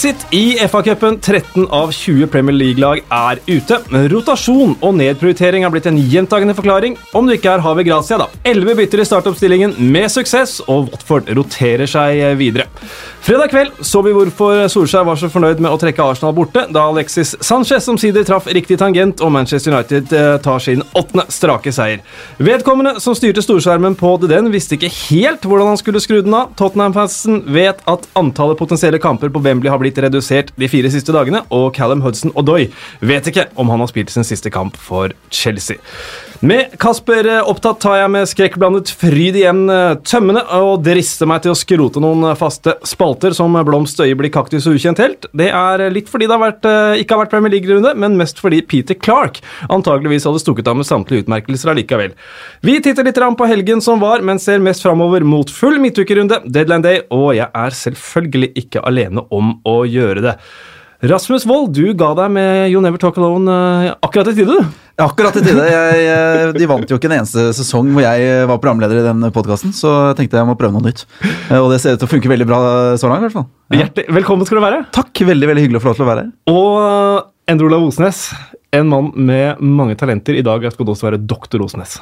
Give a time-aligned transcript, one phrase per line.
[0.00, 1.18] Exit i FA-cupen.
[1.20, 3.76] 13 av 20 Premier League-lag er ute.
[4.08, 6.96] Rotasjon og nedprioritering er blitt en gjentagende forklaring.
[7.12, 8.30] Om du ikke er Havi Gracia, da.
[8.48, 12.70] Elleve bytter i startoppstillingen med suksess, og Watford roterer seg videre.
[13.20, 16.86] Fredag kveld så vi hvorfor Solskjær var så fornøyd med å trekke Arsenal borte, da
[16.88, 22.00] Alexis Sanchez omsider traff riktig tangent og Manchester United eh, tar sin åttende strake seier.
[22.40, 26.38] Vedkommende som styrte storskjermen på The Den, visste ikke helt hvordan han skulle skru den
[26.38, 26.56] av.
[26.56, 31.42] Tottenham-fansen vet at antallet potensielle kamper på Wembley har blitt redusert de fire siste dagene,
[31.50, 32.68] og Callum Hudson Odoi
[33.00, 35.80] vet ikke om han har spilt sin siste kamp for Chelsea.
[36.40, 41.52] Med Kasper opptatt tar jeg med skrekkblandet fryd igjen eh, tømmene og drister meg til
[41.52, 45.28] å skrote noen faste spalter som Blomst, øyeblikk, kaktus og ukjent helt.
[45.36, 48.40] Det er litt fordi det har vært, eh, ikke har vært Premier League-runde, men mest
[48.40, 52.16] fordi Peter Clark antageligvis hadde stukket av med samtlige utmerkelser allikevel.
[52.64, 56.88] Vi titter litt på helgen som var, men ser mest framover mot full midtukerunde, deadline
[56.88, 60.38] day, og jeg er selvfølgelig ikke alene om å gjøre det.
[61.00, 64.80] Rasmus Wold, du ga deg med You Never Talk Alone uh, akkurat i tide, du.
[65.00, 65.62] Akkurat i tide.
[65.64, 69.24] Jeg, jeg, de vant jo ikke en eneste sesong hvor jeg var programleder i den
[69.32, 71.06] podkasten, så jeg tenkte jeg må prøve noe nytt.
[71.24, 72.58] Eh, og det ser ut til å funke veldig bra
[73.00, 73.46] så langt, i hvert fall.
[73.72, 73.86] Ja.
[73.86, 74.82] Hjertelig velkommen skal du være.
[74.92, 75.22] Takk.
[75.30, 76.34] Veldig veldig hyggelig å få lov til å være her.
[76.52, 78.20] Og Endre Olav Osnes,
[78.76, 80.36] en mann med mange talenter.
[80.36, 81.96] I dag skal du også være doktor Osnes.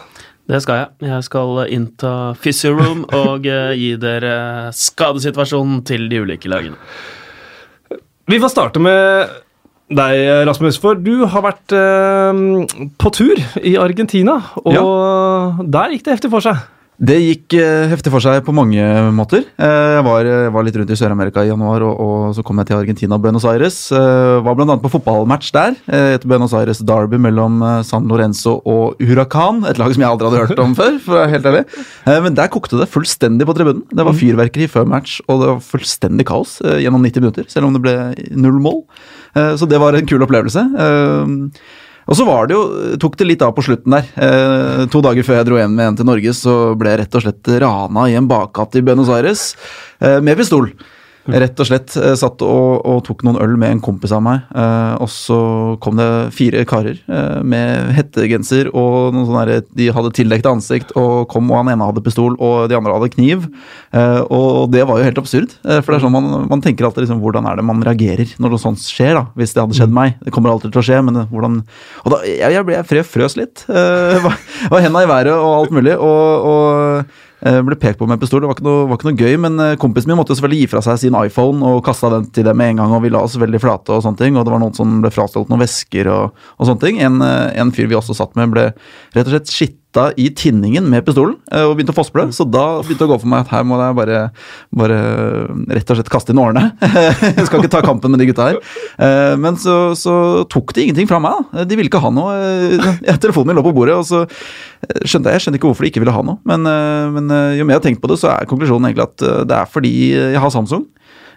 [0.51, 0.91] Det skal jeg.
[1.07, 4.35] Jeg skal innta Physioroom og eh, gi dere
[4.75, 6.83] skadesituasjonen til de ulike lagene.
[8.29, 9.37] Vi får starte med
[9.89, 12.41] deg, Rasmus, for du har vært eh,
[13.01, 14.83] på tur i Argentina, og ja.
[15.65, 16.61] der gikk det heftig for seg.
[16.99, 18.83] Det gikk eh, heftig for seg på mange
[19.15, 19.45] måter.
[19.55, 22.59] Eh, jeg var, eh, var litt rundt i Sør-Amerika i januar, og, og, så kom
[22.59, 23.77] jeg til Argentina og Buenos Aires.
[23.95, 24.77] Var bl.a.
[24.83, 25.79] på fotballmatch der.
[25.95, 29.63] Et Buenos Aires Derby mellom San Lorenzo og Huracan.
[29.71, 30.99] Et lag som jeg aldri hadde hørt om før.
[31.05, 31.65] for å være helt ærlig.
[32.27, 33.87] Men der kokte det fullstendig på tribunen.
[33.93, 34.23] Det var mm.
[34.25, 37.99] fyrverkeri før match, og det var fullstendig kaos gjennom 90 minutter, selv om det ble
[38.35, 38.83] null mål.
[39.39, 40.67] Så det var en kul opplevelse.
[42.09, 42.63] Og så var det jo,
[43.01, 44.07] tok det litt av på slutten der.
[44.17, 47.25] Eh, to dager før jeg dro hjem igjen til Norge, så ble jeg rett og
[47.27, 49.51] slett rana i en bakgate i Buenos Aires
[50.01, 50.71] eh, med pistol.
[51.29, 54.47] Rett og slett eh, satt og, og, tok noen øl med en kompis av meg.
[54.49, 55.39] Eh, og så
[55.85, 60.95] kom det fire karer eh, med hettegenser og noen sånne der, de hadde tildekket ansikt
[60.97, 63.47] og kom, og han ene hadde pistol og de andre hadde kniv.
[64.29, 65.53] Og det var jo helt absurd.
[65.63, 68.55] For det er sånn man, man tenker alltid liksom, hvordan er det man reagerer når
[68.55, 69.25] noe sånt skjer, da.
[69.39, 70.19] Hvis det hadde skjedd meg.
[70.25, 71.61] Det kommer alltid til å skje, men hvordan
[72.05, 73.65] Og da, jeg, jeg, ble, jeg frøs litt.
[73.79, 74.35] Uh, var,
[74.73, 75.95] var henda i været og alt mulig.
[75.95, 78.43] og, og ble pekt på med pistol.
[78.43, 80.71] Det var ikke, noe, var ikke noe, gøy, men eh, kompisen min måtte selvfølgelig gi
[80.73, 83.23] fra seg sin iPhone og kasta den til dem med en gang, og vi la
[83.23, 84.39] oss veldig flate og sånne ting.
[84.39, 86.99] Og det var noen som ble frastjålet noen vesker og, og sånne ting.
[87.07, 88.71] En, eh, en, fyr vi også satt med, ble
[89.15, 92.29] rett og slett skitt sitta i tinningen med pistolen eh, og begynte å fosple.
[92.33, 94.31] Så da begynte det å gå for meg at her må jeg bare,
[94.71, 94.99] bare
[95.73, 96.73] rett og slett kaste inn årene.
[96.81, 98.61] jeg skal ikke ta kampen med de gutta her.
[98.99, 101.41] Eh, men så, så tok de ingenting fra meg.
[101.53, 101.65] da.
[101.65, 102.37] De ville ikke ha noe.
[103.23, 104.25] Telefonen min lå på bordet, og så
[105.05, 106.41] skjønte jeg, jeg skjønte ikke hvorfor de ikke ville ha noe.
[106.49, 109.49] Men, eh, men jo mer jeg har tenkt på det, så er konklusjonen egentlig at
[109.49, 110.87] det er fordi jeg har Samsung.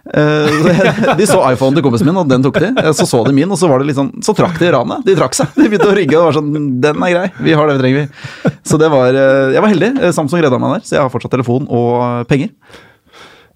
[0.01, 2.71] Eh, de så iPhonen til kompisen min, og den tok de.
[2.97, 5.03] Så så de min, og så var det litt sånn så trakk de ranet.
[5.07, 5.51] De trakk seg.
[5.57, 6.53] De begynte å rygge og var sånn
[6.83, 7.25] Den er grei.
[7.45, 8.53] Vi har det vi trenger, vi.
[8.67, 9.91] Så det var eh, Jeg var heldig.
[10.01, 12.53] Eh, Samsung redda meg der, så jeg har fortsatt telefon og penger.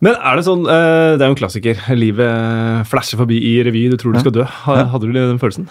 [0.03, 1.79] Men er det sånn Det er jo en klassiker.
[1.97, 4.43] Livet flasher forbi i revy, du tror du skal dø.
[4.67, 5.69] Hadde du den følelsen?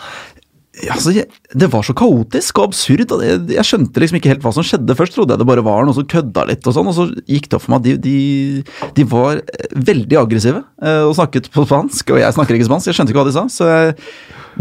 [0.91, 1.13] Altså,
[1.55, 3.13] det var så kaotisk og absurd.
[3.15, 4.97] og jeg, jeg, skjønte liksom ikke helt hva som skjedde.
[4.99, 7.49] Først trodde jeg det bare var noen som kødda litt, og sånn, og så gikk
[7.49, 9.43] det opp for meg at de, de, de, var
[9.75, 12.15] veldig aggressive eh, og snakket på spansk.
[12.15, 13.47] Og jeg snakker ikke spansk, jeg skjønte ikke hva de sa.
[13.53, 13.95] så jeg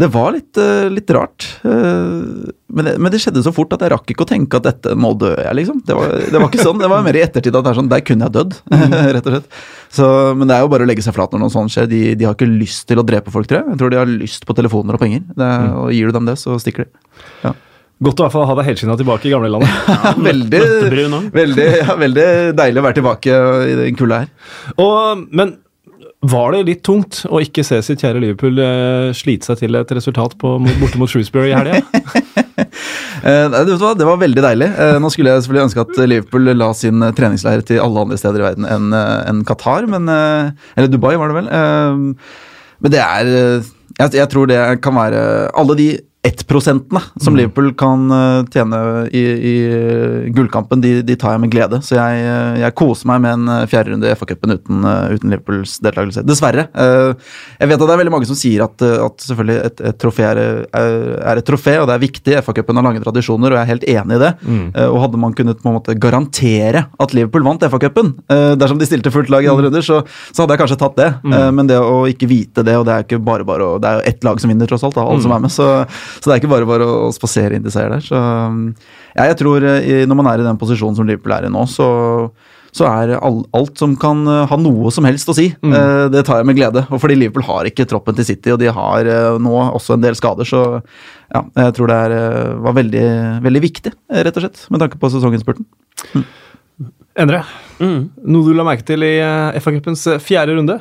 [0.00, 1.46] det var litt, uh, litt rart.
[1.62, 4.66] Uh, men, det, men, det, skjedde så fort at jeg rakk ikke å tenke at
[4.66, 5.82] dette må dør jeg, liksom.
[5.86, 6.80] Det var, det var, ikke sånn.
[6.82, 8.96] Det var mer i ettertid at det er sånn, der kunne jeg dødd, mm.
[9.16, 9.60] rett og slett.
[9.94, 10.08] Så,
[10.38, 11.90] men det er jo bare å legge seg flat når noe sånt skjer.
[11.90, 13.74] De, de, har ikke lyst til å drepe folk, tror jeg.
[13.74, 15.22] Jeg tror de har lyst på telefoner og penger.
[15.36, 15.76] Er, mm.
[15.84, 17.04] Og gir du dem det, så stikker de.
[17.44, 17.54] Ja.
[18.04, 19.70] Godt å i hvert fall ha deg helskinna tilbake i gamlelandet.
[20.04, 20.60] Ja, veldig,
[21.32, 22.26] veldig, ja, veldig
[22.58, 23.36] deilig å være tilbake
[23.70, 24.32] i den kulda her.
[24.82, 25.54] Og, men
[26.24, 29.92] var det litt tungt å ikke se sitt kjære Liverpool uh, slite seg til et
[29.96, 31.82] resultat på, borte mot Shrewsbury i helga?
[33.28, 34.70] uh, det var veldig deilig.
[34.78, 38.40] Uh, nå skulle jeg selvfølgelig ønske at Liverpool la sin treningsleir til alle andre steder
[38.40, 41.52] i verden enn en Qatar, men, eller Dubai, var det vel.
[42.84, 43.30] men det er
[43.94, 45.20] jeg, jeg, tror det kan være
[45.54, 45.88] Alle de
[46.24, 48.78] ettprosentene som Liverpool kan eh, tjene
[49.12, 51.80] i, i eh, gullkampen, de, de, tar jeg med glede.
[51.84, 56.24] Så jeg, eh, jeg koser meg med en fjerderunde i FA-cupen uten, uten, Liverpools deltakelse.
[56.24, 56.66] Dessverre.
[56.74, 60.24] Jeg vet at det er veldig mange som sier at, at selvfølgelig et, et trofé
[60.30, 60.40] er,
[60.72, 62.38] er, et trofé, og det er viktig.
[62.46, 64.32] FA-cupen har lange tradisjoner, og jeg er helt enig i det.
[64.44, 64.64] Mm.
[64.94, 68.14] Og hadde man kunnet på en måte garantere at Liverpool vant FA-cupen,
[68.60, 69.68] dersom de stilte fullt lag i alle mm.
[69.68, 70.00] runder, så,
[70.30, 71.10] så, hadde jeg kanskje tatt det.
[71.24, 71.38] Mm.
[71.58, 74.12] Men det å ikke vite det, og det er ikke bare bare, og det er
[74.14, 75.26] ett lag som vinner, tross alt, da, alle mm.
[75.26, 75.68] som er med, så
[76.18, 78.04] så det er ikke bare bare å, å spasere inn til seier der.
[78.04, 81.52] Så ja, jeg tror eh, når man er i den posisjonen som Liverpool er i
[81.52, 81.88] nå, så,
[82.74, 85.74] så er all, alt som kan eh, ha noe som helst å si, mm.
[85.78, 86.84] Eh, det tar jeg med glede.
[86.90, 89.10] Og fordi Liverpool har ikke troppen til City, og de har
[89.42, 90.64] nå også en del skader, så
[91.34, 92.16] ja, jeg tror det er,
[92.66, 93.06] var veldig,
[93.44, 93.94] veldig viktig,
[94.26, 95.66] rett og slett, med tanke på sesonginnspurten.
[96.14, 96.28] Mm.
[97.24, 97.44] Endre,
[97.78, 97.98] mm.
[98.26, 99.16] noe du la merke til i
[99.62, 100.80] FA-cupens fjerde runde?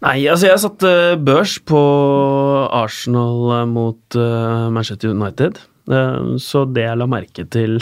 [0.00, 1.80] Nei, altså jeg satte børs på
[2.72, 5.60] Arsenal eh, mot uh, Manchester United.
[5.90, 7.76] Uh, så det jeg la merke til,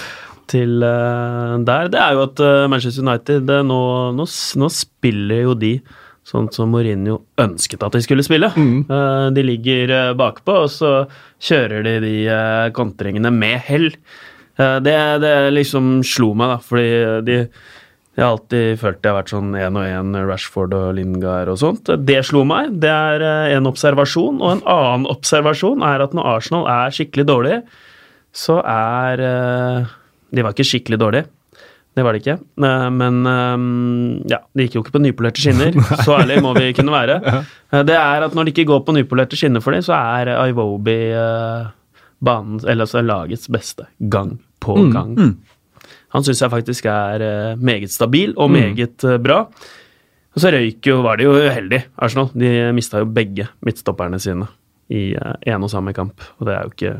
[0.52, 3.80] til uh, der, det er jo at Manchester United nå,
[4.14, 4.28] nå,
[4.62, 5.74] nå, spiller jo de
[6.24, 8.48] sånn som Mourinho ønsket at de skulle spille.
[8.56, 8.86] Mm.
[9.36, 10.92] de ligger bakpå, og så
[11.42, 12.14] kjører de de
[12.72, 13.90] kontringene med hell.
[14.56, 16.86] det, det liksom slo meg, da, fordi
[17.26, 17.36] de
[18.14, 21.58] jeg har alltid følt det har vært sånn én og én Rashford og Lingard og
[21.58, 21.90] sånt.
[22.06, 22.76] Det slo meg.
[22.82, 24.38] Det er eh, en observasjon.
[24.38, 27.56] Og en annen observasjon er at når Arsenal er skikkelig dårlig,
[28.34, 29.94] så er eh,
[30.34, 31.26] De var ikke skikkelig dårlige.
[31.94, 32.38] Det var det ikke.
[32.38, 33.18] Eh, men
[34.30, 35.74] ja, det gikk jo ikke på nypolerte skinner.
[36.06, 37.18] Så ærlig må vi kunne være.
[37.90, 40.94] Det er at når det ikke går på nypolerte skinner for dem, så er Iwobi
[42.22, 43.88] banens, eller altså lagets beste.
[43.98, 45.10] Gang på mm, gang.
[45.18, 45.53] Mm, mm.
[46.14, 48.58] Han syns jeg faktisk er eh, meget stabil og mm.
[48.58, 49.22] meget mm.
[49.24, 49.44] bra.
[50.34, 52.30] Og så røyk jo, var de jo uheldige, Arsenal.
[52.34, 54.48] De mista jo begge midtstopperne sine
[54.90, 56.22] i én og samme kamp.
[56.38, 56.94] Og det er jo ikke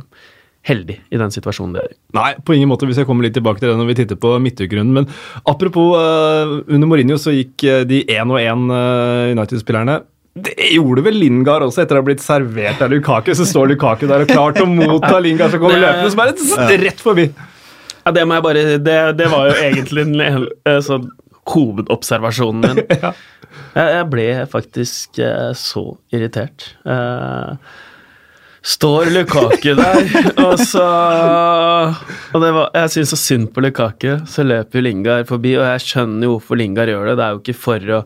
[0.64, 3.60] heldig i den situasjonen de er Nei, på ingen måte, hvis jeg kommer litt tilbake
[3.60, 4.94] til det når vi titter på midtukerunden.
[4.96, 5.08] Men
[5.50, 9.98] apropos, uh, under Mourinho så gikk de én og én uh, United-spillerne.
[10.34, 13.34] Det gjorde vel Lingard også, etter å ha blitt servert av Lukaku.
[13.38, 16.80] Så står Lukaku der og klar til å motta Lingard som kommer løpende, som er
[16.86, 17.28] rett forbi.
[18.04, 20.48] Ja, det må jeg bare Det, det var jo egentlig en,
[20.84, 21.08] sånn
[21.48, 22.86] hovedobservasjonen min.
[23.04, 23.14] ja.
[23.74, 25.82] Jeg ble faktisk eh, så
[26.14, 26.70] irritert.
[26.88, 27.58] Uh,
[28.64, 30.06] står Lukaku der,
[30.46, 30.84] og så
[32.32, 34.08] Og det var, jeg syns så synd på Lukaku.
[34.30, 37.18] Så løper jo Lingard forbi, og jeg skjønner jo hvorfor Lingard gjør det.
[37.20, 38.00] Det er jo ikke for å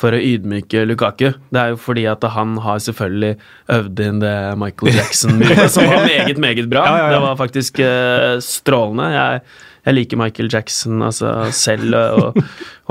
[0.00, 1.30] for å ydmyke Lukaku.
[1.52, 3.34] Det er jo fordi at han har selvfølgelig
[3.76, 6.84] øvd inn det Michael Jackson-muret, som var meget, meget bra.
[6.86, 7.14] Ja, ja, ja.
[7.14, 9.10] Det var faktisk uh, strålende.
[9.14, 9.40] Jeg,
[9.86, 12.38] jeg, liker Michael Jackson altså, selv og,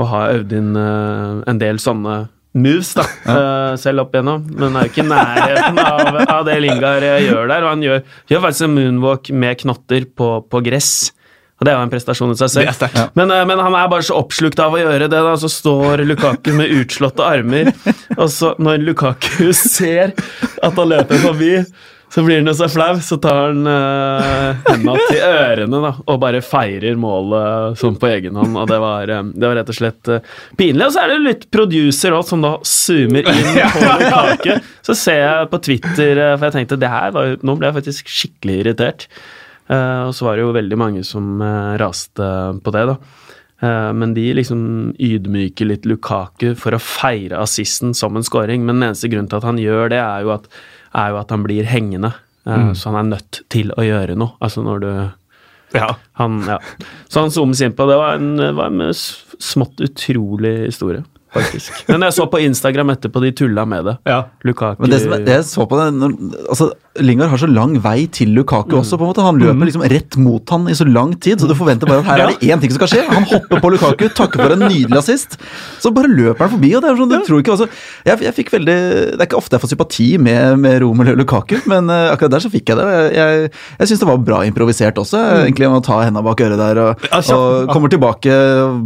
[0.00, 4.74] og har øvd inn uh, en del sånne moves da, uh, selv opp igjennom, men
[4.74, 7.62] er jo ikke nærheten av, av, det Lingard gjør der.
[7.62, 10.94] Og han gjør, gjør faktisk en moonwalk med knotter på, på gress.
[11.60, 12.88] Og det er jo en prestasjon i seg selv.
[12.96, 13.06] Ja.
[13.18, 15.36] Men, eh, men, han er bare så oppslukt av å gjøre det, da.
[15.40, 17.72] Så står Lukaku med utslåtte armer,
[18.16, 21.54] og så når Lukaku ser at han løper forbi
[22.10, 26.40] så blir han så flau, så tar han uh, henda til ørene da, og bare
[26.42, 28.56] feirer målet sånn på egen hånd.
[28.58, 30.88] og Det var, um, det var rett og slett uh, pinlig.
[30.88, 34.56] Og så er det litt producer òg, som da zoomer inn på Lukaku.
[34.90, 37.70] Så ser jeg på Twitter, uh, for jeg tenkte det her var jo, nå ble
[37.70, 39.06] jeg faktisk skikkelig irritert.
[39.70, 42.26] Uh, og så var det jo veldig mange som uh, raste
[42.64, 42.96] på det, da.
[43.60, 44.62] Uh, men de liksom
[44.98, 48.64] ydmyker litt Lukaku for å feire assisten som en scoring.
[48.66, 50.50] Men den eneste grunnen til at han gjør det, er jo at,
[50.98, 52.14] er jo at han blir hengende.
[52.48, 52.72] Mm.
[52.74, 54.34] Så han er nødt til å gjøre noe.
[54.42, 54.90] Altså når du
[55.76, 55.92] ja.
[56.18, 56.56] Han, ja.
[57.06, 57.98] Så han zoomes inn på det.
[58.00, 61.72] var en, var en smått utrolig historie faktisk.
[61.88, 63.96] Men jeg så på Instagram etterpå, de tulla med det.
[64.08, 64.22] Ja.
[64.46, 66.16] Lukaku Men det som jeg så på det, når,
[66.48, 68.80] altså, Lingard har så lang vei til Lukaku mm.
[68.80, 68.96] også.
[68.98, 69.22] på en måte.
[69.22, 69.66] Han løper mm.
[69.68, 72.32] liksom rett mot han i så lang tid, så du forventer bare at her er
[72.32, 73.04] det én ting som skal skje.
[73.06, 75.36] Han hopper på Lukaku, takker for en nydelig assist,
[75.78, 76.72] så bare løper han forbi.
[76.74, 77.68] og det er sånn, du tror ikke, altså,
[78.08, 78.76] jeg, jeg fikk veldig,
[79.14, 82.44] Det er ikke ofte jeg får sympati med, med Romelu Lukaku, men uh, akkurat der
[82.44, 82.88] så fikk jeg det.
[83.14, 86.58] Jeg, jeg, syns det var bra improvisert også, egentlig, egentlig, å ta henda bak øret
[86.58, 86.82] der.
[86.88, 87.06] Og,
[87.38, 88.34] og kommer tilbake,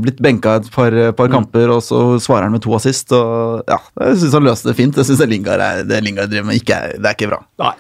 [0.05, 1.39] blitt benka et par, par mm.
[1.39, 3.17] kamper, og så svarer han med to assist.
[3.17, 3.81] og ja,
[4.11, 5.01] Jeg syns han løste det fint.
[5.01, 7.41] Jeg syns Lingard, Lingard driver med, ikke, det er ikke bra.
[7.65, 7.75] Nei.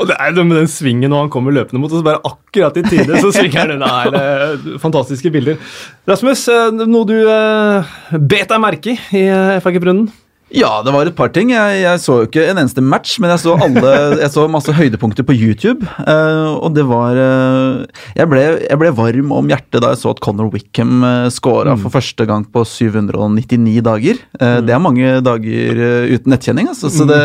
[0.00, 2.22] Og det er det med den svingen når han kommer løpende mot og så bare
[2.26, 4.78] akkurat i tide så svinger han unna.
[4.82, 5.60] fantastiske bilder.
[6.08, 9.24] Rasmus, eh, noe du uh, bet deg merke i
[9.64, 10.08] FAG-brunnen?
[10.50, 11.52] Ja, det var et par ting.
[11.54, 13.92] Jeg, jeg så jo ikke en eneste match, men jeg så, alle,
[14.24, 15.86] jeg så masse høydepunkter på YouTube.
[16.02, 17.84] Uh, og det var uh,
[18.16, 21.76] jeg, ble, jeg, ble, varm om hjertet da jeg så at Conor Wickham uh, scora
[21.76, 21.84] mm.
[21.84, 24.18] for første gang på 799 dager.
[24.40, 24.66] Uh, mm.
[24.66, 27.20] Det er mange dager uten nettkjenning, altså, så det,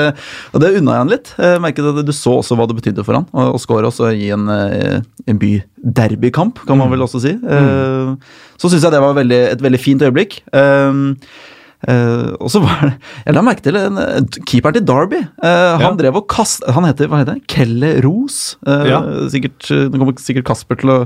[0.53, 1.34] og det unna jeg han litt.
[1.63, 4.29] Merket at Du så også hva det betydde for han å, å score også i
[4.36, 5.58] en, en by
[5.98, 6.94] derbykamp, kan man mm.
[6.94, 7.34] vel også si.
[7.41, 8.15] Mm.
[8.62, 10.39] Så syns jeg det var veldig, et veldig fint øyeblikk.
[10.53, 11.15] Uh,
[11.86, 12.94] Uh, og så var det
[13.27, 14.00] Jeg la merke til en,
[14.50, 15.22] keeperen til Derby.
[15.44, 16.65] Uh, han drev og kast...
[16.75, 17.46] Han heter hva heter det?
[17.51, 18.56] Kelle Ros.
[18.65, 19.01] Uh, ja.
[19.32, 21.00] sikkert, Nå kommer sikkert Kasper til å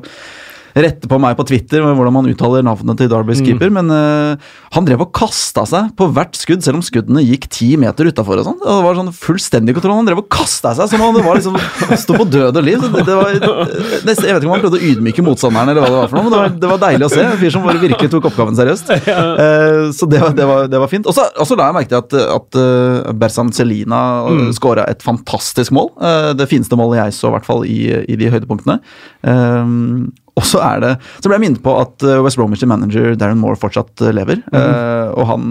[0.78, 3.48] rette på meg på Twitter med hvordan man uttaler navnet til Darbys mm.
[3.48, 7.48] keeper, men uh, han drev og kasta seg på hvert skudd, selv om skuddene gikk
[7.54, 8.60] ti meter utafor og sånn.
[8.62, 9.98] Det var sånn fullstendig kontroll.
[10.00, 11.58] Han drev og kasta seg som om det var liksom
[12.04, 12.84] Sto på død og liv.
[12.94, 16.00] Det, det var, jeg vet ikke om han prøvde å ydmyke motstanderen, eller hva det
[16.00, 17.26] var for noe, men det var, det var deilig å se.
[17.26, 18.94] En fyr som bare virkelig tok oppgaven seriøst.
[19.40, 21.08] Uh, så det var, det var, det var fint.
[21.10, 24.50] Og så la jeg merke til at, at uh, Berzan Celina mm.
[24.58, 25.92] skåra et fantastisk mål.
[26.00, 28.80] Uh, det fineste målet jeg så, i hvert fall i, i de høydepunktene.
[29.24, 33.16] Um, og så er det, så ble jeg minnet på at eh, West Bromwich manager
[33.20, 34.44] Darren Moore fortsatt eh, lever.
[34.52, 34.58] Mm.
[34.60, 35.48] Uh, og han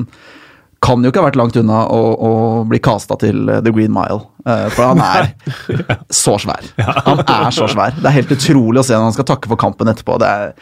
[0.85, 2.33] kan jo ikke ha vært langt unna å, å
[2.71, 4.23] bli kasta til The Green Mile.
[4.47, 5.33] Uh, for han er
[6.23, 6.71] så svær.
[6.79, 7.97] Han er så svær.
[7.99, 10.21] Det er helt utrolig å se når han skal takke for kampen etterpå.
[10.23, 10.55] Det er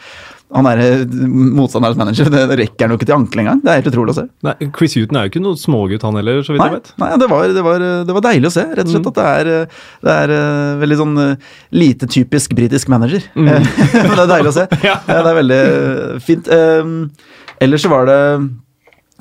[0.55, 2.29] han er eh, motstanderens manager.
[2.31, 3.61] Det rekker han jo ikke til ankelen engang.
[3.63, 4.25] Det er helt utrolig å se.
[4.47, 6.91] Nei, Chris Huton er jo ikke noe smågutt, han heller, så vidt nei, jeg vet.
[7.03, 9.07] Nei, det var, det, var, det var, deilig å se, rett og slett.
[9.07, 9.11] Mm.
[9.11, 11.17] At det er, det er veldig sånn
[11.83, 13.27] lite typisk britisk manager.
[13.35, 13.49] Mm.
[13.57, 14.69] Men det er deilig å se.
[14.89, 14.95] ja.
[15.09, 15.59] Det er veldig
[16.23, 16.47] fint.
[16.47, 18.21] Uh, ellers så var det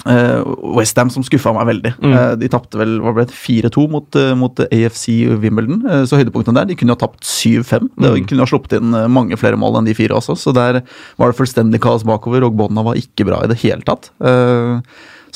[0.06, 0.42] Uh, eh,
[0.76, 1.92] Westham som skuffa meg veldig.
[1.98, 2.12] Mm.
[2.14, 5.08] Uh, de tapte vel 4-2 mot, uh, mot, AFC
[5.42, 7.90] Wimbledon, uh, så høydepunktene der De kunne ha tapt 7-5.
[7.96, 8.28] De mm.
[8.30, 10.82] kunne ha sluppet inn mange flere mål enn de fire også, så der
[11.18, 14.10] var det fullstendig kaos bakover, og bånda var ikke bra i det hele tatt.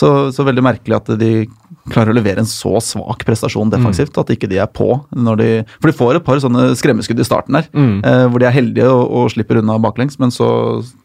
[0.01, 1.33] Så, så, veldig merkelig at de
[1.89, 4.13] klarer å levere en så svak prestasjon defensivt.
[4.15, 4.21] Mm.
[4.23, 4.89] At ikke de er på.
[5.17, 7.95] Når de, for de får et par sånne skremmeskudd i starten der, mm.
[8.07, 10.49] eh, hvor de er heldige og, og, slipper unna baklengs, men så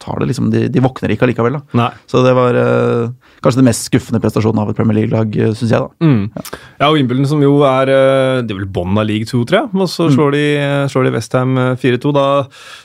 [0.01, 1.59] tar det liksom De, de våkner ikke allikevel.
[1.73, 1.89] da.
[2.11, 3.13] Så det var eh,
[3.43, 5.79] kanskje den mest skuffende prestasjonen av et Premier League-lag, eh, syns jeg.
[5.79, 6.05] da.
[6.05, 6.29] Mm.
[6.35, 6.45] Ja.
[6.79, 9.61] ja, og Wimbledon som jo er eh, Det er vel bånn av league 2, tror
[9.61, 9.71] jeg.
[9.73, 10.15] Og så mm.
[10.17, 10.45] slår de,
[10.91, 12.13] slår de Westham 4-2.
[12.15, 12.27] da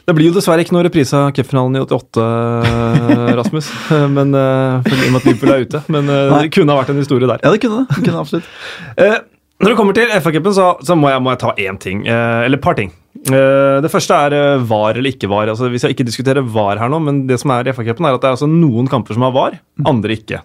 [0.07, 2.29] Det blir jo dessverre ikke noe reprise av cupfinalen i 88,
[3.41, 3.73] Rasmus.
[4.17, 4.37] men,
[4.87, 5.85] for, I og med at Liverpool er ute.
[5.91, 7.43] Men det kunne ha vært en historie der.
[7.45, 7.89] Ja, det kunne det.
[7.97, 8.49] det kunne absolutt.
[8.97, 9.19] Eh,
[9.61, 12.07] når det kommer til FA-cupen, så, så må, jeg, må, jeg, ta én ting.
[12.09, 12.95] Eh, eller et par ting.
[13.29, 15.51] Eh, det første er eh, var eller ikke var.
[15.53, 18.17] Altså, vi skal ikke diskutere var her nå, men det som er i FA-cupen, er
[18.17, 19.59] at det er altså noen kamper som har var,
[19.89, 20.41] andre ikke.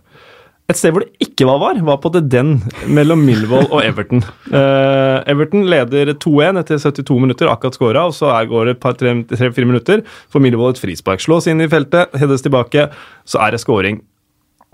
[0.66, 2.56] Et sted hvor det ikke var var, var på det den
[2.90, 4.24] mellom Millwall og Everton.
[4.50, 8.82] Uh, Everton leder 2-1 etter 72 minutter, akkurat scora, og så er, går det et
[8.82, 10.02] par tre-fire minutter.
[10.34, 11.22] For Millwall et frispark.
[11.22, 12.88] Slås inn i feltet, heades tilbake,
[13.30, 14.02] så er det scoring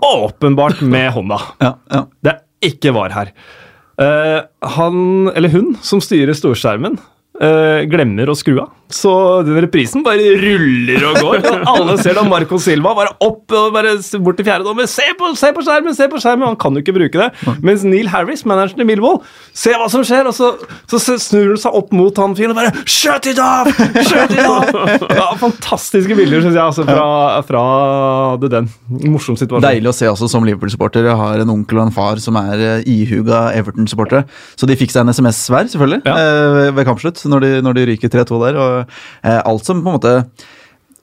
[0.02, 1.38] åpenbart med hånda.
[1.60, 2.06] Ja, ja.
[2.24, 3.32] Det ikke var her.
[4.00, 4.40] Uh,
[4.76, 4.96] han,
[5.36, 6.96] eller hun, som styrer storskjermen,
[7.42, 8.72] uh, glemmer å skru av.
[8.92, 9.12] Så
[9.46, 11.46] den reprisen bare ruller og går.
[11.48, 14.88] Og alle ser da Marco Silva bare opp og bare bort til fjerde dommer.
[14.90, 15.96] Se på, se på skjermen!
[15.96, 16.46] se på skjermen!
[16.52, 17.56] Han kan jo ikke bruke det.
[17.64, 19.20] Mens Neil Harris, manageren i Millwall,
[19.56, 20.52] ser hva som skjer, og så,
[20.90, 23.70] så snur han seg opp mot han fyren og bare Shut it off!
[24.08, 24.70] Shut it off!
[25.22, 27.62] Ja, fantastiske bilder, syns jeg, altså, fra, fra
[28.42, 28.68] det den.
[29.12, 29.64] Morsom situasjon.
[29.64, 31.06] Deilig å se også som Liverpool-supporter.
[31.06, 34.24] Jeg har en onkel og en far som er eh, ihuga Everton-supportere.
[34.58, 36.16] Så de fikk seg en SMS hver, selvfølgelig, ja.
[36.16, 38.60] Eh, ved kampslutt, når de, når de ryker 3-2 der.
[38.62, 38.81] og
[39.22, 40.16] alt som på en måte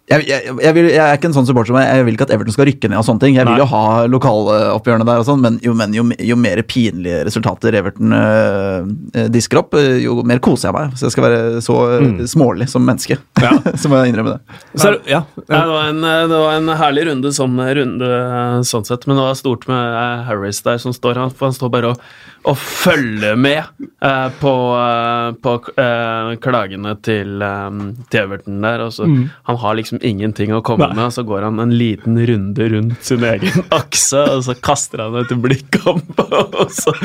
[0.09, 2.31] jeg, jeg, jeg, vil, jeg, er ikke en sånn supporter som jeg, vil ikke at
[2.33, 2.97] Everton skal rykke ned.
[2.97, 3.35] og sånne ting.
[3.37, 3.53] Jeg Nei.
[3.53, 7.77] vil jo ha lokaloppgjørene der, og sånn, men, jo, men jo, jo, mer pinlige resultater
[7.77, 10.95] Everton øh, disker opp, jo mer koser jeg meg.
[10.97, 12.15] Så jeg skal være så mm.
[12.31, 13.19] smålig som menneske.
[13.37, 13.53] Ja.
[13.81, 14.57] så må jeg innrømme det.
[14.73, 15.21] Så, ja.
[15.43, 18.11] Nei, det, var en, det, var en, herlig runde sånn, runde
[18.71, 21.73] sånn sett, men det var stort med Harris der som står Han, For han står
[21.73, 22.01] bare og
[22.47, 23.65] å følge med
[24.03, 28.85] uh, på, uh, på uh, klagene til, um, til, Everton der.
[28.95, 29.25] så, mm.
[29.49, 30.97] Han har liksom ingenting å komme Nei.
[30.97, 35.03] med, og så går han en liten runde rundt sin egen akse, og så kaster
[35.05, 36.95] han et blikk opp, og så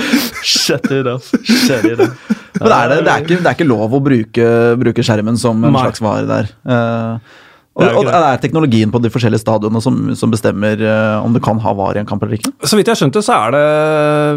[0.43, 1.31] shutter it off.
[1.45, 2.35] Shut it off.
[2.61, 5.59] Men er det, det, er ikke, det, er ikke, lov å bruke, bruke skjermen som
[5.59, 5.89] en Nei.
[5.89, 6.53] slags vare der.
[6.63, 7.41] Uh,
[7.75, 11.41] og, og det er teknologien på de forskjellige stadionene som, som bestemmer uh, om du
[11.43, 12.53] kan ha VAR i en kamp eller ikke?
[12.63, 13.63] Så vidt jeg skjønte, så er det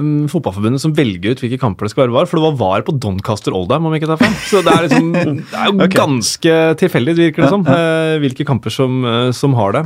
[0.01, 2.29] um, Fotballforbundet som velger ut hvilke kamper det skal være VAR.
[2.29, 4.34] For det var VAR på Doncaster Oldham, om ikke tar feil.
[4.50, 5.12] Så det er, liksom,
[5.51, 5.94] det er jo okay.
[6.00, 7.67] ganske tilfeldig, virker det som.
[7.70, 9.84] Uh, hvilke kamper som, uh, som har det.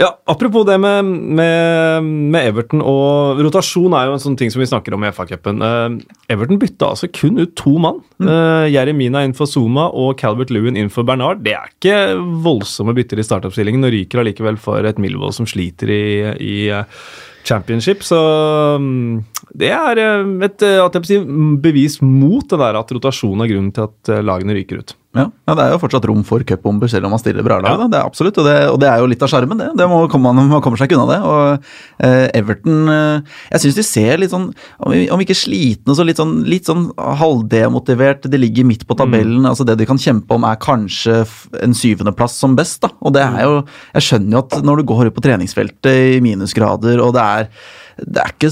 [0.00, 4.62] ja, Apropos det med, med, med, Everton og rotasjon er jo en sånn ting som
[4.62, 5.60] vi snakker om i FA-cupen.
[6.32, 8.00] Everton bytta altså kun ut to mann.
[8.22, 8.28] Mm.
[8.72, 11.42] Jeremina inn for Zuma og Calvert Lewin inn for Bernard.
[11.44, 11.96] Det er ikke
[12.44, 16.04] voldsomme bytter i startoppstillingen og ryker allikevel for et Milvold som sliter i,
[16.42, 17.00] i eh,
[17.48, 18.18] championship, så
[18.80, 19.24] mm,
[19.58, 21.28] det er eh, et eh,
[21.62, 24.96] bevis mot det der at rotasjon er grunnen til at lagene ryker ut.
[25.16, 27.80] Ja, ja, Det er jo fortsatt rom for cupbomber selv om man stiller bra lag.
[27.80, 27.86] Ja.
[27.88, 29.68] Det er absolutt, og det, og det er jo litt av sjarmen, det.
[29.80, 31.18] det må komme, man, kommer seg ikke unna det.
[31.24, 34.50] Og eh, Everton eh, Jeg syns de ser litt sånn,
[34.84, 36.90] om, ikke slitne, så litt sånn, litt sånn
[37.22, 38.28] halvdemotivert.
[38.28, 39.48] De ligger midt på tabellen.
[39.48, 41.22] altså Det de kan kjempe om, er kanskje
[41.64, 42.82] en syvendeplass som best.
[42.84, 43.58] da, og det er jo,
[43.96, 47.52] Jeg skjønner jo at når du går ut på treningsfeltet i minusgrader, og det er
[48.06, 48.50] det er ikke,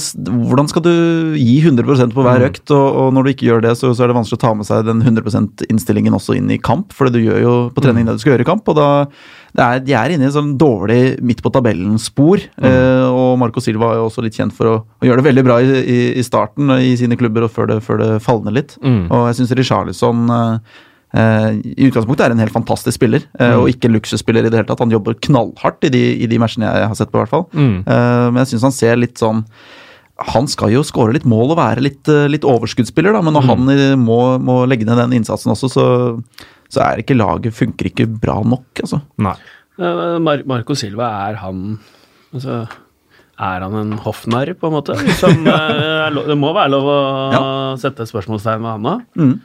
[0.51, 0.93] Hvordan skal du
[1.39, 2.71] gi 100% på hver økt?
[2.75, 4.67] Og, og når du ikke gjør det, så, så er det vanskelig å ta med
[4.67, 6.95] seg den 100% innstillingen også inn i kamp.
[6.97, 8.67] For du gjør jo på trening det du skal gjøre i kamp.
[8.73, 8.89] og da
[9.57, 12.43] det er, De er inne i en sånn dårlig midt på tabellen-spor.
[12.59, 15.47] Eh, og Marco Silva er jo også litt kjent for å, å gjøre det veldig
[15.47, 18.77] bra i, i, i starten i sine klubber og før det, før det falner litt.
[18.83, 20.83] Og jeg syns Richarlison eh,
[21.15, 24.69] i utgangspunktet er en helt fantastisk spiller, eh, og ikke en luksusspiller i det hele
[24.69, 24.83] tatt.
[24.83, 27.47] Han jobber knallhardt i de, i de matchene jeg har sett på, hvert fall.
[27.57, 29.45] Eh, men jeg syns han ser litt sånn
[30.33, 33.49] han skal jo skåre litt mål og være litt, eh, litt overskuddsspiller, da, men når
[33.51, 35.85] han eh, må, må legge ned den innsatsen også, så,
[36.73, 39.03] så er ikke laget funker ikke bra nok, altså.
[39.21, 39.37] Nei.
[39.77, 41.77] Eh, Mar Marco Silva, er han
[42.33, 42.63] altså,
[43.37, 44.97] Er han en hoffnarr, på en måte?
[45.21, 47.01] Som, eh, det må være lov å
[47.81, 49.05] sette spørsmålstegn ved han òg.
[49.21, 49.37] Mm.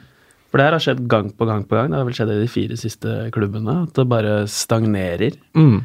[0.52, 1.88] For det her har skjedd gang på gang på gang.
[1.90, 3.78] Det har vel skjedd i de fire siste klubbene.
[3.88, 5.38] At det bare stagnerer.
[5.56, 5.78] Mm.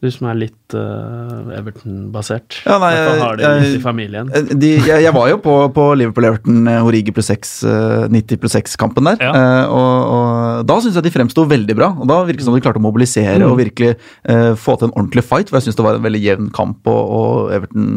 [0.00, 2.62] Du som er litt uh, Everton-basert.
[2.64, 4.30] Ja, nei, I har det jeg- litt i familien.
[4.32, 8.40] Eh, De, jeg, jeg var jo på, på Liverpool-Everton eh, Origi pluss 6, eh, 90
[8.40, 9.20] pluss 6-kampen der.
[9.20, 9.34] Ja.
[9.36, 10.29] eh, og, og
[10.66, 11.88] Da syns jeg de fremsto veldig bra.
[11.98, 13.92] og Da virket det som de klarte å mobilisere og virkelig
[14.24, 15.50] eh, få til en ordentlig fight.
[15.50, 17.90] For jeg syns det var en veldig jevn kamp, og, og Everton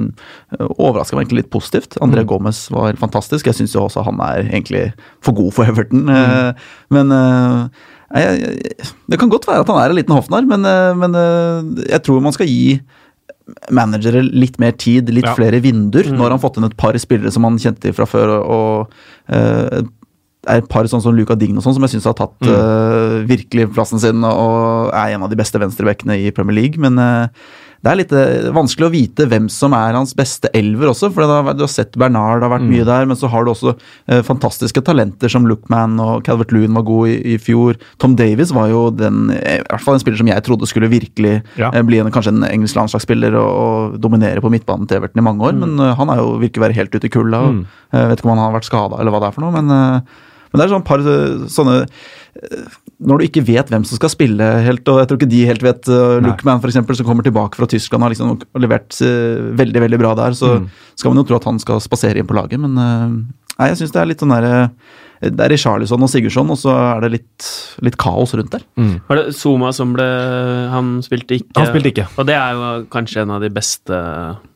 [0.60, 1.98] uh, overraska meg egentlig litt positivt.
[2.05, 3.48] André Gomez var fantastisk.
[3.50, 4.86] Jeg syns jo også han er egentlig
[5.24, 6.08] for god for Everton.
[6.10, 6.53] eh,
[6.93, 7.63] men eh,
[8.13, 11.15] jeg, jeg, det kan godt være at han er en liten hoffnarr, men, eh, men
[11.17, 12.77] eh, jeg tror man skal gi
[13.75, 15.34] managere litt mer tid, litt Ja.
[15.36, 16.08] flere vinduer.
[16.13, 19.34] Nå har han fått inn et par spillere som han kjente fra før, og, og
[19.36, 19.82] eh,
[20.48, 23.20] er et par sånn som Luca Dign og sånn, som jeg syns har tatt eh,
[23.30, 26.82] virkelig plassen sin og er en av de beste venstrebekkene i Premier League.
[26.84, 27.28] Men uh,
[27.84, 31.10] det er litt uh, vanskelig å vite hvem som er hans beste elver også.
[31.14, 33.44] for det har, Du har sett Bernard, det har vært mye der, men så har
[33.48, 33.74] du også
[34.28, 37.80] fantastiske talenter som Lookman og Calvert Loon var god i, i fjor.
[38.00, 41.38] Tom Davies var jo den, i hvert fall en spiller som jeg trodde skulle virkelig
[41.60, 41.72] Ja.
[41.84, 45.44] bli en, kanskje en engelsk landslagsspiller og, og dominere på midtbanen til Everton i mange
[45.48, 47.42] år, men eh, han er jo, virker å være helt ute i kulda.
[47.94, 50.08] eh, vet ikke om han har vært skada eller hva det er for noe, men,
[50.53, 52.66] men det er sånn par eh, sånne eh,
[53.03, 55.66] Når du ikke vet hvem som skal spille helt, og jeg tror ikke de helt
[55.66, 56.29] vet uh, Nei.
[56.29, 60.13] Lookman eksempel, som kommer tilbake fra Tyskland og har liksom levert eh, veldig veldig bra
[60.22, 60.59] der, så
[60.94, 63.18] skal man jo tro at han skal spasere inn på laget, men eh,
[63.57, 64.53] nei, jeg syns det er litt sånn derre
[65.24, 67.46] det er Richarlison og Sigurdsson, og så er det litt,
[67.87, 68.66] litt kaos rundt der.
[69.07, 70.07] Var det Zuma som ble
[70.68, 71.53] Han spilte ikke.
[71.55, 72.09] Han spilte ikke.
[72.20, 74.01] Og det er jo kanskje en av de beste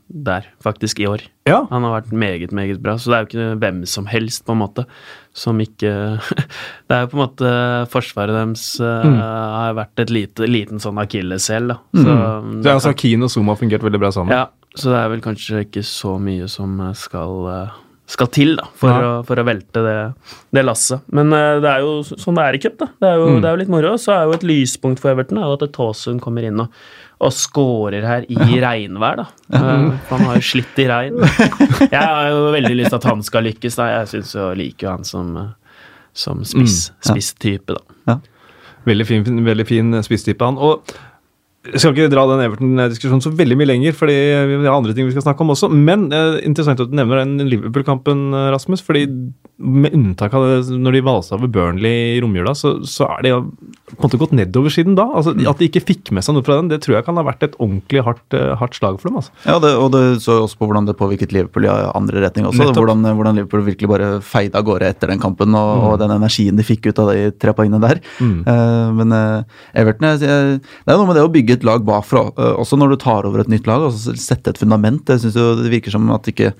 [0.07, 1.23] der, faktisk, i år.
[1.47, 1.65] Ja.
[1.71, 4.55] Han har vært meget, meget bra, så det er jo ikke hvem som helst, på
[4.55, 4.85] en måte,
[5.37, 5.91] som ikke
[6.87, 7.49] Det er jo på en måte
[7.93, 9.17] Forsvaret deres mm.
[9.21, 11.79] har vært et lite, liten sånn akilleshæl, da.
[11.93, 12.13] Så,
[12.63, 14.33] Så altså, Keane og Zuma har fungert veldig bra sammen.
[14.33, 14.47] ja,
[14.77, 17.77] så det er vel kanskje ikke så mye som skal, eh,
[18.13, 19.07] skal til da, for, Ja.
[19.17, 19.95] å, for å velte det,
[20.53, 21.01] det lasset.
[21.13, 22.77] Men eh, det er jo sånn det er i cup.
[22.81, 22.87] da.
[23.01, 23.95] Det er, jo, det er jo litt moro.
[24.01, 26.73] Så er jo et lyspunkt for Everton er jo at Tåsund kommer inn og,
[27.17, 29.23] og scorer her i regnvær.
[29.23, 29.27] da.
[29.57, 31.17] Eh, han har jo slitt i regn.
[31.95, 33.79] Jeg har jo veldig lyst til at han skal lykkes.
[33.79, 33.89] da.
[33.95, 35.77] Jeg syns jo liker jo han som, eh,
[36.13, 38.19] som spiss, spisstype, da.
[38.87, 40.59] Veldig fin, veldig fin spisstype, han.
[40.63, 40.85] Og
[41.67, 44.15] jeg skal ikke dra den Everton-diskusjonen så veldig mye lenger, fordi
[44.53, 45.67] vi har andre ting vi skal snakke om også.
[45.73, 48.83] Men eh, interessant at du nevner den Liverpool-kampen, eh, Rasmus.
[48.85, 49.07] fordi
[49.57, 53.31] med unntak av det, når de valsa over Burnley i romjula, så, så er det
[53.33, 55.07] på en måte gått nedover siden da.
[55.17, 57.23] Altså, At de ikke fikk med seg noe fra den, det tror jeg kan ha
[57.25, 59.17] vært et ordentlig hardt, eh, hardt slag for dem.
[59.21, 59.33] altså.
[59.47, 62.69] Ja, det, og det så også på hvordan det påvirket Liverpool i andre retning også.
[62.75, 66.59] Hvordan, hvordan Liverpool virkelig bare feide av gårde etter den kampen, og, og den energien
[66.59, 68.03] de fikk ut av de tre poengene der.
[68.21, 71.85] Eh, men uh, Everton jeg, jeg, Det er noe med det å bygge et lag
[71.87, 73.87] bakfra, uh, også når du tar over et nytt lag.
[73.89, 75.01] Altså sette et fundament.
[75.09, 76.53] Jeg synes jo Det virker som at ikke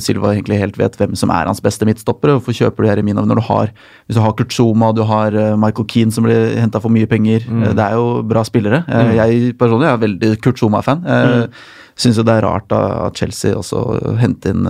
[0.00, 2.34] Silva egentlig helt vet hvem som er hans beste midtstoppere.
[2.38, 3.72] Hvorfor kjøper du Jeremina når du har
[4.06, 7.06] Hvis du har Kurt Zuma, du har eh, Michael Keane som blir henta for mye
[7.06, 7.46] penger.
[7.46, 7.76] Mm.
[7.76, 8.82] det er jo bra spillere.
[8.88, 9.12] Mm.
[9.18, 11.04] Jeg personlig er veldig Kurt Zuma-fan.
[11.04, 11.52] Mm.
[11.98, 13.80] Syns jo det er rart da, at Chelsea også
[14.20, 14.68] henter inn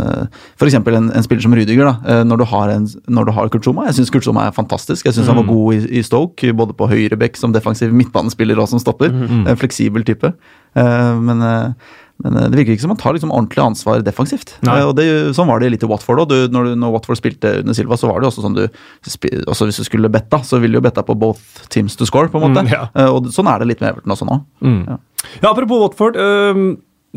[0.56, 0.78] f.eks.
[0.78, 1.84] En, en spiller som Rudiger.
[1.84, 3.84] da, eh, Når du har, en, når du har Kurt Zuma.
[3.90, 5.04] Jeg syns Kurt Zuma er fantastisk.
[5.04, 8.58] Jeg syns han var god i, i Stoke, både på høyre bekk som defensiv midtbanespiller
[8.58, 9.12] og som stopper.
[9.12, 10.32] En fleksibel type.
[10.78, 11.94] Eh, men eh,
[12.24, 14.56] men eh, det virker ikke som han tar liksom ordentlig ansvar defensivt.
[14.66, 14.80] Nei.
[14.80, 16.34] Eh, og det, Sånn var det litt i Watford òg.
[16.54, 18.64] Når, når Watford spilte under Silva, så var det jo også sånn du
[19.48, 22.30] også Hvis du skulle betta, så ville du jo betta på both teams to score,
[22.32, 22.66] på en måte.
[22.66, 22.88] Mm, ja.
[22.98, 24.40] Eh, og sånn er det litt med Everton også nå.
[24.64, 24.82] Mm.
[24.88, 24.98] Ja.
[25.42, 26.18] Ja, Apropos Watford.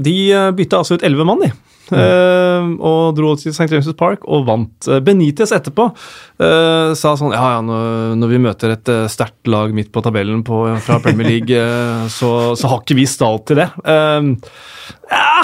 [0.01, 0.15] De
[0.57, 1.51] bytta altså ut elleve mann, de.
[1.91, 3.67] Eh, og dro til St.
[3.71, 4.87] James' Park og vant.
[4.87, 9.73] Eh, Benitez etterpå eh, sa sånn Ja, ja, når, når vi møter et sterkt lag
[9.75, 11.65] midt på tabellen på, fra Premier League,
[12.13, 13.69] så, så har ikke vi stall til det.
[15.11, 15.41] Ja,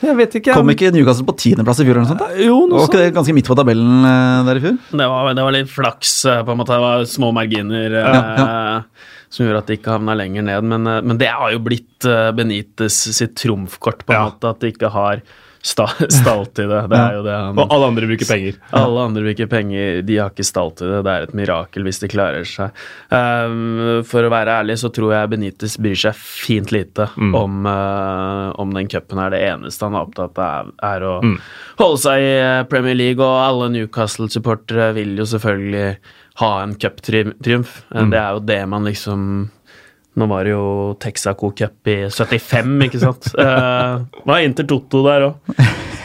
[0.00, 0.54] jeg vet ikke.
[0.56, 1.98] Kom ikke Newcastle på tiendeplass i fjor?
[1.98, 2.22] eller noe sånt?
[2.24, 2.30] da?
[2.40, 4.06] Jo, noe Var ikke det ganske midt på tabellen
[4.48, 4.78] der i fjor?
[4.96, 6.14] Det var, det var litt flaks,
[6.46, 6.76] på en måte.
[6.76, 10.70] Det var små marginer eh, som gjorde at de ikke havna lenger ned.
[10.72, 14.24] Men, men det har jo blitt Benites Benitez sitt trumfkort, på en Ja.
[14.30, 14.54] måte.
[14.54, 15.20] At de ikke har
[15.62, 16.80] sta, stall til det.
[16.90, 18.58] Det er jo det han Og alle andre bruker penger.
[18.76, 21.02] Alle andre bruker penger, de har ikke stall til det.
[21.06, 22.76] Det er et mirakel hvis de klarer seg.
[23.12, 28.50] Um, for å være ærlig så tror jeg Benitez bryr seg fint lite om, uh,
[28.60, 31.14] om den cupen er det eneste han er opptatt av, er å
[31.80, 35.86] holde seg i uh, Premier League, og alle Newcastle-supportere vil jo selvfølgelig
[36.40, 37.80] ha en cuptriumf.
[37.92, 38.12] Mm.
[38.12, 39.24] Det er jo det man liksom
[40.20, 40.64] nå var det jo
[41.00, 43.30] Texaco Cup i 75, ikke sant?
[43.38, 45.52] Uh, var Inter Toto der òg.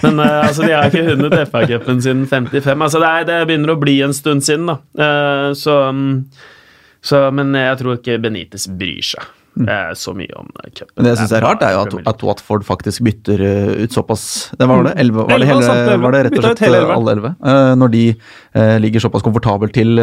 [0.05, 2.75] Men uh, altså, de har ikke vunnet FA-cupen siden 55.
[2.75, 4.79] Altså, det, er, det begynner å bli en stund siden, da.
[4.95, 6.05] Uh, så, um,
[7.05, 9.34] så Men jeg tror ikke Benitez bryr seg
[9.95, 11.03] så mye om uh, cupen.
[11.05, 14.51] Det jeg syns er rart, er jo at, at Watford faktisk bytter uh, ut såpass
[14.59, 15.25] det Var det elleve?
[15.29, 16.63] Var det, hele, var det rett og slett
[16.97, 17.31] alle elleve?
[17.79, 18.03] Når de
[18.83, 19.95] ligger såpass komfortabelt til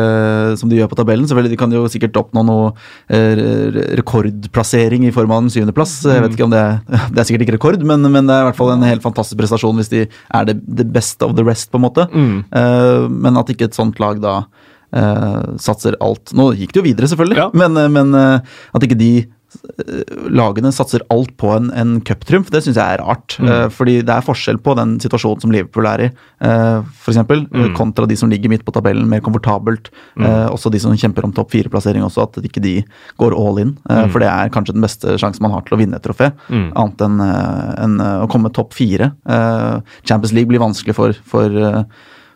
[0.60, 1.26] som de gjør på tabellen.
[1.28, 2.72] Selvfølgelig de kan jo sikkert oppnå noe
[3.98, 6.02] rekordplassering i form av en syvendeplass.
[6.04, 6.26] Jeg Mm.
[6.28, 6.80] vet ikke om det er,
[7.12, 9.38] Det er sikkert ikke rekord, men, men det er i hvert fall en helt fantastisk
[9.40, 12.06] prestasjon hvis de er det, det best of the rest, på en måte.
[12.12, 12.44] Mm.
[13.22, 14.42] Men at ikke et sånt lag da
[15.62, 17.48] satser alt Nå gikk det jo videre, selvfølgelig, Ja.
[17.56, 19.30] men, men at ikke de eh,
[20.32, 23.36] lagene satser alt på en, en cuptriumf, det syns jeg er rart.
[23.40, 26.10] Eh, fordi det er forskjell på den situasjonen som Liverpool er i,
[26.44, 27.44] uh, f.eks., eksempel
[27.76, 29.90] kontra de som ligger midt på tabellen, mer komfortabelt.
[30.18, 32.74] Eh, også de som kjemper om topp fire-plassering også, at ikke de
[33.20, 33.76] går all in.
[33.90, 36.32] Eh, For det er kanskje den beste sjansen man har til å vinne et trofé,
[36.50, 39.12] annet enn eh, eh, å komme topp fire.
[39.28, 41.82] Eh, Champions League blir vanskelig for, for eh,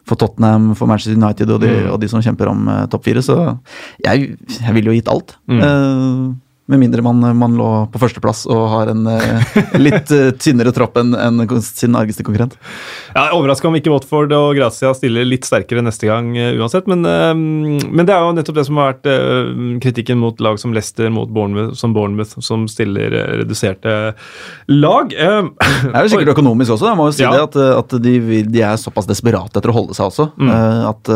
[0.07, 3.23] for Tottenham, for Manchester United og de, og de som kjemper om uh, topp fire.
[3.27, 3.35] Så
[4.05, 5.35] jeg, jeg ville jo gitt alt.
[5.51, 6.21] Eh,
[6.67, 10.97] med mindre man, man lå på førsteplass og har en eh, litt eh, tynnere tropp
[10.99, 12.57] enn en sin argeste konkurrent.
[13.15, 16.89] Ja, Overraska om ikke Watford og Grazia stiller litt sterkere neste gang eh, uansett.
[16.91, 19.07] Men, men det er jo nettopp det som har vært
[19.85, 23.95] kritikken mot lag som Leicester, mot Bournemouth, som Bournemouth, som stiller reduserte
[24.73, 25.15] lag.
[25.15, 26.91] Det er jo sikkert økonomisk også.
[26.91, 27.31] Jeg må jo si Ja.
[27.35, 28.17] det At, at de,
[28.51, 30.29] de er såpass desperate etter å holde seg også.
[30.43, 31.11] eh, At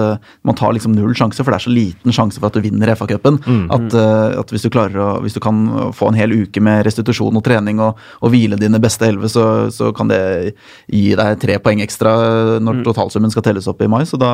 [0.46, 2.94] man tar liksom null sjanse, for det er så liten sjanse for at du vinner
[2.94, 3.40] FA-cupen.
[3.74, 6.84] At, eh, at hvis du klarer å Hvis du kan få en hel uke med
[6.86, 10.20] restitusjon og trening og, og hvile dine beste elleve, så, så kan det
[10.86, 12.14] gi deg tre poeng ekstra
[12.62, 14.02] når totalsummen skal telles opp i mai.
[14.08, 14.32] Så da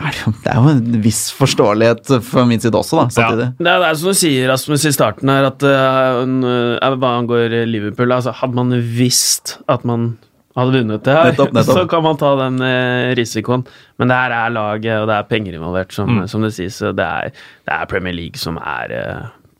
[0.00, 3.06] er det, det er jo en viss forståelighet fra min side også, da.
[3.12, 3.48] Samtidig.
[3.58, 7.60] Det er, det er som du sier, Rasmus, i starten her, at uh, hva angår
[7.68, 10.14] Liverpool altså, Hadde man visst at man
[10.56, 11.78] hadde vunnet det her, Nettopp, nettopp.
[11.82, 13.66] så kan man ta den eh, risikoen.
[14.00, 16.78] Men det her er laget, og det er penger involvert, som, som det sies.
[16.80, 17.34] så Det er,
[17.68, 18.94] det er Premier League som er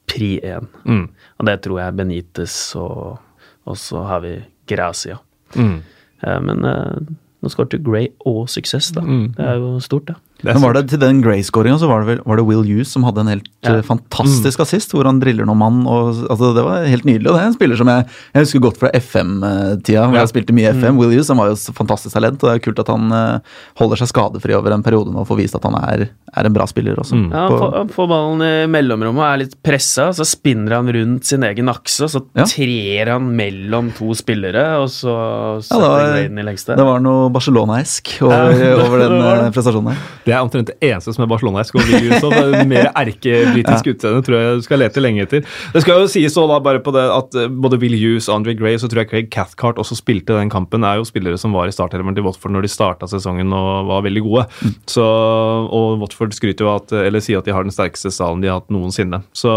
[0.07, 0.66] pri én.
[0.85, 1.09] Mm.
[1.38, 3.19] Og det tror jeg Benitez og
[3.66, 5.19] Og så har vi Gracia.
[5.57, 5.83] mm.
[6.23, 6.99] Eh, men eh,
[7.42, 9.03] nå skåret Gray og suksess, da.
[9.37, 10.14] Det er jo stort, det.
[10.37, 12.90] Det Men var det til den Gray-skåringa så var det, vel, var det Will Hughes
[12.92, 13.77] som hadde en helt Ja.
[13.79, 15.79] eh, fantastisk assist, hvor han driller noen mann.
[15.88, 17.27] Og, altså, det var helt nydelig.
[17.31, 20.20] Og det er en spiller som jeg, jeg husker godt fra FM-tida, hvor Ja.
[20.20, 20.99] jeg spilte mye FM.
[21.01, 23.38] Will Hughes han var jo et fantastisk talent, og det er kult at han eh,
[23.81, 26.53] holder seg skadefri over en periode nå og får vist at han er, er en
[26.53, 27.16] bra spiller også.
[27.33, 30.92] Ja, han, får, han får ballen i mellomrommet og er litt pressa, så spinner han
[30.92, 32.44] rundt sin egen akse, og så Ja.
[32.44, 36.77] trer han mellom to spillere, og så Ja, setter det var- Graden i lengste.
[36.77, 39.12] det var noe Barcelona-esk over, Ja, over den
[39.46, 39.96] eh, prestasjonen der.
[40.27, 44.65] Det er omtrent det eneste som er det er Mer erkebritisk utseende tror jeg du
[44.67, 45.47] skal lete lenge etter.
[45.73, 48.41] Det skal jo sies også da bare på det at eh, både Will Hughes og
[48.41, 50.85] Andre Gray så tror jeg Craig Cathcart også spilte den kampen.
[50.85, 54.07] er jo spillere som var i startelementet til Watford når de starta sesongen og var
[54.07, 54.47] veldig gode.
[54.91, 58.51] Så, og Watford skryter jo at, eller sier at de har den sterkeste salen de
[58.51, 59.23] har hatt noensinne.
[59.37, 59.53] Så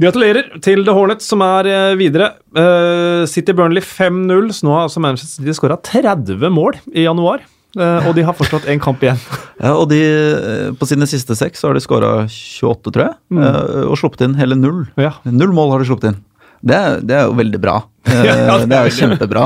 [0.00, 2.30] Gratulerer til The Hornets, som er eh, videre.
[2.56, 4.48] Eh, City Burnley 5-0.
[4.56, 7.44] Så nå har altså Manchester City skåra 30 mål i januar.
[7.78, 9.20] Eh, og de har fortsatt én kamp igjen.
[9.60, 13.14] Ja, og de, eh, På sine siste seks så har de skåra 28, tror jeg,
[13.30, 13.42] Mm.
[13.44, 14.86] eh, og sluppet inn hele null.
[14.96, 15.12] Ja.
[15.28, 16.20] Null mål har de sluppet inn.
[16.64, 16.78] Det
[17.08, 17.76] det er jo veldig bra.
[18.10, 19.44] Ja, det er jo kjempebra.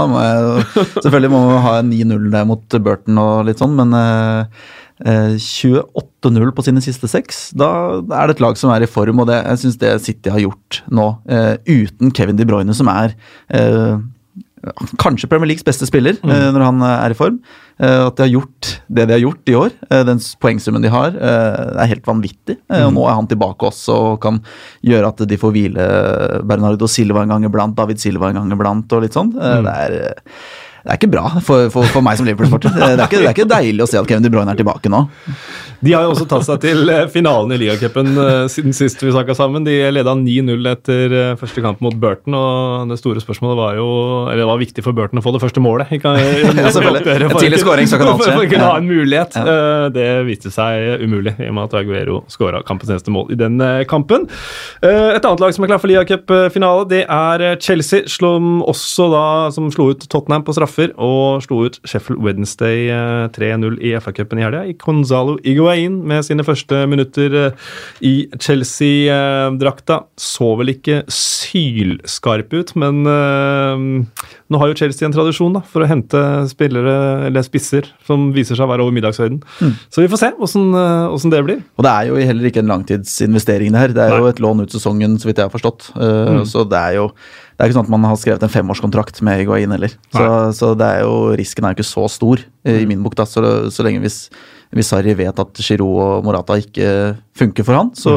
[1.02, 4.46] Selvfølgelig må man ha 9-0 der mot Burton og litt sånn, men eh,
[5.04, 7.68] eh, 28-0 på sine siste seks, da
[8.14, 10.42] er det et lag som er i form, og det, jeg syns det City har
[10.42, 13.14] gjort nå, eh, uten Kevin De Bruyne, som er
[13.50, 13.98] eh,
[15.00, 17.40] kanskje Premier Leagues beste spiller eh, når han er i form.
[17.82, 19.72] Eh, at de har gjort det de har gjort i år.
[19.90, 22.58] Eh, den poengsummen de har, eh, er helt vanvittig.
[22.70, 22.86] Mm.
[22.86, 24.40] og nå er han tilbake også og kan
[24.86, 25.86] gjøre at de får hvile
[26.46, 29.32] Bernardo Silva en gang iblant, David Silva en gang iblant og litt sånn.
[29.34, 29.66] Mm.
[29.66, 30.38] det, er, eh,
[30.84, 32.74] det er ikke bra for, for, for meg som Liverpool-sporter.
[32.76, 35.06] Det, det er ikke deilig å se at Kevin De Bruyne er tilbake nå.
[35.84, 39.12] De har jo også tatt seg til eh, finalen i ligacupen eh, siden sist vi
[39.12, 39.64] snakka sammen.
[39.64, 43.86] De leda 9-0 etter eh, første kamp mot Burton, og det store spørsmålet var jo
[44.28, 45.92] Eller det var viktig for Burton å få det første målet.
[45.96, 46.12] Ikke,
[46.60, 47.16] Ja, selvfølgelig.
[47.30, 48.36] En tidlig scoring, så kan alt skje.
[48.36, 49.36] For å kunne ha en mulighet.
[49.40, 49.88] Ja.
[49.94, 53.56] Det viste seg umulig, i og med at Aguero skåra kampens eneste mål i den
[53.88, 54.28] kampen.
[54.84, 59.68] Et annet lag som er klar for ligacupfinale, det er Chelsea, som også da som
[59.72, 64.44] slo ut Tottenham på straffer, og slo ut Sheffield Wednesday eh, 3-0 i FA-cupen i
[64.44, 64.64] helga.
[64.80, 67.52] Gonzalo Iguain med sine første minutter eh,
[68.02, 70.04] i Chelsea-drakta.
[70.18, 73.84] Så vel ikke sylskarp ut, men eh,
[74.50, 78.58] nå har jo Chelsea en tradisjon da, for å hente spillere eller spisser som viser
[78.58, 79.40] seg å være over middagshøyden.
[79.88, 81.62] Så vi får se åssen eh, det blir.
[81.78, 83.94] Og det er jo heller ikke en langtidsinvestering det her.
[83.96, 85.92] Det er jo et lån ut sesongen, så vidt jeg har forstått.
[85.96, 87.08] Uh, Så det er jo
[87.54, 89.92] det er ikke sånn at man har skrevet en femårskontrakt med Higuain heller.
[90.10, 90.24] Så,
[90.58, 93.14] så det er jo, risken er jo ikke så stor eh, i min bok.
[93.14, 94.28] da, Så, så lenge hvis,
[94.74, 98.10] hvis Sarri vet at Giroud og Morata ikke funker for han, så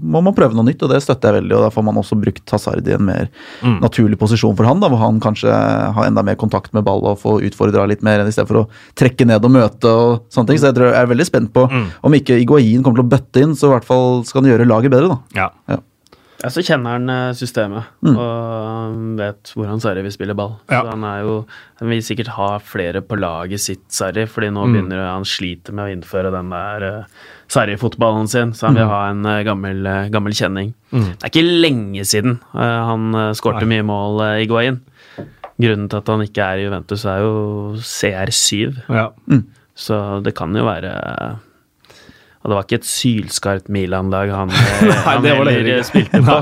[0.00, 1.56] må man prøve noe nytt, og det støtter jeg veldig.
[1.58, 3.28] og Da får man også brukt Hazard i en mer
[3.84, 7.20] naturlig posisjon for han, da, hvor han kanskje har enda mer kontakt med ball og
[7.20, 10.48] får utfordra litt mer, enn i stedet for å trekke ned og møte og sånne
[10.52, 10.58] ting.
[10.64, 11.68] Så jeg, tror jeg er veldig spent på
[12.08, 14.68] om ikke Higuain kommer til å bøtte inn, så i hvert fall skal han gjøre
[14.68, 15.12] laget bedre.
[15.12, 15.18] da.
[15.36, 15.50] Ja.
[15.76, 15.80] Ja.
[16.42, 20.56] Ja, så kjenner han systemet systemet og vet hvor han Sarri vil spille ball.
[20.72, 20.80] Ja.
[20.82, 21.34] Så han er jo
[21.78, 25.84] Han vil sikkert ha flere på laget sitt, Sarri, fordi nå begynner han sliter med
[25.88, 30.08] å innføre den der uh, Sarri-fotballen sin, så han vil ha en uh, gammel, uh,
[30.12, 30.72] gammel kjenning.
[30.92, 34.78] Det er ikke lenge siden eh, han uh, skårte mye mål uh, i Guain.
[35.62, 37.34] Grunnen til at han ikke er i Juventus, er jo
[37.82, 39.08] CR7, Ja.
[39.74, 40.92] så det kan jo være
[42.42, 44.52] og det var ikke et sylskarpt Milan-lag han,
[44.82, 46.38] Nei, han det var det heller spilte på.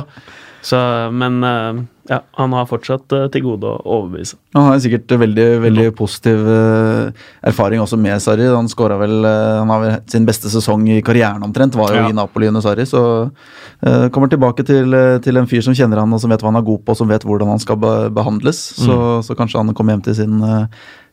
[0.60, 0.76] Så,
[1.16, 1.76] men eh,
[2.10, 4.36] ja, han har fortsatt eh, til gode å overbevise.
[4.52, 8.44] Han har sikkert veldig veldig positiv eh, erfaring også med Sarri.
[8.50, 12.02] Han skåra vel eh, Han har vel sin beste sesong i karrieren omtrent, var jo
[12.02, 12.10] Ja.
[12.12, 12.84] i Napoli under Sarri.
[12.84, 16.44] Så uh, kommer tilbake til, eh, til en fyr som kjenner han og som vet
[16.44, 17.80] hva han er god på, og som vet hvordan han skal
[18.12, 18.60] behandles.
[18.84, 20.66] Så, så kanskje han kommer hjem til sin, eh,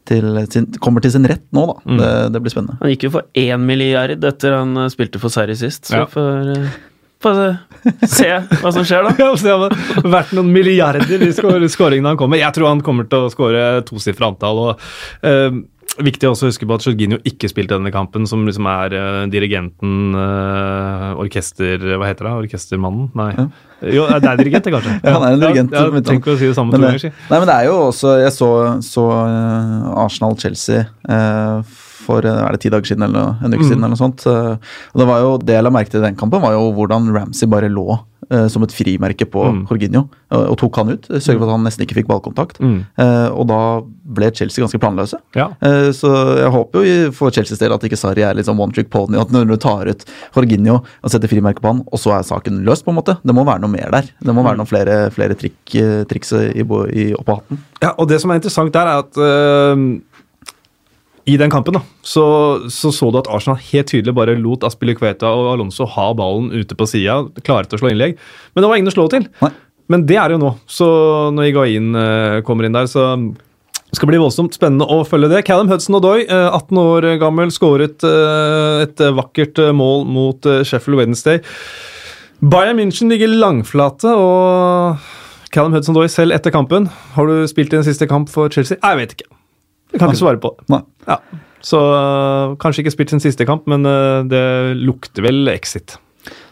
[0.08, 1.96] til sin Kommer til sin rett nå, da.
[2.02, 2.78] Det, det blir spennende.
[2.82, 6.06] Han gikk jo for én milliard etter han eh, spilte for Sarri sist, så Ja.
[6.12, 6.68] for,
[7.24, 7.58] for
[8.08, 8.28] se
[8.62, 9.14] hva som skjer, da.
[9.22, 12.38] Ja, det har vært noen milliarder i skår- skåringene han kommer.
[12.42, 14.64] Jeg tror han kommer til å skåre tosifra antall.
[14.68, 14.86] og
[15.26, 15.50] eh,
[15.98, 19.24] Viktig også å huske på at Jorginho ikke spilte denne kampen, som liksom er uh,
[19.32, 21.82] dirigenten uh, Orkester...
[21.98, 22.34] Hva heter det?
[22.44, 23.10] Orkestermannen?
[23.18, 23.32] Nei.
[23.82, 24.94] Jo, det er dirigent, det, kanskje.
[25.06, 27.04] Ja, han er en dirigent, Ja, ja, Trenger å si det samme Men to ganger.
[27.04, 27.12] si.
[27.30, 28.50] nei, men det er jo også Jeg så,
[28.86, 31.76] så eh, Arsenal-Chelsea eh,
[32.08, 33.70] for eh, er det ti dager siden eller en uke Mm.
[33.70, 33.84] siden.
[33.84, 34.26] eller noe sånt.
[34.26, 34.54] eh,
[34.94, 37.12] og det var jo, det jeg la merke til i den kampen, var jo hvordan
[37.14, 38.00] Ramsey bare lå
[38.32, 39.60] eh, som et frimerke på Mm.
[39.70, 41.06] Jorginho og, og tok han ut.
[41.08, 42.58] Sørget for at han nesten ikke fikk ballkontakt.
[42.60, 42.82] Mm.
[43.00, 43.60] Eh, og da
[44.18, 45.16] ble Chelsea ganske planløse.
[45.38, 45.50] Ja.
[45.62, 46.10] Eh, Så
[46.42, 49.16] jeg håper jo for Chelseas del at ikke Sarri er sånn one trick pony.
[49.22, 50.04] At når du tar ut
[50.36, 53.16] Jorginho og setter frimerke på han, og så er saken løst, på en måte.
[53.24, 54.10] Det må være noe mer der.
[54.20, 54.48] Det må Mm.
[54.50, 57.58] være noen flere, flere trikk, eh, triks i, i, oppå hatten.
[57.82, 60.02] Ja, og det som er interessant der, er at øh,
[61.28, 62.24] i den kampen da, så,
[62.72, 66.78] så så du at Arsenal helt tydelig bare lot Aspilicueta og Alonso ha ballen ute
[66.78, 68.16] på sida, klare til å slå innlegg.
[68.56, 69.28] Men det var ingen å slå til.
[69.44, 69.52] Nei.
[69.92, 70.54] Men det er det jo nå.
[70.72, 70.88] Så
[71.36, 73.10] når Higuain uh, kommer inn der, så
[73.88, 75.46] det skal bli voldsomt spennende å følge det.
[75.48, 81.40] Callum Hudson-Odoi, Doy, 18 år gammel, skåret øh, et vakkert øh, mål mot Sheffield Wednesday.
[82.44, 85.00] Bayern München ligger langflate, og
[85.56, 86.92] Callum Hudson-Odoi selv etter kampen.
[87.16, 88.76] Har du spilt i en siste kamp for Chelsea?
[88.84, 89.37] Jeg vet ikke.
[89.94, 90.82] Jeg kan ikke svare på det.
[91.08, 91.20] Ja.
[91.68, 94.44] Så øh, kanskje ikke spilt sin siste kamp, men øh, det
[94.78, 95.96] lukter vel exit.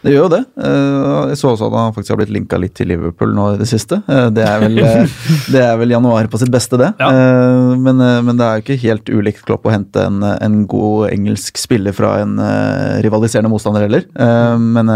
[0.00, 0.38] Det gjør jo det.
[0.64, 3.58] Eh, Jeg så også at han faktisk har blitt linka litt til Liverpool nå i
[3.60, 3.98] det siste.
[4.06, 4.78] Det er vel,
[5.52, 6.94] det er vel januar på sitt beste, det.
[7.02, 7.10] Ja.
[7.76, 11.60] Men, men det er jo ikke helt ulikt Klopp å hente en, en god engelsk
[11.60, 12.38] spiller fra en
[13.04, 14.08] rivaliserende motstander heller.
[14.56, 14.88] Men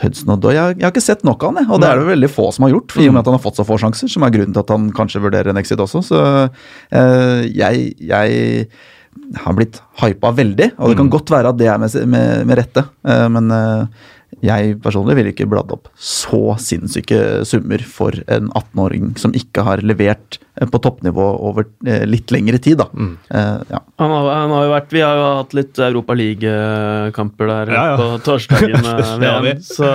[0.00, 1.70] Hudson Odoi, jeg, jeg har ikke sett nok av han, jeg.
[1.74, 2.94] og det er det veldig få som har gjort.
[2.96, 4.72] I og med at han har fått så få sjanser, som er grunnen til at
[4.72, 6.04] han kanskje vurderer en exit også.
[6.06, 8.70] Så eh, jeg, jeg
[9.42, 12.60] har blitt hypa veldig, og det kan godt være at det er med, med, med
[12.62, 12.86] rette.
[13.02, 14.08] Eh, men eh,
[14.42, 19.82] jeg personlig ville ikke bladd opp så sinnssyke summer for en 18-åring som ikke har
[19.84, 22.86] levert eh, på toppnivå over eh, litt lengre tid, da.
[23.30, 23.80] Eh, ja.
[24.00, 27.84] Han har, han har jo vært, Vi har jo hatt litt Europa League-kamper der Ja,
[27.92, 27.96] ja.
[28.00, 28.80] på torsdagen.
[29.20, 29.26] vi.
[29.26, 29.90] VM, så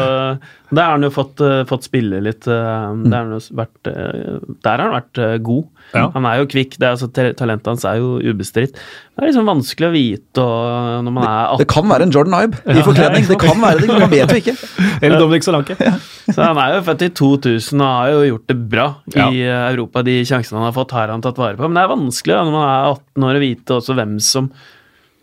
[0.75, 2.47] der har han jo fått, fått spille litt.
[2.47, 5.67] eh, Der har han jo vært, der har han vært god.
[5.95, 6.10] Ja.
[6.13, 6.75] Han er jo kvikk.
[6.77, 8.75] Det er, altså, talentet hans er jo ubestridt.
[8.75, 12.38] Det er liksom vanskelig å vite og, når man er Det kan være en Jordan
[12.41, 13.27] Ibe i forkledning.
[13.31, 14.55] Det kan være det, man vet jo ikke.
[15.03, 15.77] Eller Dominic Solanke.
[15.79, 16.36] 18.
[16.36, 19.65] Så han er jo født i 2000 og har jo gjort det bra i eh,
[19.71, 20.05] Europa.
[20.05, 21.67] De sjansene han har fått, har han tatt vare på.
[21.69, 24.51] Men det er vanskelig når man er 18 år å vite også hvem som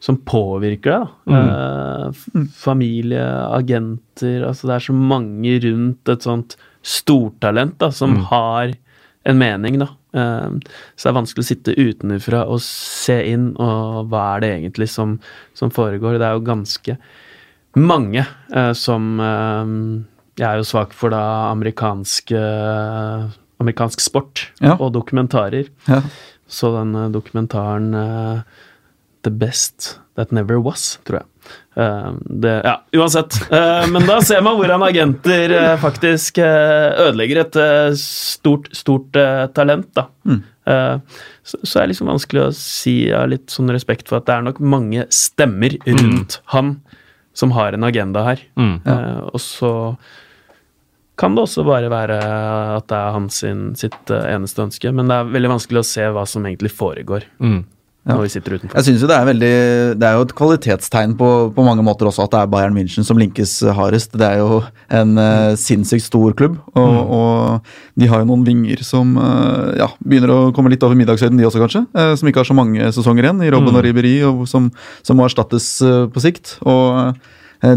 [0.03, 1.11] som påvirker deg.
[1.31, 1.39] da.
[1.39, 3.23] Eh, familie,
[3.55, 8.73] agenter altså Det er så mange rundt et sånt stortalent da, som har
[9.23, 9.79] en mening.
[9.79, 9.93] da.
[10.15, 10.49] Eh,
[10.97, 14.89] så det er vanskelig å sitte utenfra og se inn, og hva er det egentlig
[14.93, 15.19] som,
[15.55, 16.19] som foregår.
[16.21, 16.97] Det er jo ganske
[17.81, 19.73] mange eh, som eh,
[20.41, 21.23] Jeg er jo svak for da
[21.53, 22.33] amerikansk,
[23.63, 24.77] amerikansk sport Ja.
[24.79, 25.69] og dokumentarer.
[25.89, 26.03] Ja.
[26.49, 28.41] Så den eh, dokumentaren eh,
[29.23, 31.29] The Best That Never Was, tror jeg.
[31.77, 33.39] Uh, det, ja, uansett.
[33.51, 37.61] Uh, men da ser man hvordan agenter uh, faktisk ødelegger et
[37.99, 39.17] stort, stort
[39.57, 40.09] talent, da.
[40.65, 40.99] Eh,
[41.43, 44.29] så, så er det liksom vanskelig å si Jeg har litt sånn respekt for at
[44.29, 46.77] det er nok mange stemmer rundt han
[47.35, 48.43] som har en agenda her.
[48.61, 48.77] Mm.
[48.87, 49.73] Eh, og så
[51.19, 52.19] kan det også bare være
[52.77, 53.43] at det er hans
[53.79, 57.63] sitt eneste ønske, men det er veldig vanskelig å se hva som egentlig foregår Mm.
[58.09, 58.75] Når vi sitter utenfor.
[58.75, 59.57] Jeg synes jo Det er veldig,
[60.01, 63.07] det er jo et kvalitetstegn på, på mange måter også at det er Bayern München
[63.07, 64.17] som linkes hardest.
[64.19, 68.83] Det er jo en uh, sinnssykt stor klubb, og, og de har jo noen vinger
[68.87, 71.85] som uh, ja, begynner å komme litt over middagshøyden, de også kanskje.
[71.95, 74.73] Uh, som ikke har så mange sesonger igjen, i Robben og Riberi, og som,
[75.07, 76.57] som må erstattes på sikt.
[76.67, 77.15] og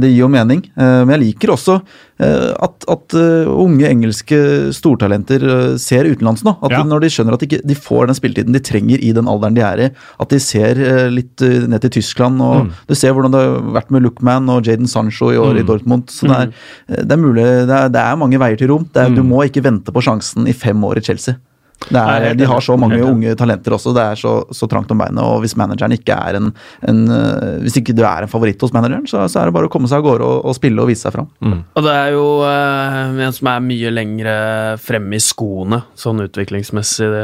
[0.02, 1.76] det gir jo mening, eh, men jeg liker også
[2.20, 4.40] eh, at, at eh, unge engelske
[4.74, 6.56] stortalenter eh, ser utenlands nå.
[6.66, 6.82] At Ja.
[6.90, 9.54] Når de skjønner at de, ikke, de får den spilletiden de trenger i den alderen
[9.56, 12.42] de er i, at de ser eh, litt eh, ned til Tyskland.
[12.42, 15.66] og Du ser hvordan det har vært med Lookman og Jaden Sancho i år i
[15.70, 16.10] Dortmund.
[16.10, 16.54] så det er,
[16.90, 18.90] eh, det er mulig, det er, det er mange veier til rom.
[18.96, 21.36] Er, Du må ikke vente på sjansen i fem år i Chelsea.
[21.86, 23.92] Det er, de har så mange unge talenter også.
[23.94, 25.22] Det er så, så trangt om beinet.
[25.22, 26.48] og Hvis manageren ikke er en,
[26.88, 29.70] en eh, Hvis ikke du er en favoritt hos manageren, så, så er det bare
[29.70, 31.30] å komme seg av gårde og, og spille og vise seg fram.
[31.76, 34.36] Og det er jo eh, en som er mye lengre
[34.82, 37.12] fremme i skoene, sånn utviklingsmessig.
[37.14, 37.24] Det,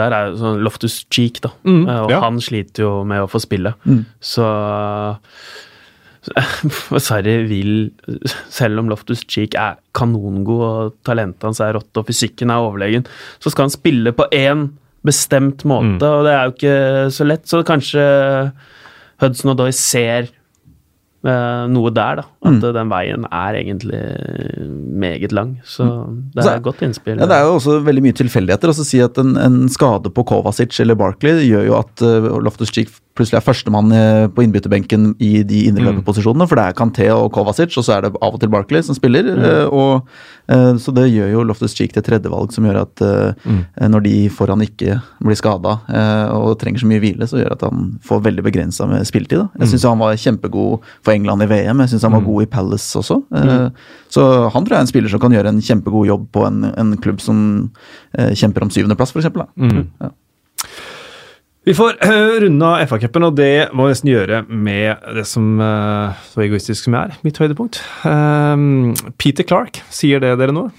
[0.00, 1.52] der er jo sånn Loftus Cheek, da.
[1.68, 2.18] Mm, Eh, og ja.
[2.24, 3.76] han sliter jo med å få spille.
[3.86, 4.02] Mm.
[4.20, 5.16] Så så-
[7.06, 7.72] Sarri vil,
[8.52, 13.06] selv om Loftus Cheek er kanongod og talentet hans er rått og fysikken er overlegen,
[13.40, 14.68] så skal han spille på én
[15.06, 16.76] bestemt måte, og det er jo ikke
[17.16, 17.46] så lett.
[17.48, 18.02] Så kanskje
[19.22, 22.26] Hudson og Doy ser eh, noe der, da.
[22.44, 22.60] At mm.
[22.76, 24.02] den veien er egentlig
[25.00, 25.54] meget lang.
[25.64, 25.86] Så
[26.34, 27.16] det er et godt innspill.
[27.20, 28.72] Ja, Det er jo også veldig mye tilfeldigheter.
[28.72, 32.72] altså Si at en, en skade på Kovacic eller Barkley gjør jo at uh, Loftus
[32.74, 36.48] Cheek plutselig er førstemann eh, på innbytterbenken i de indreløperposisjonene.
[36.50, 38.98] For det er Kanté og Kovacic, og så er det av og til Barkley som
[38.98, 39.30] spiller.
[39.36, 39.46] Mm.
[39.70, 40.08] og
[40.50, 43.04] eh, Så det gjør jo Loftus Cheek til tredjevalg, som gjør at
[43.44, 43.60] mm.
[43.92, 45.76] når de foran ikke blir skada
[46.34, 49.46] og trenger så mye hvile, så gjør at han får veldig begrensa med spilletid.
[49.60, 51.82] Jeg syns han var kjempegod for England i VM.
[51.84, 53.20] Jeg syns han var god i Palace også.
[53.36, 53.68] Eh,
[54.10, 56.64] Så han tror jeg er en spiller som kan gjøre en kjempegod jobb på en,
[56.74, 57.70] en klubb som
[58.18, 59.30] eh, kjemper om syvendeplass, f.eks.
[60.00, 60.10] Ja.
[61.68, 61.92] Vi får
[62.40, 66.84] runde av FA-cupen, og det må vi nesten gjøre med det som eh, Så egoistisk
[66.86, 67.74] som jeg er, mitt høydepunkt.
[68.06, 70.70] Um, Peter Clark, sier det dere noe?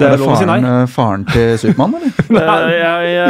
[0.00, 0.54] Det Er er det lov å si nei.
[0.62, 2.10] faren, eh, faren til Supermann, eller?
[2.40, 3.28] Eh, jeg, jeg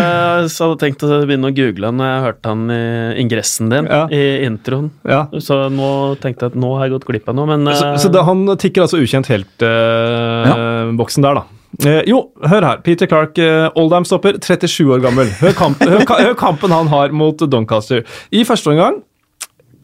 [0.55, 2.79] hadde tenkt å begynne å google han når jeg hørte han i
[3.25, 4.05] ingressen din, Ja.
[4.15, 4.89] i introen.
[5.09, 5.23] Ja.
[5.43, 5.89] Så nå
[6.23, 8.45] tenkte jeg at nå har jeg gått glipp av noe, men Så, så da, han
[8.61, 11.45] tikker altså ukjent helt-boksen der, da.
[11.79, 12.81] Eh, jo, hør her.
[12.87, 15.31] Peter Clark, eh, Oldham-stopper, 37 år gammel.
[15.41, 18.03] Hør, kamp, hør, hør kampen han har mot Doncaster.
[18.35, 19.01] I første omgang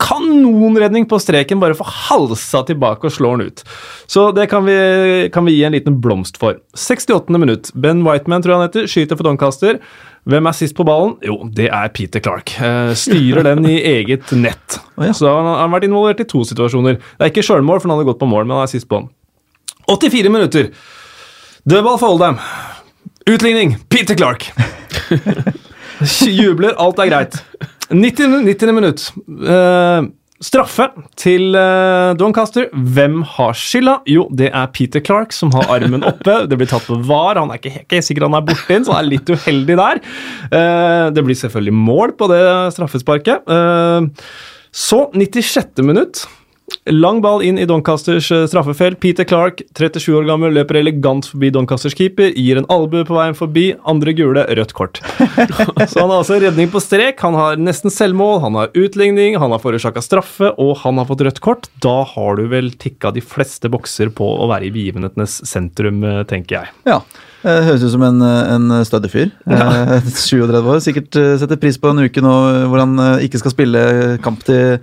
[0.02, 3.62] kanonredning på streken, bare få halsa tilbake og slår den ut.
[4.10, 4.76] Så det kan vi,
[5.32, 6.58] kan vi gi en liten blomst for.
[6.76, 7.30] 68.
[7.40, 7.70] minutt.
[7.74, 9.80] Ben Whiteman, tror jeg han heter, skyter for Doncaster.
[10.26, 11.16] Hvem er sist på ballen?
[11.24, 12.56] Jo, det er Peter Clark.
[12.58, 14.80] Eh, styrer den i eget nett.
[15.14, 16.98] Så han han har vært involvert i to situasjoner.
[16.98, 19.00] Det er ikke sjølmål, for han hadde gått på mål, men han er sist på
[19.00, 19.10] den.
[19.86, 20.70] 84 minutter.
[21.66, 22.36] Dødball for Oldham.
[23.26, 23.72] Utligning.
[23.90, 24.44] Peter Clark.
[26.38, 27.40] Jubler, alt er greit.
[27.90, 28.44] 90.
[28.46, 28.70] 90.
[28.76, 29.06] minutt.
[29.26, 30.06] Uh,
[30.38, 30.86] straffe
[31.18, 32.68] til uh, Doncaster.
[32.70, 33.96] Hvem har skylda?
[34.06, 36.38] Jo, det er Peter Clark som har armen oppe.
[36.46, 37.42] Det blir tatt på var.
[37.42, 40.04] Han er ikke, ikke sikker han er borti den, så han er litt uheldig der.
[40.54, 42.44] Uh, det blir selvfølgelig mål på det
[42.78, 43.42] straffesparket.
[43.42, 44.30] Eh,
[44.70, 45.82] så 96.
[45.82, 46.28] minutt.
[46.90, 48.98] Lang ball inn i Doncasters eh, straffefelt.
[49.02, 53.36] Peter Clark, 37 år gammel, løper elegant forbi Doncasters keeper, gir en albue på veien
[53.38, 55.00] forbi, andre gule, rødt kort.
[55.90, 59.54] Så han har altså redning på strek, han har nesten selvmål, han har utligning, han
[59.54, 61.70] har forårsaka straffe, og han har fått rødt kort.
[61.82, 66.22] Da har du vel tikka de fleste bokser på å være i begivenhetenes sentrum, eh,
[66.26, 66.74] tenker jeg.
[66.90, 67.00] Ja.
[67.46, 69.28] Eh, Høres ut som en, en stødig fyr.
[69.46, 70.80] Eh, 37 år.
[70.82, 72.32] Sikkert eh, setter pris på en uke nå
[72.72, 73.82] hvor han eh, ikke skal spille
[74.24, 74.80] kamp til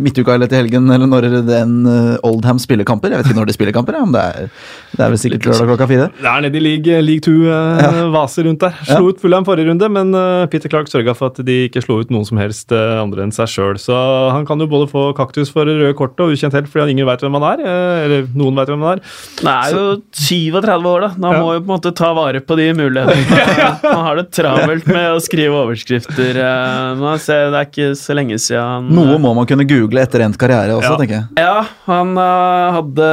[0.00, 3.12] midtuka eller til helgen, eller når det er en Oldham spiller kamper.
[3.12, 4.48] Jeg vet ikke når de spiller kamper, om det er,
[4.90, 6.06] det er vel sikkert lørdag klokka fire.
[6.20, 8.74] Det er nede i league, league 2-vaser rundt der.
[8.88, 12.00] Slo ut Fulham forrige runde, men eh, Peter Clark sørga for at de ikke slo
[12.02, 13.78] ut noen som helst eh, andre enn seg sjøl.
[13.80, 13.94] Så
[14.34, 17.08] han kan jo både få kaktus for røde kortet og ukjent helt fordi han ingen
[17.08, 17.62] veit hvem han er.
[17.64, 19.04] eh, Eller noen veit hvem han er.
[19.44, 19.84] Han er jo
[20.20, 21.12] 37 år, da.
[21.20, 21.42] Da Ja.
[21.44, 23.78] må jo på en måte ta vare på de mulighetene.
[23.90, 26.36] Han har det travelt med å skrive overskrifter.
[26.40, 30.02] eh, Nå ser det er ikke så lenge siden han Noe må man kunne google
[30.02, 30.98] etter endt karriere også, Ja.
[30.98, 31.26] tenker jeg.
[31.38, 33.08] Ja, han eh, hadde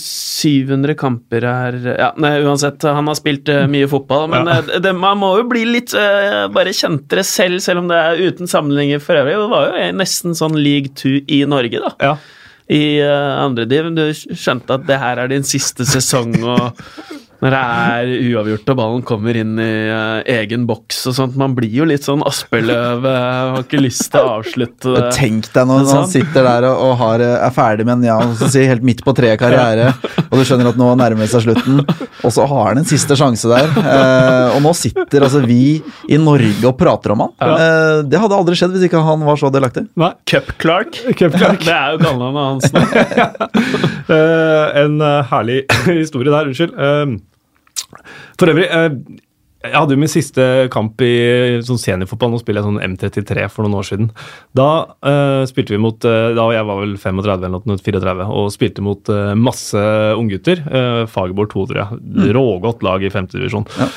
[0.00, 4.58] 700 kamper her Ja, nei, uansett, han har spilt uh, mye fotball, men Ja.
[4.62, 8.22] eh, det, man må jo bli litt uh, bare kjentere selv, selv om det er
[8.30, 9.36] uten sammenligninger for øvrig.
[9.40, 11.92] Det var jo nesten sånn league two i Norge, da.
[12.00, 12.16] Ja.
[12.72, 13.90] I uh, andre div.
[13.94, 16.80] Du skjønte at det her er din siste sesong, og
[17.42, 21.38] når det er uavgjort og ballen kommer inn i eh, egen boks og sånt.
[21.40, 25.10] Man blir jo litt sånn Aspeløv, eh, har ikke lyst til å avslutte det.
[25.16, 28.50] Tenk deg når han sitter der og, og har, er ferdig med en ja, så
[28.52, 29.90] si, helt midt på treet karriere,
[30.28, 31.82] og du skjønner at nå nærmer det seg slutten,
[32.24, 33.68] og så har han en siste sjanse der.
[33.82, 35.78] Eh, og nå sitter altså vi
[36.08, 37.34] i Norge og prater om han.
[37.44, 39.86] Eh, det hadde aldri skjedd hvis ikke han var så delaktig.
[40.00, 40.12] Nei.
[40.30, 40.96] Cup Clark.
[41.18, 41.62] Cup Clark.
[41.64, 42.82] Det er jo kallenavnet hans nå.
[44.04, 46.74] Eh, en eh, herlig historie der, unnskyld.
[46.76, 47.14] Eh,
[48.40, 49.22] for øvrig, eh,
[49.64, 51.14] jeg hadde jo min siste kamp i
[51.64, 52.34] sånn seniorfotball.
[52.34, 54.10] Nå spiller jeg sånn M33 for noen år siden.
[54.56, 58.50] Da uh, spilte vi mot uh, Da jeg var vel 35 eller noe, 34, og
[58.52, 59.84] spilte mot uh, masse
[60.20, 60.60] unggutter.
[60.68, 62.34] Uh, Fagerborg 2, tror jeg.
[62.36, 63.64] Rågodt lag i femtedivisjon.
[63.80, 63.88] Ja.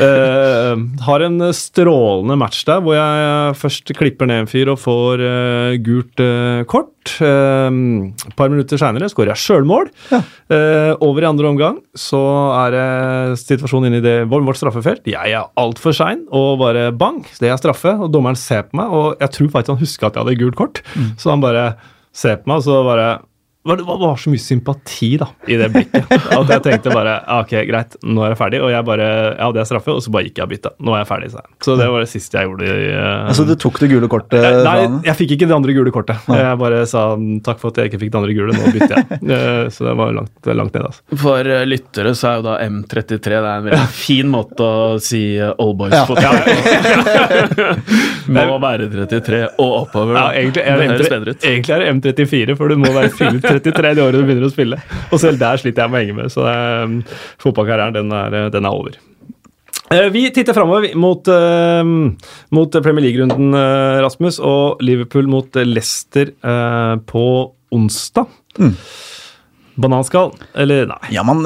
[0.00, 5.26] uh, har en strålende match der hvor jeg først klipper ned en fyr og får
[5.84, 6.62] gult eh,
[7.02, 7.20] kort.
[7.20, 9.90] Eh, et par minutter seinere skårer jeg sjølmål.
[10.12, 12.20] Eh, over i andre omgang så
[12.66, 15.06] er det situasjonen inne i det, vårt straffefelt.
[15.06, 17.94] Jeg er altfor sein og bare bang, det er straffe.
[17.98, 20.56] Og dommeren ser på meg, og jeg tror faktisk han huska at jeg hadde gult
[20.56, 20.82] kort.
[21.18, 21.76] Så han bare
[22.12, 23.20] ser på meg, og så bare
[23.62, 26.08] det var, var så mye sympati da, i det blikket.
[26.34, 28.58] At jeg tenkte bare ok, greit, nå er jeg ferdig.
[28.66, 29.06] Og jeg bare
[29.38, 30.72] ja, det er straffe, og så bare gikk jeg og bytta.
[30.82, 31.50] Nå er jeg ferdig, sa jeg.
[31.62, 32.66] Så det var det siste jeg gjorde.
[32.66, 33.28] i, uh...
[33.30, 34.74] Altså, du tok det gule kortet Nei,
[35.06, 36.26] jeg fikk ikke det andre gule kortet.
[36.26, 37.04] Jeg bare sa
[37.46, 39.04] takk for at jeg ikke fikk det andre gule, nå bytter jeg.
[39.30, 41.18] uh, Så det var langt, langt ned, altså.
[41.22, 44.98] For eh, lyttere så er jo da M33 det er en veldig fin måte å
[45.02, 45.54] si uh, Ja.
[45.62, 46.38] oldboys-fotball
[48.32, 50.16] Må være 33 og oppover.
[50.18, 51.46] Ja, egentlig, er det det høres M3, bedre ut.
[51.52, 54.52] egentlig er det M34, for du må være fylt 33 det året du begynner å
[54.52, 54.80] spille.
[55.12, 57.00] Og selv der sliter jeg med å henge med, så um,
[57.42, 58.98] fotballkarrieren den er, den er over.
[59.92, 61.82] Eh, Vi titter framover mot, eh,
[62.56, 67.26] mot Premier League-runden, eh, Rasmus, og Liverpool mot Leicester eh, på
[67.72, 68.26] onsdag.
[69.80, 71.12] Bananskall, eller nei?
[71.14, 71.44] Ja, man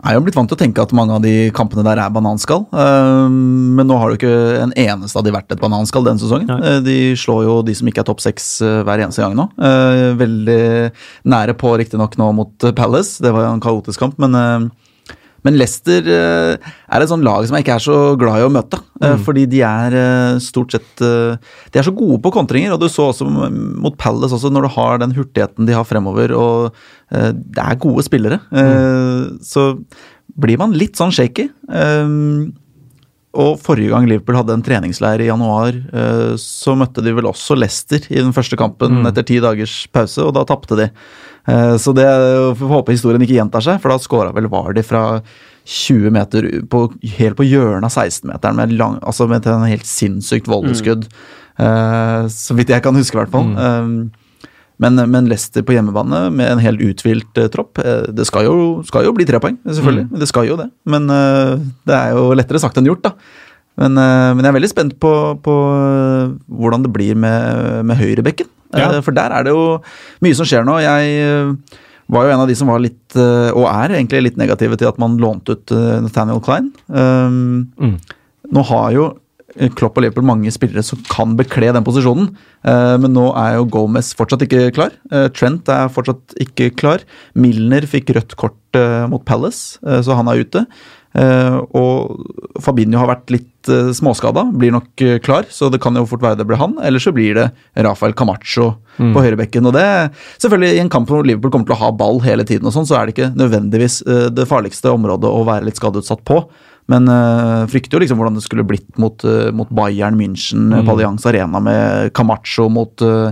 [0.00, 2.66] er jo blitt vant til å tenke at mange av de kampene der er bananskall.
[2.72, 6.48] øh, men nå har jo ikke en eneste av de vært et bananskall denne sesongen.
[6.50, 6.60] Nei.
[6.68, 9.48] Eh, de slår jo de som ikke er topp seks øh, hver eneste gang nå.
[9.58, 10.62] Eh, veldig
[11.32, 14.70] nære på riktignok nå mot eh, Palace, det var jo en kaotisk kamp, men
[15.42, 18.52] men Leicester eh, er et sånn lag som jeg ikke er så glad i å
[18.54, 18.78] møte.
[19.02, 19.18] Mm.
[19.26, 21.34] Fordi de er eh, stort sett eh,
[21.74, 24.72] De er så gode på kontringer, og du så også mot Palace også, når du
[24.76, 26.70] har den hurtigheten de har fremover, og
[27.10, 28.38] eh, det er gode spillere.
[28.54, 29.38] Mm.
[29.42, 29.72] Så
[30.38, 31.48] blir man litt sånn shaky.
[31.74, 32.12] eh,
[33.32, 37.56] Og forrige gang Liverpool hadde en treningsleir i januar, eh, så møtte de vel også
[37.56, 40.90] Leicester i den første kampen etter ti dagers pause, og da tapte de.
[41.48, 42.06] Eh, Så det
[42.58, 45.20] får håpe historien ikke gjentar seg, for da skåra vel Vardi fra
[45.64, 46.86] 20 meter på,
[47.18, 51.06] helt på hjørnet av 16-meteren med, lang, altså med en helt sinnssykt voldeskudd.
[51.58, 53.52] Eh, Så vidt jeg kan huske, i hvert fall.
[53.56, 54.18] Eh,
[54.82, 57.78] Men, men Leicester på hjemmebane med en helt uthvilt eh, tropp
[58.10, 60.08] Det skal jo, skal jo bli tre poeng, selvfølgelig.
[60.18, 60.70] Det skal jo det.
[60.90, 61.52] Men eh,
[61.86, 63.12] det er jo lettere sagt enn gjort, da.
[63.80, 65.12] Men, eh, men jeg er veldig spent på,
[65.44, 68.50] på eh, hvordan det blir med, med høyrebekken.
[68.76, 68.90] Ja.
[68.90, 69.78] Eh, For der er det jo
[70.24, 70.76] mye som skjer nå.
[70.84, 71.56] Jeg
[72.12, 74.98] var jo en av de som var litt, og er egentlig litt negative til at
[75.00, 75.72] man lånte ut
[76.04, 76.72] Nathaniel Klein.
[76.92, 77.96] Um, Mm.
[78.52, 79.04] Nå har jo
[79.78, 82.30] Klopp og Liverpool mange spillere som kan bekle den posisjonen,
[82.64, 84.92] men nå er jo Gomez fortsatt ikke klar.
[85.36, 87.04] Trent er fortsatt ikke klar.
[87.38, 88.80] Milner fikk rødt kort
[89.12, 90.64] mot Palace, så han er ute.
[91.12, 95.96] Eh, og Fabinho har vært litt uh, småskada, blir nok uh, klar, så det kan
[95.98, 96.78] jo fort være det blir han.
[96.84, 97.46] Eller så blir det
[97.84, 99.12] Rafael Camacho mm.
[99.12, 99.68] på høyrebekken.
[99.68, 99.86] Og det
[100.42, 102.88] selvfølgelig I en kamp hvor Liverpool kommer til å ha ball hele tiden, og sånn,
[102.88, 104.02] så er det ikke nødvendigvis
[104.32, 106.42] det farligste området å være litt skadeutsatt på.
[106.90, 109.22] Men uh, frykter jo liksom hvordan det skulle blitt mot,
[109.54, 110.80] mot Bayern München mm.
[110.82, 113.30] på Allianz Arena med Camacho mot uh,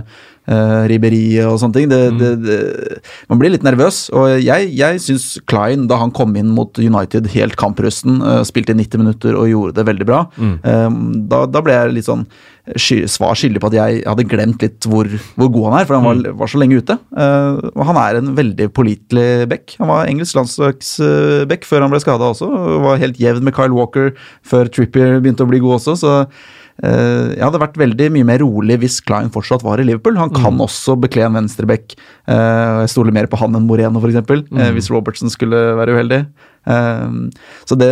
[0.49, 1.89] uh, Ribberiet og sånne ting.
[1.91, 2.19] Det, mm.
[2.21, 4.03] det, det, man blir litt nervøs.
[4.15, 8.75] Og jeg, jeg syns Klein, da han kom inn mot United helt kamprusten, uh, spilte
[8.75, 10.55] i 90 minutter og gjorde det veldig bra, mm.
[10.63, 12.25] um, da, da, ble jeg litt sånn
[13.09, 16.05] svar skyldig på at jeg hadde glemt litt hvor, hvor god han er, for han
[16.05, 16.37] var, mm.
[16.39, 16.97] var så lenge ute.
[17.09, 19.75] Uh, og han er en veldig pålitelig back.
[19.81, 22.49] Han var engelsk landslagsback før han ble skada også.
[22.85, 24.13] Var helt jevn med Kyle Walker
[24.47, 25.97] før Trippier begynte å bli god også.
[26.01, 26.15] så
[26.81, 30.17] jeg hadde vært veldig mye mer rolig hvis Klein fortsatt var i Liverpool.
[30.17, 30.63] Han kan mm.
[30.65, 31.93] også bekle en venstreback.
[32.25, 34.65] Uh, jeg stoler mer på han enn Moreno, f.eks., uh, mm.
[34.77, 36.21] hvis Robertson skulle være uheldig.
[36.65, 37.29] Uh,
[37.69, 37.91] så det,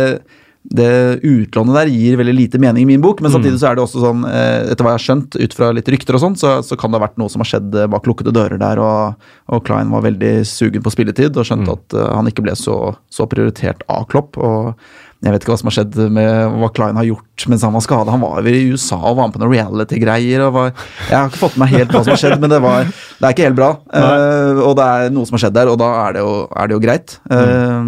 [0.74, 0.90] det
[1.22, 3.60] utlånet der gir veldig lite mening i min bok, men samtidig mm.
[3.62, 6.24] så er det også sånn, etter hva jeg har skjønt, ut fra litt rykter og
[6.24, 8.82] sånn, så, så, kan det ha vært noe som har skjedd bak lukkede dører der,
[8.82, 11.78] og, og Klein var veldig sugen på spilletid og skjønte mm.
[11.78, 12.80] at han ikke ble så,
[13.12, 14.40] så prioritert av Klopp.
[14.40, 14.74] og
[15.20, 17.82] jeg vet ikke hva som har skjedd med hva Klein har gjort mens han var
[17.84, 18.12] skada.
[18.14, 20.46] Han var jo i USA og var med på noen reality-greier.
[20.46, 23.28] Jeg har ikke fått med meg helt hva som har skjedd, men det, var, det
[23.28, 23.70] er ikke helt bra.
[23.92, 26.70] Uh, og det er noe som har skjedd der, og da er det jo, er
[26.70, 27.16] det jo greit.
[27.28, 27.84] Uh,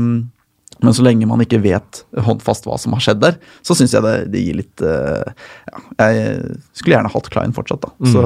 [0.83, 4.05] men så lenge man ikke vet håndfast hva som har skjedd der, så syns jeg
[4.05, 5.23] det, det, gir litt uh,
[5.71, 7.93] ja, Jeg skulle gjerne hatt Klein fortsatt, da.
[8.03, 8.11] Mm.
[8.13, 8.25] Så,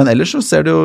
[0.00, 0.82] men ellers så ser det jo,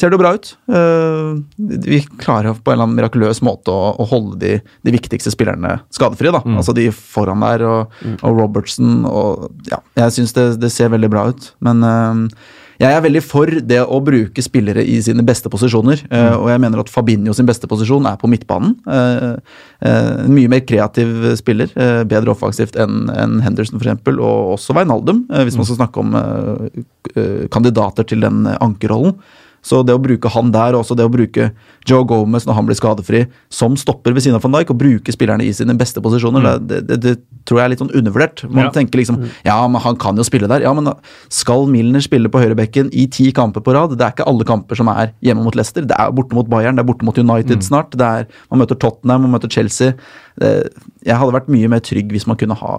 [0.00, 0.50] ser det bra ut.
[0.70, 5.32] Uh, vi klarer på en eller annen mirakuløs måte å, å holde de, de, viktigste
[5.34, 6.34] spillerne skadefrie.
[6.34, 6.42] da.
[6.44, 6.58] Mm.
[6.60, 8.18] Altså de foran der og, mm.
[8.22, 11.50] og Robertson og Ja, jeg syns det, det, ser veldig bra ut.
[11.64, 12.44] Men uh,
[12.80, 16.02] jeg er veldig for det å bruke spillere i sine beste posisjoner.
[16.08, 16.38] Eh, mm.
[16.40, 18.74] og jeg mener at Fabinho sin beste posisjon er på midtbanen.
[18.84, 21.70] En uh, uh, mye mer kreativ spiller.
[22.10, 25.70] Bedre offensivt enn en Henderson f.eks., og også Veinaldum, hvis man mm.
[25.70, 29.16] skal snakke om kandidater til den ankerrollen.
[29.64, 31.48] Så det å bruke han der, og også det å bruke
[31.88, 35.14] Joe Gomez når han blir skadefri, som stopper ved siden av van Dijk, og bruke
[35.14, 36.66] spillerne i sine beste posisjoner, mm.
[36.68, 37.14] det, det, det,
[37.48, 38.44] tror jeg er litt sånn undervurdert.
[38.48, 38.74] Man ja.
[38.74, 39.32] tenker liksom mm.
[39.48, 40.64] ja, men han kan jo spille der.
[40.64, 40.92] Ja, men
[41.32, 43.96] skal Milner spille på høyrebekken i ti kamper på rad?
[43.96, 45.84] Det er ikke alle kamper som er hjemme mot Leicester.
[45.88, 47.66] Det er borte mot Bayern, det er borte mot United mm.
[47.68, 47.96] snart.
[47.96, 49.96] Det er, man møter Tottenham, man møter Chelsea.
[50.40, 52.74] jeg hadde vært mye mer trygg hvis man kunne ha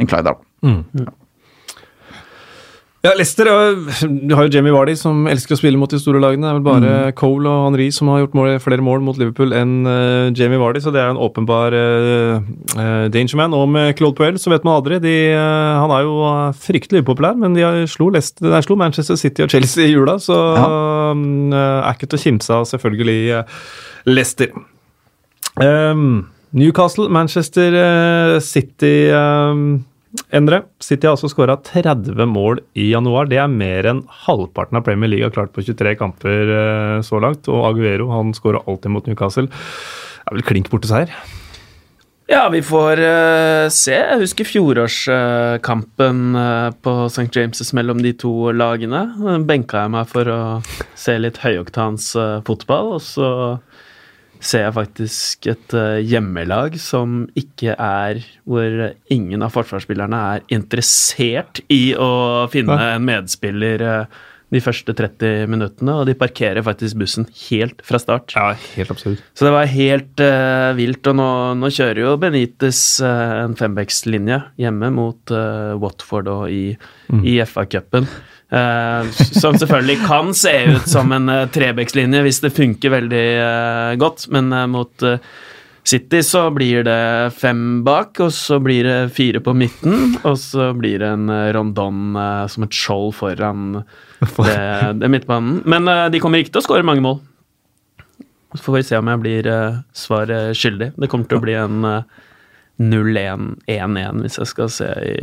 [0.00, 0.44] en Clyde der.
[0.64, 0.84] Mm.
[1.00, 1.12] Ja.
[3.00, 3.48] Ja, Leicester
[4.28, 6.44] Du har jo Jamie Vardy, som elsker å spille mot de store lagene.
[6.44, 7.14] Det er vel bare mm.
[7.16, 10.82] Cole og Henri som har gjort mål, flere mål mot Liverpool enn uh, Jamie Vardy,
[10.84, 12.44] så det er en åpenbar uh,
[12.76, 13.56] uh, dangerman.
[13.56, 15.00] Og med Claude Puel så vet man aldri.
[15.00, 16.18] De, han er jo
[16.60, 20.36] fryktelig upopulær, men de slo, Leicester, nei, slo, Manchester City og Chelsea i jula, så
[20.60, 20.68] ja.
[21.56, 23.44] er ikke til å kimse av, selvfølgelig,
[24.10, 24.52] Leicester.
[25.56, 27.72] Um, Newcastle, Manchester
[28.44, 29.80] City um,
[30.34, 33.28] Endre, City har altså skåra 30 mål i januar.
[33.30, 37.20] Det er mer enn halvparten av Premier League har klart på 23 kamper uh, så
[37.22, 37.46] langt.
[37.50, 39.46] Og Aguero han skårer alltid mot Newcastle.
[39.50, 41.14] Det er vel klink borteseier?
[42.30, 43.94] Ja, vi får uh, se.
[43.94, 47.30] Jeg husker fjorårskampen uh, på St.
[47.30, 49.06] James' mellom de to lagene.
[49.46, 50.40] Benka jeg meg for å
[50.98, 52.12] se litt høyoktans
[52.46, 53.30] fotball, og så
[54.40, 58.80] ser jeg faktisk et uh, hjemmelag som ikke er Hvor
[59.12, 64.20] ingen av forsvarsspillerne er interessert i å finne en medspiller uh,
[64.50, 68.32] de første 30 minuttene, og de parkerer faktisk bussen helt fra start.
[68.34, 69.20] Ja, helt absurd.
[69.38, 71.28] Så det var helt uh, vilt, og nå,
[71.60, 75.36] nå, kjører jo Benitez en fembeckslinje hjemme mot
[75.78, 76.74] Watford og i,
[77.12, 77.22] mm.
[77.22, 78.10] i FA-cupen.
[78.50, 83.92] Uh, som selvfølgelig kan se ut som en uh, trebekslinje hvis det funker veldig uh,
[84.00, 85.04] godt, men mot
[85.86, 90.72] City så blir det fem bak, og så blir det fire på midten, og så
[90.76, 92.18] blir det en rondon
[92.52, 93.80] som et skjold foran
[94.20, 94.58] det,
[95.00, 95.62] det midtbanen.
[95.64, 97.16] Men de kommer ikke til å skåre mange mål.
[98.52, 99.48] Så får vi se om jeg blir
[99.96, 100.92] svaret skyldig.
[101.00, 101.88] Det kommer til å bli en
[102.76, 105.18] 0-1-1-1 hvis jeg skal se i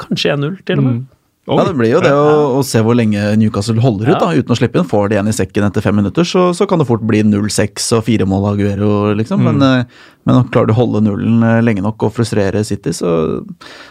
[0.00, 0.98] kanskje 1-0, til og med.
[1.02, 1.06] Mm.
[1.48, 2.28] Ja, Det blir jo det å,
[2.58, 4.88] å, se hvor lenge Newcastle holder ut da, uten å slippe inn.
[4.88, 7.88] Får de en i sekken etter fem minutter, så, så kan det fort bli 0-6
[7.96, 8.92] og fire mål av Aguero.
[9.16, 9.40] Liksom.
[9.40, 9.48] Mm.
[9.48, 13.12] Men, eh, men, klarer du å holde nullen eh, lenge nok og frustrere City, så,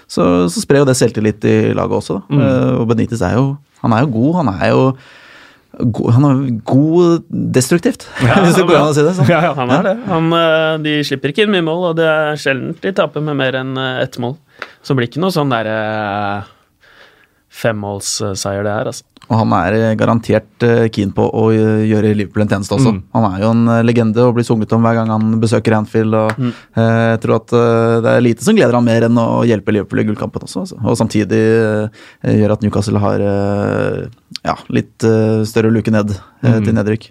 [0.05, 2.19] så, så sprer jo det selvtillit i laget også.
[2.29, 2.41] Mm.
[2.41, 3.47] Uh, og Benitez er jo,
[3.81, 4.35] han er jo god.
[4.41, 4.83] Han er jo
[5.77, 9.27] God, han er god destruktivt, ja, hvis det går an å si det sånn.
[9.29, 9.93] Ja, ja, han er det.
[10.09, 10.31] Han,
[10.81, 13.75] de slipper ikke inn mye mål, og det er sjelden de taper med mer enn
[13.77, 14.39] ett mål.
[14.81, 15.77] Så det blir ikke noe sånn derre
[17.57, 19.03] femmålsseier det er, altså.
[19.27, 22.93] Og han er eh, garantert eh, keen på å eh, gjøre Liverpool en tjeneste også.
[22.95, 22.99] Mm.
[23.17, 26.15] Han er jo en legende og blir sunget om hver gang han besøker Anfield.
[26.15, 26.53] og Mm.
[26.77, 27.55] eh, Jeg tror at
[28.05, 30.63] det er lite som gleder han mer enn å hjelpe Liverpool i gullkampen også.
[30.63, 30.79] Altså.
[30.85, 31.41] Og samtidig
[32.23, 33.19] gjør at Newcastle har
[34.45, 35.03] ja, litt
[35.49, 36.63] større luke ned Mm.
[36.63, 37.05] til nedrykk.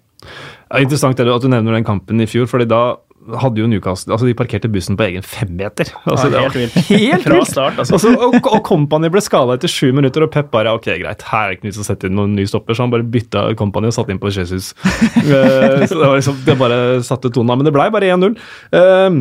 [0.70, 2.96] Ja, interessant det at du nevner den kampen i fjor, fordi da
[3.42, 5.90] hadde jo Newcastle Altså, de parkerte bussen på egen femmeter.
[6.04, 6.76] Altså, Ja, helt vilt.
[6.90, 7.98] Helt Fra start, altså.
[8.12, 11.46] Og, og, og Company ble skada etter sju minutter, og Pep bare ok, greit, her
[11.46, 13.90] er det ikke nytt å sette inn noen ny stopper, så han bare bytta Company
[13.90, 14.72] og satte inn på Jesus.
[15.26, 17.58] Eh, så det var liksom, det bare satte tonen av.
[17.58, 18.36] Men det blei bare 1-0.
[18.78, 19.16] Eh,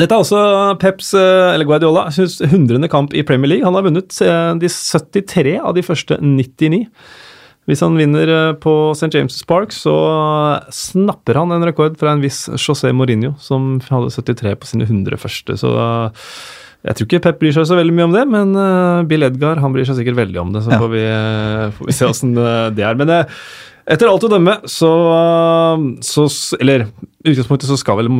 [0.00, 0.40] dette er også
[0.82, 2.88] Peps, eh, eller Guardiola, 100.
[2.90, 3.66] kamp i Premier League.
[3.66, 4.10] Han har vunnet
[4.60, 6.82] de 73 av de første 99.
[7.70, 9.12] Hvis han vinner eh, på St.
[9.14, 9.94] James' Park, så
[10.74, 15.20] snapper han en rekord fra en viss José Mourinho, som hadde 73 på sine 100
[15.22, 15.54] første.
[15.60, 16.26] Så eh,
[16.88, 19.60] jeg tror ikke Pep bryr seg så veldig mye om det, men eh, Bill Edgar
[19.62, 20.64] han bryr seg sikkert veldig om det.
[20.66, 20.80] Så Ja.
[20.82, 22.34] får, vi, eh, får vi se åssen
[22.74, 22.98] det er.
[22.98, 23.38] Men eh,
[23.90, 24.90] etter alt å dømme, så,
[26.06, 26.26] så
[26.62, 26.88] Eller
[27.26, 28.10] utgangspunktet så skal vel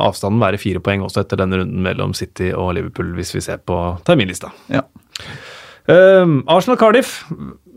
[0.00, 3.60] avstanden være fire poeng også etter denne runden mellom City og Liverpool, hvis vi ser
[3.62, 4.50] på terminlista.
[4.72, 4.82] Ja.
[5.90, 7.18] Um, Arsenal-Cardiff.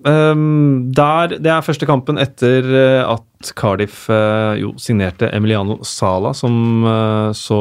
[0.03, 6.33] Um, der, det er første kampen etter uh, at Cardiff uh, jo signerte Emiliano Sala,
[6.35, 7.59] som uh, så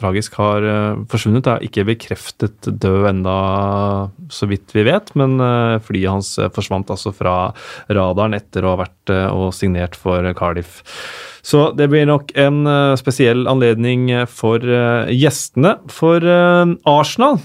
[0.00, 1.44] tragisk har uh, forsvunnet.
[1.44, 3.36] Det er ikke bekreftet død enda,
[4.32, 5.36] så vidt vi vet, men
[5.84, 7.36] flyet hans forsvant altså fra
[7.92, 10.80] radaren etter å ha vært og signert for Cardiff.
[11.46, 12.64] Så det blir nok en
[12.98, 14.64] spesiell anledning for
[15.12, 15.76] gjestene.
[15.92, 17.38] For Arsenal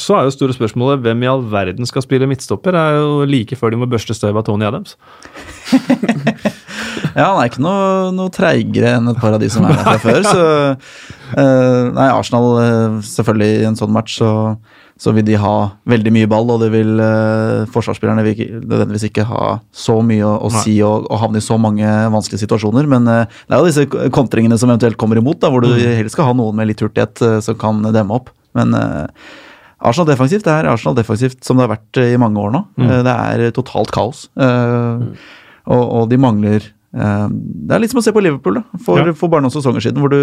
[0.00, 2.76] så er jo store spørsmålet hvem i all verden skal spille midtstopper.
[2.76, 4.96] Det er jo like før de må børste støv av Tony Adams.
[7.16, 9.84] Ja, han er ikke noe, noe treigere enn et par av de som er der
[9.86, 10.26] fra før.
[10.26, 14.30] Så uh, Nei, Arsenal eh, selvfølgelig i en sånn match så,
[15.00, 15.54] så vil de ha
[15.88, 20.28] veldig mye ball, og det vil uh, forsvarsspillerne vil ikke, nødvendigvis ikke ha så mye
[20.28, 22.90] å, å si og, og havne i så mange vanskelige situasjoner.
[22.92, 26.30] Men det er jo disse kontringene som eventuelt kommer imot, da, hvor du helst skal
[26.30, 28.32] ha noen med litt hurtighet som kan demme opp.
[28.56, 28.76] Men
[29.86, 32.64] Arsenal defensivt er Arsenal defensivt som det har vært eh, i mange år nå.
[32.80, 32.88] Mm.
[33.06, 34.26] Det er totalt kaos.
[34.36, 35.04] Eh,
[35.66, 36.62] og, og de mangler
[36.94, 39.12] eh, Det er litt som å se på Liverpool da, for, Ja.
[39.18, 39.98] for bare noen sesonger siden.
[40.02, 40.20] Hvor du,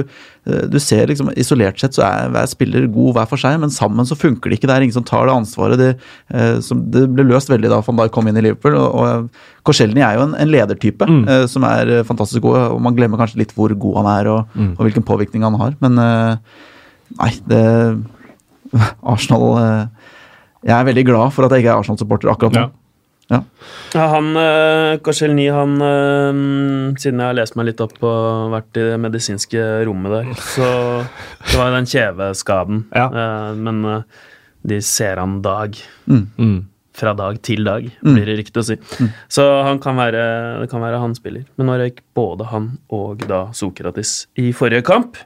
[0.47, 3.73] eh, du ser liksom Isolert sett så er hver spiller god hver for seg, men
[3.75, 4.69] sammen så funker det ikke.
[4.71, 5.77] Det er ingen som tar det ansvaret.
[5.81, 5.89] Det,
[6.33, 8.79] eh, som, det ble løst veldig da van Dijk kom inn i Liverpool.
[8.79, 9.29] og, og
[9.67, 11.21] Korselny er jo en, en ledertype Mm.
[11.27, 14.31] eh, som er eh, fantastisk god, og man glemmer kanskje litt hvor god han er
[14.37, 14.73] og, Mm.
[14.77, 15.75] og hvilken påvirkning han har.
[15.83, 16.35] Men eh,
[17.19, 17.63] nei, det
[19.03, 20.13] Arsenal eh,
[20.63, 22.63] Jeg er veldig glad for at jeg ikke er Arsenal-supporter akkurat nå.
[23.31, 23.39] Ja.
[23.95, 26.41] Ja, han uh, Korselny, han eh,
[26.99, 30.67] Siden jeg har lest meg litt opp og vært i det medisinske rommet der, så
[31.47, 33.07] Det var jo den kjeveskaden, Ja.
[33.07, 34.03] eh, men eh,
[34.67, 35.75] de ser han dag.
[36.07, 36.59] Mm.
[36.93, 38.75] Fra dag til dag, blir det riktig å si.
[39.33, 41.43] Så han kan være, det kan være han spiller.
[41.57, 45.17] Men nå røyk både han og da Sokratis i forrige kamp.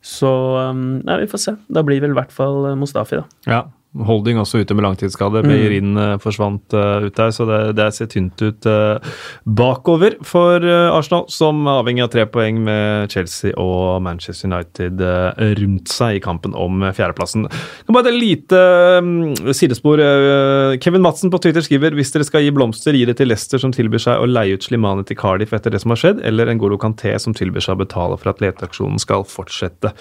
[0.00, 0.30] Så
[0.70, 1.54] um, ja, vi får se.
[1.68, 3.26] Da blir vel i hvert fall Mustafi, da.
[3.50, 3.60] Ja.
[3.90, 5.42] Holding også ute med langtidsskade.
[5.46, 6.20] Beirin mm.
[6.22, 9.02] forsvant uh, ut der, så det, det ser tynt ut uh,
[9.44, 15.54] bakover for uh, Arsenal, som avhengig av tre poeng med Chelsea og Manchester United eh,
[15.60, 17.46] rundt seg i kampen om eh, fjerdeplassen.
[17.86, 18.60] Kan bare et lite
[19.04, 20.02] mm, sidespor.
[20.04, 23.62] eh, Kevin Madsen på Twitter skriver hvis dere skal gi blomster, gi det til Leicester
[23.62, 26.50] som tilbyr seg å leie ut Slimane til Cardiff etter det som har skjedd, eller
[26.50, 29.94] en Golo Canté, som tilbyr seg å betale for at leteaksjonen skal fortsette.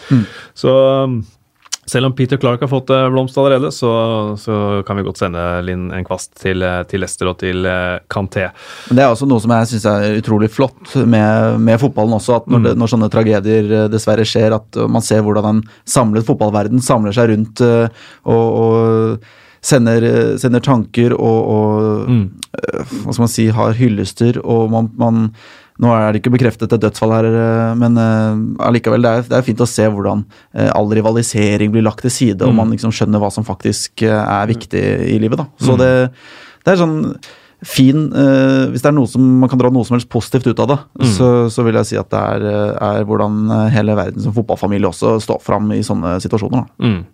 [0.58, 0.76] Så
[1.10, 1.20] mm,
[1.90, 3.90] selv om Peter Clark har fått eh, blomst allerede, så,
[4.40, 4.56] så
[4.88, 8.08] kan vi godt sende Linn en kvast til, eh, til Leicester og til Canté.
[8.20, 8.46] Kanté.
[8.94, 12.40] Det er også noe som jeg syns er utrolig flott med, med fotballen også.
[12.42, 16.28] At når, det, når sånne tragedier eh, dessverre skjer, at man ser hvordan en samlet
[16.28, 19.24] fotballverden samler seg rundt og, og
[19.66, 20.06] sender,
[20.40, 22.26] sender tanker og, og Mm.
[23.04, 24.40] hva skal man si, har hyllester.
[24.42, 25.28] Og man, man
[25.80, 29.38] Nå er det ikke bekreftet et dødsfall her, uh, men uh, allikevel, det er, det
[29.40, 32.56] er fint å se hvordan uh, all rivalisering blir lagt til side, og Mm.
[32.60, 34.82] man liksom skjønner hva som faktisk er viktig
[35.16, 35.38] i livet.
[35.40, 35.46] da.
[35.60, 35.78] Så Mm.
[35.80, 36.12] det,
[36.66, 37.16] det er sånn
[37.62, 40.60] fin eh, Hvis det er noe som man kan dra noe som helst positivt ut
[40.64, 41.10] av det, Mm.
[41.12, 44.32] så, så vil jeg si at det er, eh, er hvordan eh, hele verden som
[44.32, 46.64] fotballfamilie også står fram i sånne situasjoner.
[46.64, 46.86] Da.
[46.88, 47.06] Mm.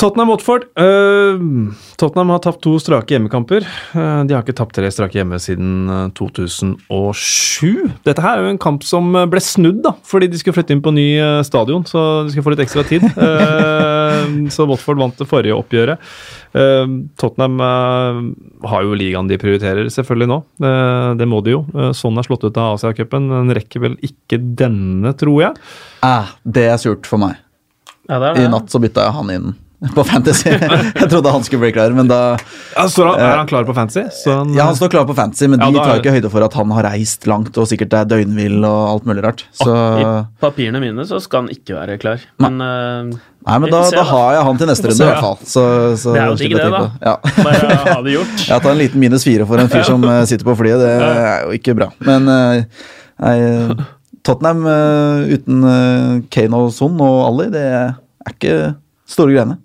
[0.00, 0.62] Tottenham-Watford.
[0.80, 3.66] Uh, Tottenham har tapt to strake hjemmekamper.
[3.92, 7.90] Uh, de har ikke tapt tre strake hjemme siden eh, 2007.
[8.08, 10.72] Dette her er jo en kamp som eh, ble snudd, da, fordi de skulle flytte
[10.72, 11.84] inn på ny eh, stadion.
[11.88, 13.04] Så de skulle få litt ekstra tid.
[13.12, 16.00] Uh, så Watford vant det forrige oppgjøret.
[16.56, 18.24] Eh, Tottenham eh,
[18.72, 20.42] har jo ligaen de prioriterer, selvfølgelig nå.
[20.64, 21.64] Eh, det må de jo.
[21.76, 23.28] Eh, Sånn er slått ut av Asiacupen.
[23.36, 25.72] Den rekker vel ikke denne, tror jeg.
[26.06, 27.36] Ah, det er surt for meg.
[28.08, 29.52] Ja, det er I natt så bytta jeg han inn
[29.96, 30.50] på Fantasy.
[30.52, 32.18] jeg trodde han skulle bli klar, men da
[32.74, 34.02] Ja, så er han klar på Fantasy?
[34.12, 36.30] Så han, Ja, han står klar på Fantasy, men Ja, de tar jo ikke høyde
[36.34, 39.46] for at han har reist langt og sikkert er døgnvill og alt mulig rart.
[39.56, 40.04] Så I
[40.42, 42.20] papirene mine så skal han ikke være klar.
[42.44, 44.10] Men eh, Nei, men da, se, da da.
[44.10, 45.38] har jeg han til neste runde, i hvert fall.
[45.48, 45.62] Så,
[46.02, 46.82] så det er jo digg, det, da.
[47.00, 47.14] Ja.
[47.40, 48.34] bare ha det gjort.
[48.50, 50.76] Jeg tar en liten minus fire for en fyr som eh, sitter på flyet.
[50.84, 51.88] Det er jo ikke bra.
[52.04, 52.84] Men eh,
[53.24, 53.34] nei,
[54.28, 58.58] Tottenham eh, uten eh, Kane og Son og Ali, det er ikke
[59.08, 59.56] store greiene.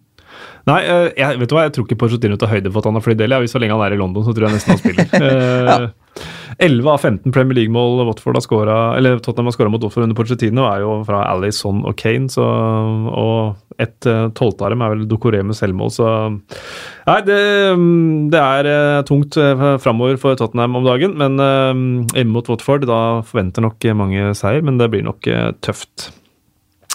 [0.65, 2.97] Nei, eh, jeg, vet du hva, jeg tror ikke Pochettino tar høyde for at han
[2.97, 3.35] har flydd del.
[3.35, 5.93] Ja, så lenge han er i London, så tror jeg nesten han spiller.
[6.15, 10.05] Eh, 11 av 15 Premier League-mål Watford har scoret, eller Tottenham har skåra mot Watford
[10.05, 12.29] under Pochettino, er jo fra Alison og Kane.
[12.31, 17.41] Så, og et uh, tolvte av dem er vel Dokoré med selvmål, så Nei, det,
[17.75, 19.35] mm, det er eh, tungt
[19.83, 21.17] framover for Tottenham om dagen.
[21.19, 21.35] Men
[22.15, 26.13] hjemme mot Watford, da forventer nok mange seier, men det blir nok eh, tøft.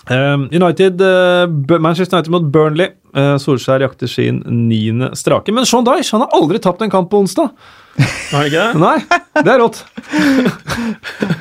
[0.09, 1.47] Um, United, uh,
[1.79, 2.89] Manchester United mot Burnley.
[3.11, 4.39] Uh, Solskjær jakter sin
[4.71, 5.53] niende strake.
[5.53, 7.51] Men Sean Dyche han har aldri tapt en kamp på onsdag!
[8.31, 8.81] Har ikke det?
[8.81, 8.97] Nei,
[9.45, 9.81] det er rått.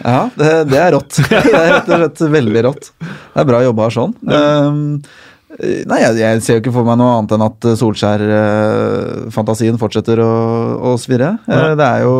[0.03, 1.19] Ja, det, det er rått.
[1.29, 2.89] Det er rett og slett veldig rått.
[2.99, 4.15] Det er bra jobba sånn.
[4.25, 4.81] Um,
[5.59, 10.29] nei, jeg, jeg ser jo ikke for meg noe annet enn at Solskjær-fantasien fortsetter å,
[10.91, 11.35] å svirre.
[11.47, 12.15] Eh, det er jo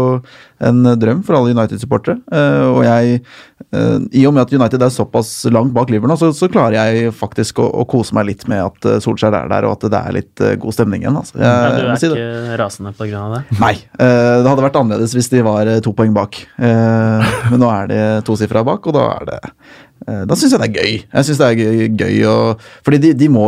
[0.70, 2.18] en drøm for alle United-supportere.
[2.32, 3.24] eh, og jeg, eh,
[3.70, 7.12] i og med at United er såpass langt bak Liverpool nå, så, så klarer jeg
[7.14, 10.00] faktisk å, å kose meg litt med at eh, Solskjær er der, og at det
[10.00, 11.20] er litt eh, god stemning igjen.
[11.20, 11.38] Altså.
[11.38, 13.60] Jeg, Ja, du er si ikke rasende på grunn av det?
[13.62, 13.76] Nei.
[13.78, 16.42] eh, det hadde vært annerledes hvis de var eh, to poeng bak.
[16.58, 19.54] Eh, men nå er de tosifra bak, og da er det eh,
[20.30, 20.94] Da syns jeg det er gøy.
[21.02, 22.36] Jeg synes det er gøy, å
[22.86, 23.46] Fordi de, de må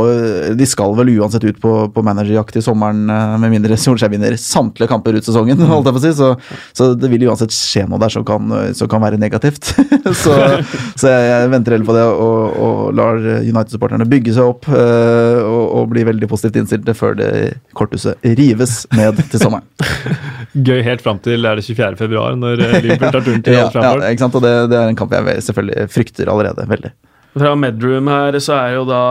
[0.57, 4.36] De skal vel uansett ut på, på managerjakt i sommeren, eh, med mindre Solskjær vinner
[4.39, 6.14] samtlige kamper ut sesongen, holdt jeg på å si.
[6.18, 6.32] Så,
[6.78, 9.74] så det vil uansett skje noe der som kan, som kan være negativt.
[10.24, 10.38] så,
[10.99, 15.61] så jeg venter heller på det og, og lar United-supporterne bygge seg opp eh, og,
[15.72, 17.30] og bli veldig positivt innstilte før det
[17.78, 19.67] korthuset rives ned til sommeren.
[20.67, 21.95] Gøy helt fram til er det 24.
[21.99, 24.36] februar, når eh, Liverpool tar turen til ja, ja, ikke sant?
[24.38, 26.93] Og det, det er en kamp jeg selvfølgelig frykter allerede veldig.
[27.32, 29.03] Fra Medroom her så er jo da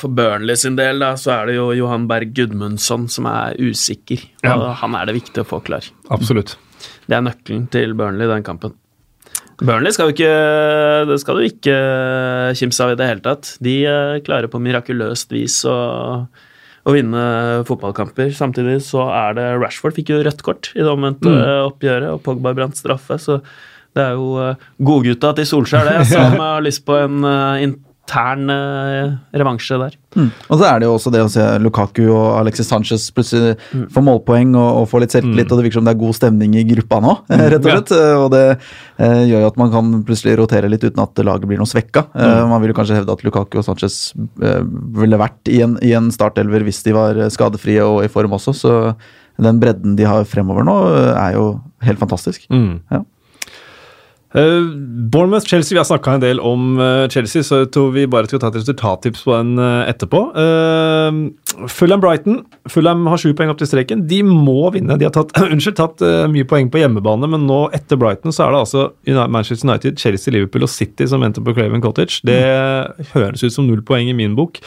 [0.00, 4.22] For Burnley sin del da, så er det jo Johan Berg Gudmundsson som er usikker.
[4.46, 4.70] Og Ja.
[4.80, 5.84] Han er det viktig å få klar.
[6.14, 6.56] Absolutt.
[7.04, 8.72] Det er nøkkelen til Burnley, den kampen.
[9.62, 10.32] Burnley skal jo ikke
[11.10, 11.76] Det skal du ikke
[12.58, 13.54] kimse av i det hele tatt.
[13.64, 15.76] De eh, klarer på mirakuløst vis å,
[16.24, 17.26] å vinne
[17.68, 18.32] fotballkamper.
[18.34, 21.70] Samtidig så er det Rashford fikk jo rødt kort i det omvendte mm.
[21.70, 23.40] oppgjøret, og Pogba brant straffe, så
[23.94, 27.66] det er jo eh, godgutta til Solskjær, det, som har lyst på en eh,
[28.04, 29.94] intern eh, revansje der.
[30.14, 30.28] Mm.
[30.48, 33.56] Og så er det jo også det å se Lukaku og Alexis Sanchez plutselig
[33.92, 36.54] få målpoeng og, og få litt selvtillit, og det virker som det er god stemning
[36.60, 37.16] i gruppa nå,
[37.54, 37.94] rett og slett.
[38.20, 41.60] Og det eh, gjør jo at man kan plutselig rotere litt uten at laget blir
[41.60, 42.06] noe svekka.
[42.14, 44.62] Eh, man vil jo kanskje hevde at Lukaku og Sanchez eh,
[45.00, 48.54] ville vært i en, i en startelver hvis de var skadefrie og i form også,
[48.60, 48.78] så
[49.42, 51.48] den bredden de har fremover nå, eh, er jo
[51.84, 52.46] helt fantastisk.
[52.52, 52.84] Mm.
[52.92, 53.02] Ja.
[54.34, 54.66] Uh,
[55.14, 58.40] Bournemouth-Chelsea, vi har snakka en del om eh, Chelsea, så jeg tror vi bare skal
[58.42, 60.22] ta et resultattips på den eh, etterpå.
[61.70, 62.40] Fulham-Brighton.
[62.72, 64.02] Fulham har sju poeng opp til streken.
[64.10, 64.96] De må vinne.
[64.98, 68.48] De har tatt, unnskyld, tatt eh, mye poeng på hjemmebane, men nå etter Brighton så
[68.48, 68.84] er det altså
[69.30, 72.24] Manchester United, Chelsea, Liverpool og City som venter på Craven Cottage.
[72.26, 72.40] Det
[73.14, 74.58] høres ut som null poeng i min bok.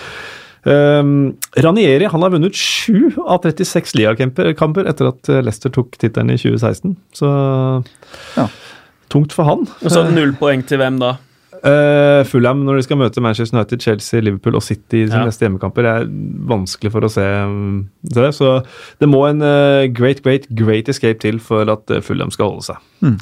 [0.68, 5.96] Um, Ranieri han har vunnet sju av 36 liakamper kamper etter at eh, Leicester tok
[6.02, 6.98] tittelen i 2016.
[7.16, 7.30] Så
[8.36, 8.48] Ja.
[9.10, 9.66] Tungt for han.
[9.84, 11.16] Og så null poeng til hvem da?
[11.58, 15.26] Uh, Fulham når de skal møte Manchester United, Chelsea, Liverpool og City i sine Ja.
[15.26, 16.10] neste hjemmekamper, Det er
[16.52, 18.28] vanskelig for å se um, det.
[18.38, 18.52] Så
[19.02, 22.68] det må en uh, great, great, great escape til for at uh, Fulham skal holde
[22.70, 23.18] seg.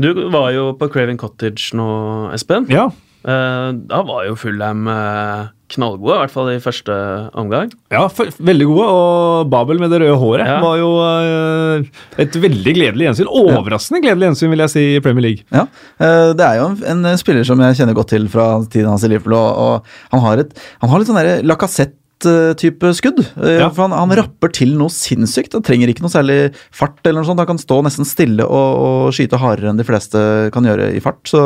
[0.00, 2.68] Du var jo på Craven Cottage nå, Espen.
[2.70, 6.96] Ja, Uh, da var jo Fulham eh, knallgode, i hvert fall i første
[7.38, 7.70] omgang.
[7.94, 8.86] ja veldig gode.
[8.90, 10.58] Og Babel med det røde håret Ja.
[10.64, 11.84] var jo uh,
[12.20, 13.30] et veldig gledelig gjensyn.
[13.30, 15.46] Overraskende gledelig gjensyn, vil jeg si, i Premier League.
[15.54, 15.66] Ja,
[16.02, 19.06] uh, det er jo en, en spiller som jeg kjenner godt til fra tiden hans
[19.06, 23.22] i Liverpool, og, og han har, et, han har litt sånn derre lakassett type skudd.
[23.40, 23.70] Eh, Ja.
[23.72, 25.54] For han, han rapper til noe sinnssykt.
[25.56, 26.34] Han trenger ikke noe særlig
[26.68, 26.98] fart.
[27.06, 27.40] eller noe sånt.
[27.40, 30.20] Han kan stå nesten stille og, og skyte hardere enn de fleste
[30.52, 31.22] kan gjøre i fart.
[31.32, 31.40] Så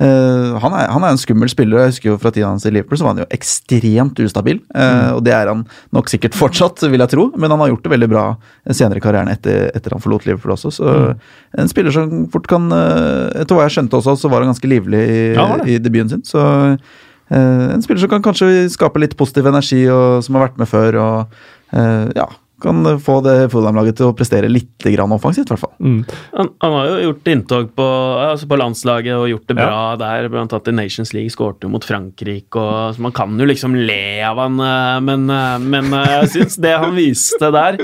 [0.00, 1.82] eh, han, er, han er en skummel spiller.
[1.84, 4.60] Jeg husker jo Fra tiden hans i Liverpool så var han jo ekstremt ustabil.
[4.74, 7.26] eh, Og det er han nok sikkert fortsatt, vil jeg tro.
[7.36, 8.24] Men han har gjort det veldig bra
[8.70, 10.72] senere i karrieren etter, etter han forlot Liverpool også.
[10.80, 10.96] Så
[11.60, 14.68] en spiller som fort kan eh, Etter hva jeg skjønte også, så var han ganske
[14.70, 16.24] livlig i, Ja, i debuten sin.
[16.26, 20.58] Så uh, en spiller som kan kanskje skape litt positiv energi, og som har vært
[20.60, 20.98] med før.
[21.00, 21.40] og
[22.16, 22.24] ja,
[22.60, 25.72] kan få det Fulham-laget til å prestere litt grann offensivt, i hvert fall.
[25.80, 26.02] Mm.
[26.36, 27.88] Han, han har jo gjort inntog på,
[28.26, 30.28] altså på landslaget og gjort det bra der.
[30.32, 32.60] Blant annet i Nations League skårte jo mot Frankrike.
[32.60, 36.32] Og, så man kan jo liksom le av han, eh, men, eh, men eh, jeg
[36.36, 37.80] syns det han viste der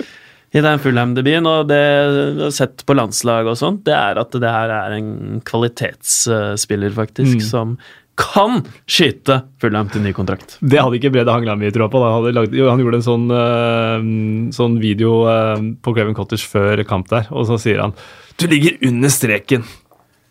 [0.57, 4.71] i den Fulham-debuten, og det sett på landslaget og sånt, det er at det her
[4.73, 7.45] er en kvalitetsspiller, faktisk, Mm.
[7.45, 7.79] som
[8.17, 10.57] kan skyte Fulham til ny kontrakt.
[10.65, 12.01] Det hadde ikke Brede Hangland mye tro på.
[12.33, 17.29] Lagd, han gjorde en sånn, uh, sånn video uh, på Craven Cottage før kamp der,
[17.31, 17.97] og så sier han
[18.41, 19.67] Du ligger under streken.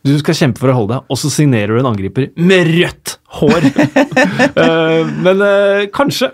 [0.05, 3.17] Du skal kjempe for å holde deg, og så signerer du en angriper med rødt
[3.39, 3.69] hår!
[4.55, 6.29] Eh, men eh, kanskje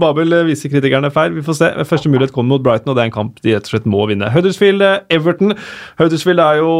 [0.00, 1.36] Babel eh, vise kritikerne feil.
[1.36, 1.68] Vi får se.
[1.86, 4.02] Første mulighet kommer mot Brighton, og det er en kamp de rett og slett må
[4.10, 4.26] vinne.
[4.34, 5.54] Huddersfield-Everton.
[6.00, 6.72] Huddersfield er jo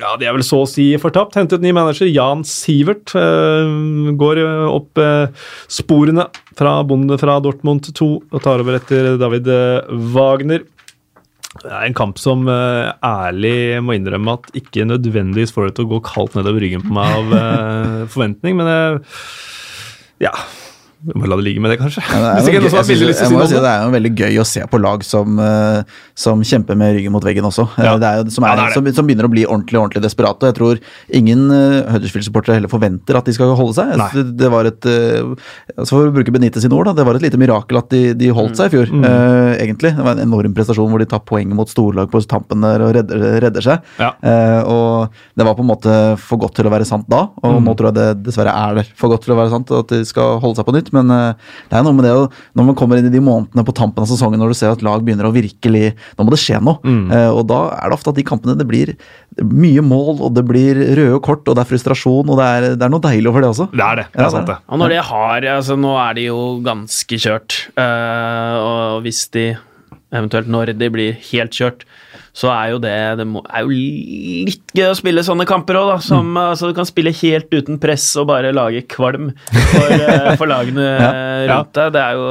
[0.00, 1.36] Ja, de er vel så å si fortapt.
[1.36, 3.12] Hentet ny manager, Jan Sivert.
[3.12, 5.02] går opp
[5.68, 9.52] sporene fra bonde fra Dortmund 2 og tar over etter David
[10.16, 10.64] Wagner.
[11.62, 13.54] Det er en kamp som eh, ærlig
[13.86, 17.14] må innrømme at ikke nødvendigvis får det til å gå kaldt nedover ryggen på meg
[17.20, 19.16] av eh, forventning, men eh,
[20.26, 20.34] ja
[21.04, 22.00] Vi må la det ligge med det, kanskje.
[22.00, 24.44] Ja, det er gøy- jeg synes- jeg må si Det er jo veldig gøy å
[24.48, 25.36] se på lag som,
[26.16, 27.66] som kjemper med ryggen mot veggen også.
[27.76, 27.98] Ja.
[28.00, 28.76] Det er jo, som, er, Ja, det det.
[28.78, 30.48] Som, som begynner å bli ordentlig ordentlig desperate.
[30.48, 30.80] Jeg tror
[31.12, 33.92] ingen uh, Huddersfield-supportere heller forventer at de skal holde seg.
[33.92, 35.34] Jeg synes Det var et uh,
[35.76, 38.02] altså For å bruke Benite sine ord, da, det var et lite mirakel at de,
[38.16, 38.88] de holdt seg i fjor.
[38.94, 39.04] Mm.
[39.04, 39.92] eh, egentlig.
[39.96, 42.94] Det var en enorm prestasjon hvor de tar poeng mot storlag på tampen der og
[42.96, 43.82] redder, redder seg.
[44.00, 44.12] Ja.
[44.22, 47.54] Eh, og det var på en måte for godt til å være sant da, og
[47.54, 47.64] Mm.
[47.68, 50.04] nå tror jeg det dessverre er det for godt til å være sant at de
[50.04, 50.92] skal holde seg på nytt.
[50.92, 51.34] Men eh,
[51.70, 54.02] det er noe med det å Når man kommer inn i de månedene på tampen
[54.02, 56.78] av sesongen når du ser at lag begynner å virkelig Nå må det skje noe.
[56.84, 57.10] Mm.
[57.12, 58.94] Eh, og da er det ofte at de kampene det blir
[59.42, 62.82] mye mål, og det blir røde kort, og det er frustrasjon, og det er, det
[62.86, 63.66] er noe deilig over det også.
[63.72, 64.04] Det er det.
[64.12, 64.56] Det Ja, er sant, det.
[64.70, 67.68] Og når de har altså Nå er de jo ganske kjørt.
[67.76, 69.53] Uh, og hvis de
[70.14, 71.82] eventuelt når de blir helt kjørt,
[72.34, 73.74] så er jo det Det må, er jo
[74.48, 75.98] litt gøy å spille sånne kamper òg, da.
[76.02, 76.40] Som, Mm.
[76.50, 80.86] altså, du kan spille helt uten press og bare lage kvalm for, eh, for lagene
[80.86, 81.10] Ja,
[81.52, 81.92] rundt deg.
[81.94, 82.30] Det er jo,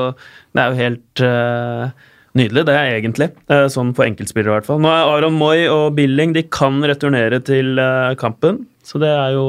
[0.53, 3.29] det er jo helt uh, nydelig, det, er egentlig.
[3.51, 4.81] Uh, sånn for enkeltspillere, i hvert fall.
[4.83, 9.37] Nå er Aron Moy og Billing De kan returnere til uh, kampen, så det er
[9.37, 9.47] jo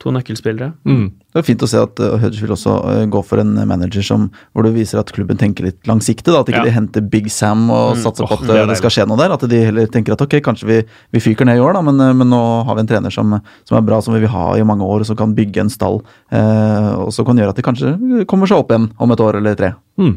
[0.00, 0.72] to nøkkelspillere.
[0.88, 1.10] Mm.
[1.30, 4.24] Det er fint å se at uh, Huddersfield også uh, går for en manager som,
[4.52, 6.26] hvor du viser at klubben tenker litt langsiktig.
[6.32, 6.66] Da, at ikke Ja.
[6.66, 8.02] de henter Big Sam og Mm.
[8.02, 9.30] satser på at det det skal skje noe der.
[9.36, 10.80] At de heller tenker at ok, kanskje vi,
[11.14, 13.78] vi fyker ned i år, da, men, men nå har vi en trener som, som
[13.78, 16.00] er bra, som vi vil ha i mange år, og som kan bygge en stall.
[16.34, 17.94] Eh, og som kan gjøre at de kanskje
[18.26, 19.74] kommer seg opp igjen om et år eller tre.
[20.02, 20.16] Mm.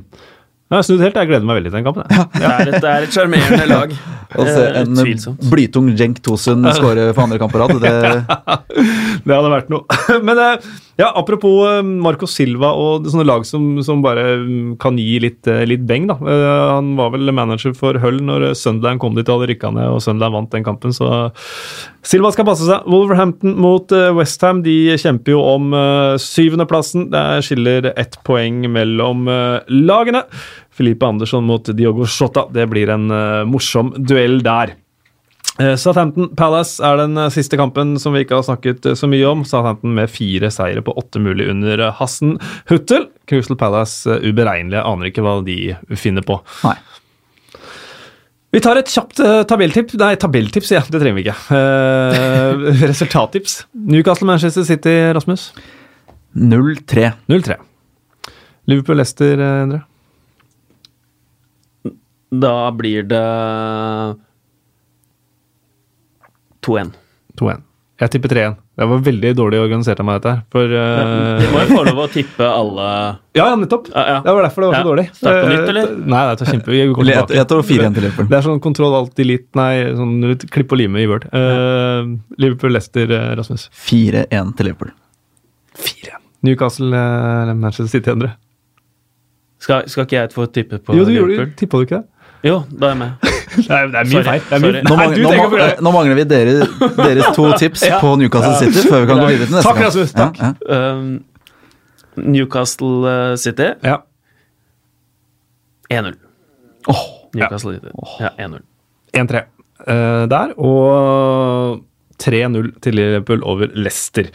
[0.73, 1.17] Jeg har snudd helt.
[1.19, 2.05] Jeg gleder meg veldig til den kampen.
[2.09, 2.23] Ja.
[2.33, 3.91] Det er et, er sjarmerende lag.
[4.33, 5.43] Og se Eh, en Tvilsomt.
[5.51, 7.75] blytung Jenk Tosun skåre for andre kamp på rad.
[7.83, 7.91] Det,
[9.27, 9.85] Det hadde vært noe.
[10.27, 14.97] Men eh, ja, apropos eh, Marco Silva og sånne lag som, som bare mm, kan
[15.01, 16.05] gi litt, eh, litt beng.
[16.11, 16.17] da.
[16.21, 19.89] Eh, Han var vel manager for Hull når Sunderland kom dit og hadde rykka ned,
[19.95, 21.31] og Sunderland vant den kampen, så
[22.05, 22.85] Silva skal passe seg.
[22.89, 25.71] Wolverhampton mot Westham, kjemper jo om
[26.19, 27.07] syvendeplassen.
[27.13, 29.23] Det skiller ett poeng mellom
[29.71, 30.25] lagene.
[30.73, 32.49] Felipe Andersson mot Diogo Shota.
[32.51, 33.07] Det blir en
[33.47, 34.75] morsom duell der.
[35.61, 39.09] Eh, Southampton Palace er den eh, siste kampen som vi ikke har snakket eh, så
[39.09, 39.43] mye om.
[39.45, 42.39] Southampton med fire seire på åtte mulig under Hassen
[42.71, 43.05] Huttel.
[43.29, 46.39] Crystal Palace uberegnelige, aner ikke hva de finner på.
[46.65, 46.77] nei.
[48.53, 49.17] Vi tar et kjapt
[49.49, 49.95] tabelltips.
[49.97, 50.83] Nei, tabelltips, ja.
[50.85, 51.33] Det trenger vi ikke.
[51.57, 53.63] Eh, resultattips.
[53.73, 55.47] Newcastle-Manchester City, Rasmus.
[56.37, 57.07] 0-3.
[57.33, 57.57] 0-3.
[58.69, 59.81] Liverpool-Lester, Endre.
[62.29, 63.25] Da blir det
[66.65, 66.91] 2-1.
[67.39, 67.61] 2-1.
[68.01, 68.55] Jeg tipper 3-1.
[68.73, 70.39] Det var veldig dårlig organisert av meg, dette her.
[70.51, 72.85] For eh, Du må jo få lov å tippe alle
[73.37, 73.85] Ja, ja, nettopp.
[73.93, 74.15] Ja, ja.
[74.25, 74.87] Det var derfor det var så Ja.
[74.89, 75.05] dårlig.
[75.13, 75.91] Start på Eh, nytt, eller?
[76.15, 76.79] Nei, det var kjempe...
[76.97, 78.27] Går Jeg, jeg tar 4-1 til Liverpool.
[78.31, 80.15] Det er sånn kontroll alt delete, nei, sånn
[80.57, 81.29] klipp og lime i Word.
[81.31, 83.67] Uh, Liverpool-Lester, eh, Rasmus.
[83.85, 84.91] 4-1 til Liverpool.
[85.77, 86.17] 4-1.
[86.49, 88.33] Newcastle, eh, Manchester City, Endre.
[89.63, 91.45] Skal, skal ikke jeg få tippe på Jo, du Liverpool?
[91.45, 92.07] Jo, tippa du ikke det?
[92.49, 93.29] Jo, da er jeg med.
[93.67, 94.41] Det er mye feil.
[94.49, 94.81] Det er mye, sorry.
[94.87, 96.55] Nå, mangler, nå, nå vi dere,
[96.97, 97.99] deres to tips Ja.
[98.01, 99.87] på Newcastle City før vi kan gå videre til neste Takk, gang.
[99.89, 100.41] Rasmus, takk.
[100.41, 100.91] Ja, ja.
[100.93, 101.23] Um,
[102.33, 103.97] Newcastle eh, City Ja.
[105.93, 106.13] 1-0.
[106.89, 107.93] Oh, Newcastle City.
[108.21, 108.61] Ja, 1-0.
[109.13, 109.43] 1-3
[109.87, 111.83] uh, der, og
[112.23, 114.29] 3-0 til Liverpool over Leicester.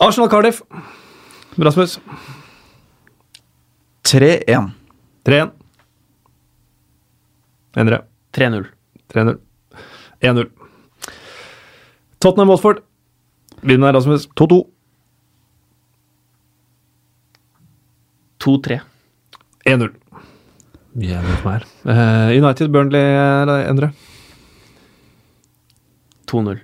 [0.00, 0.60] Arsenal-Cardiff.
[1.58, 1.98] Rasmus.
[4.08, 4.70] 3-1.
[5.28, 5.50] 3-1.
[7.78, 8.00] Endre.
[8.38, 8.66] 3-0.
[9.14, 9.38] 3-0.
[10.20, 10.48] 1-0.
[12.22, 12.82] Tottenham-Watford.
[13.66, 14.28] Vinner Rasmus.
[14.38, 14.60] 2-2.
[18.44, 18.80] 2-3.
[19.66, 19.90] 1-0.
[20.98, 21.36] Jævlig
[22.38, 23.04] United, Burnley,
[23.68, 23.90] Endre.
[26.30, 26.58] 2-0.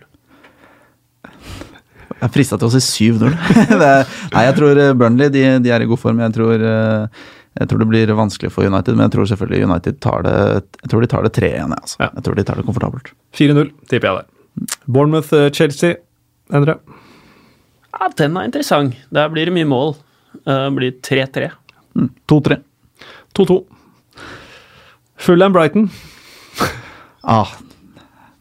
[2.14, 3.34] Jeg er frista til å si 7-0.
[3.74, 6.22] Er- Nei, jeg tror eh, Burnley de, de er i god form.
[6.24, 7.24] Jeg tror, eh,
[7.60, 10.34] jeg tror det blir vanskelig for United, men jeg tror selvfølgelig United tar det
[10.82, 11.50] Jeg tror de tar det 3-1.
[11.54, 11.96] jeg, Altså.
[12.00, 12.08] Ja.
[12.16, 13.12] Jeg tror de tar det komfortabelt.
[13.34, 14.76] 4-0, tipper jeg der.
[14.86, 15.94] Bournemouth, eh, Chelsea.
[16.52, 16.78] Endre.
[17.94, 18.94] Ja, den er interessant.
[19.12, 19.94] Der blir det mye mål.
[20.46, 21.50] Eh, Det blir 3-3.
[21.94, 22.58] Mm, 2-3.
[23.34, 23.64] 2-2.
[25.16, 25.90] Fulham, Brighton.
[27.24, 27.48] Ah,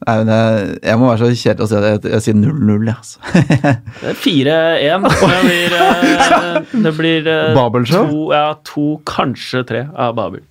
[0.07, 2.85] nei, men jeg, jeg må være så kjedelig å si at jeg, jeg sier 0-0,
[2.89, 3.19] jeg, altså.
[4.03, 5.07] Det er 4-1.
[5.23, 8.07] Det blir, eh, det blir eh, Babelshow?
[8.11, 10.43] To, ja, to, kanskje tre av Babel.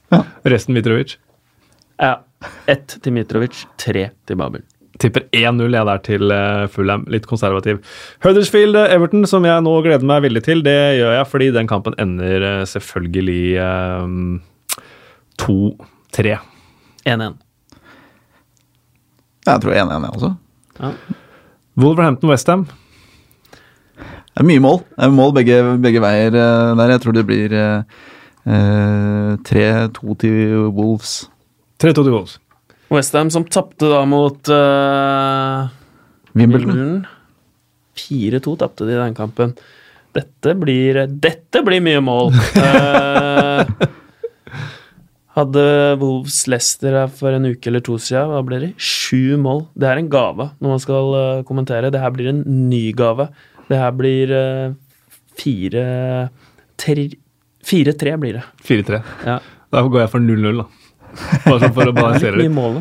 [0.49, 1.17] Resten Mitrovic.
[2.03, 2.21] Ja.
[2.71, 4.65] Ett til Mitrovic, tre til Babel.
[5.03, 7.07] Tipper 1-0 jeg der til eh, Fulham.
[7.11, 7.81] Litt konservativ.
[8.25, 11.97] Huddersfield, Everton, som jeg nå gleder meg veldig til, det gjør jeg fordi den kampen
[12.03, 14.83] ender selvfølgelig eh,
[15.45, 16.37] 2-3.
[17.07, 17.41] 1-1.
[19.47, 20.31] Jeg tror 1-1, jeg også.
[20.79, 20.93] Ja.
[21.83, 22.67] Wolverhampton, Westham.
[23.97, 24.79] Det er mye mål.
[24.95, 26.95] Det er mål begge, begge veier eh, der.
[26.95, 27.99] Jeg tror det blir eh,
[28.49, 31.17] eh, 3-2 til Wolves.
[31.83, 32.39] 3-2 til Wolves.
[32.93, 35.69] Westham som tapte da mot uh,
[36.37, 37.07] Wimbledon.
[37.97, 39.55] 4-2 tapte de i den kampen.
[40.13, 42.33] Dette blir, dette blir mye mål.
[42.63, 43.89] Eh,
[45.37, 45.63] hadde
[46.01, 48.29] Wolves Leicester her for en uke eller to siden.
[48.33, 48.71] Hva ble det?
[48.83, 49.65] Sju mål.
[49.79, 51.91] Det er en gave når man skal eh, kommentere.
[51.95, 53.29] Det her blir en ny gave.
[53.71, 54.75] Det her blir eh,
[55.41, 55.87] fire
[56.77, 57.11] tre-
[57.63, 58.45] 4-3 blir det.
[58.67, 59.03] 4-3.
[59.27, 59.37] Ja.
[59.73, 60.65] Da går jeg for 0-0, da.
[61.47, 62.81] Bare for å er balansere litt mye mål.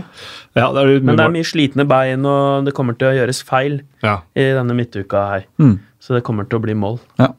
[0.58, 3.14] Ja, det er litt Men det er mye slitne bein, og det kommer til å
[3.16, 4.18] gjøres feil Ja.
[4.36, 5.46] i denne midtuka her.
[5.62, 5.78] Mm.
[6.02, 6.98] Så det kommer til å bli mål.
[7.22, 7.30] Ja.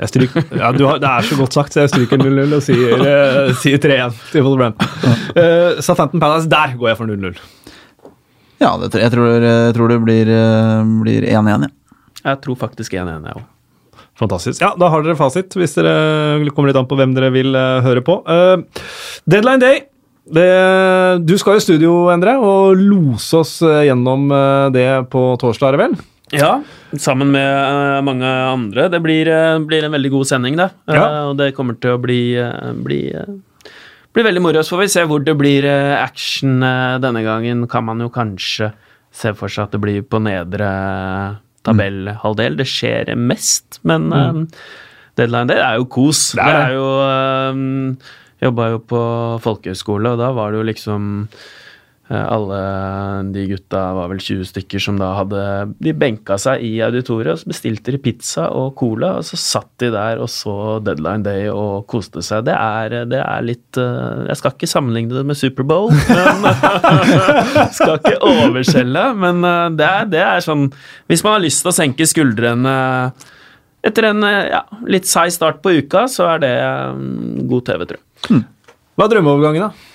[0.00, 2.62] Jeg stryker, ja, du har, det er så godt sagt, så jeg stryker 0-0 og
[2.64, 4.88] sier, eh, sier 3-1 til Wolverhampton.
[5.36, 7.36] Uh, Southampton Palace, der går jeg for 0-0.
[8.64, 11.72] ja, det, jeg tror, jeg tror det blir eh, blir 1-1, ja.
[12.24, 13.46] Jeg tror faktisk 1-1, jeg òg.
[14.20, 14.60] Fantastisk.
[14.60, 17.80] Ja, da har dere fasit, hvis dere kommer litt an på hvem dere vil uh,
[17.84, 18.20] høre på.
[18.28, 18.60] Uh,
[19.28, 19.84] deadline day.
[20.30, 20.46] Det,
[21.26, 25.76] du skal i studio, Endre, og lose oss eh, gjennom eh, det på torsdag, er
[25.76, 25.96] det vel?
[26.32, 26.62] Ja,
[26.98, 28.88] sammen med eh, mange andre.
[28.92, 30.70] Det blir, eh, blir en veldig god sending, det.
[30.88, 31.06] Eh, Ja.
[31.30, 32.20] og det kommer til å bli,
[32.84, 33.72] bli, eh,
[34.14, 34.62] bli veldig moro.
[34.62, 35.66] Så får vi se hvor det blir
[35.98, 37.66] action denne gangen.
[37.68, 38.72] Kan man jo kanskje
[39.12, 40.70] se for seg at det blir på nedre
[41.66, 42.56] tabellhalvdel.
[42.60, 44.40] Det skjer mest, men eh,
[45.20, 46.30] deadline day er jo kos.
[46.38, 46.66] Det er det det.
[46.66, 46.90] er jo
[47.54, 47.96] um,
[48.40, 49.00] Jobba jo på
[49.44, 51.08] folkehøyskole, og da var det jo liksom
[52.10, 52.56] Alle
[53.30, 55.42] de gutta var vel 20 stykker som da hadde
[55.78, 59.70] De benka seg i auditoriet, og så bestilte de pizza og cola, og så satt
[59.78, 62.48] de der og så Deadline Day og koste seg.
[62.48, 66.48] Det er, det er litt eh, Jeg skal ikke sammenligne det med Superbowl, men
[67.78, 70.66] Skal ikke overskjelle, men eh, det er, det er sånn
[71.10, 72.74] Hvis man har lyst til å senke skuldrene
[73.86, 76.52] etter en eh, ja, litt seig start på uka, så er det
[77.48, 78.42] god TV, tror jeg.
[78.98, 79.90] Hva er drømmeovergangen, da?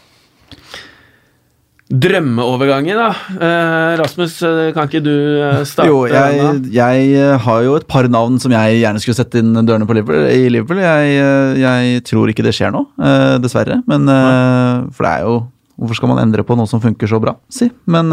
[1.85, 3.11] Drømmeovergangen, da.
[3.37, 5.85] Eh, Rasmus, eh, kan ikke du eh, starte?
[5.91, 9.85] Jo, jeg, jeg har jo et par navn som jeg gjerne skulle sette inn dørene
[9.85, 10.81] på Liverpool, i Liverpool.
[10.81, 11.13] Jeg,
[11.61, 13.83] jeg tror ikke det skjer nå, eh, dessverre.
[13.85, 15.43] Men, eh, for det er jo
[15.75, 17.65] Hvorfor skal man endre på noe som funker så bra, si?
[17.91, 18.07] Men,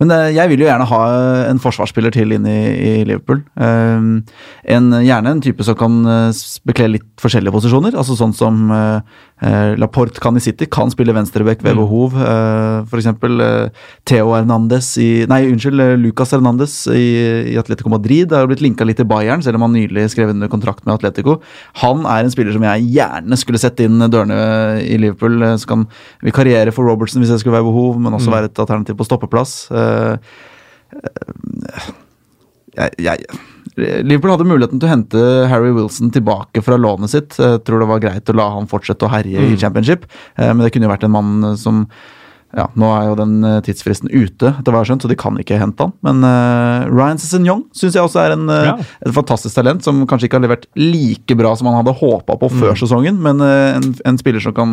[0.00, 1.00] men jeg vil jo gjerne ha
[1.50, 3.42] en forsvarsspiller til inn i, i Liverpool.
[3.60, 5.98] En, gjerne en type som kan
[6.64, 7.92] bekle litt forskjellige posisjoner.
[7.92, 8.72] altså Sånn som
[9.42, 12.14] eh, eh, Laporte kan i City, kan spille venstreback ved behov.
[12.16, 13.68] eh, For eksempel eh,
[14.04, 18.32] Theo Hernandez i Nei, unnskyld, eh, Lucas Hernandez i, i Atletico Madrid.
[18.32, 20.94] Har jo blitt linka litt til Bayern, selv om han nylig skrev under kontrakt med
[20.94, 21.40] Atletico.
[21.82, 25.42] Han er en spiller som jeg gjerne skulle sett inn dørene i Liverpool.
[25.42, 25.86] eh, Som kan
[26.24, 29.70] vikariere for Robertson hvis det skulle være behov, men også være et alternativ på stoppeplass.
[29.70, 30.16] Eh,
[32.76, 33.24] jeg, jeg,
[33.76, 37.36] Liverpool hadde muligheten til å hente Harry Wilson tilbake fra lånet sitt.
[37.36, 40.06] Jeg tror det var greit å la han fortsette å herje i championship,
[40.36, 41.84] eh, men det kunne jo vært en mann som
[42.56, 45.18] ja, Nå er jo den eh, tidsfristen ute, etter hva jeg har skjønt, så de
[45.20, 45.92] kan ikke hente han.
[46.06, 48.74] Men uh, Ryan Sessignon syns jeg også er en, eh, Ja.
[49.04, 52.48] et fantastisk talent, som kanskje ikke har levert like bra som han hadde håpa på
[52.54, 54.72] før sesongen, men uh, en, en spiller som kan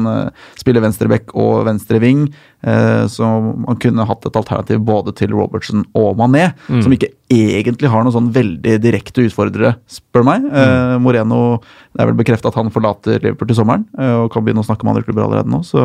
[0.60, 2.30] spille venstreback og venstreving.
[2.64, 3.28] Uh, så
[3.66, 8.16] man kunne hatt et alternativ både til Robertson og Mané, som ikke egentlig har noen
[8.16, 10.44] sånn veldig direkte utfordrere, spør meg.
[10.54, 11.40] Eh, Moreno
[11.96, 13.88] det er vel bekrefta at han forlater Liverpool til sommeren,
[14.22, 15.64] og kan begynne å snakke med andre klubber allerede nå.
[15.66, 15.82] Så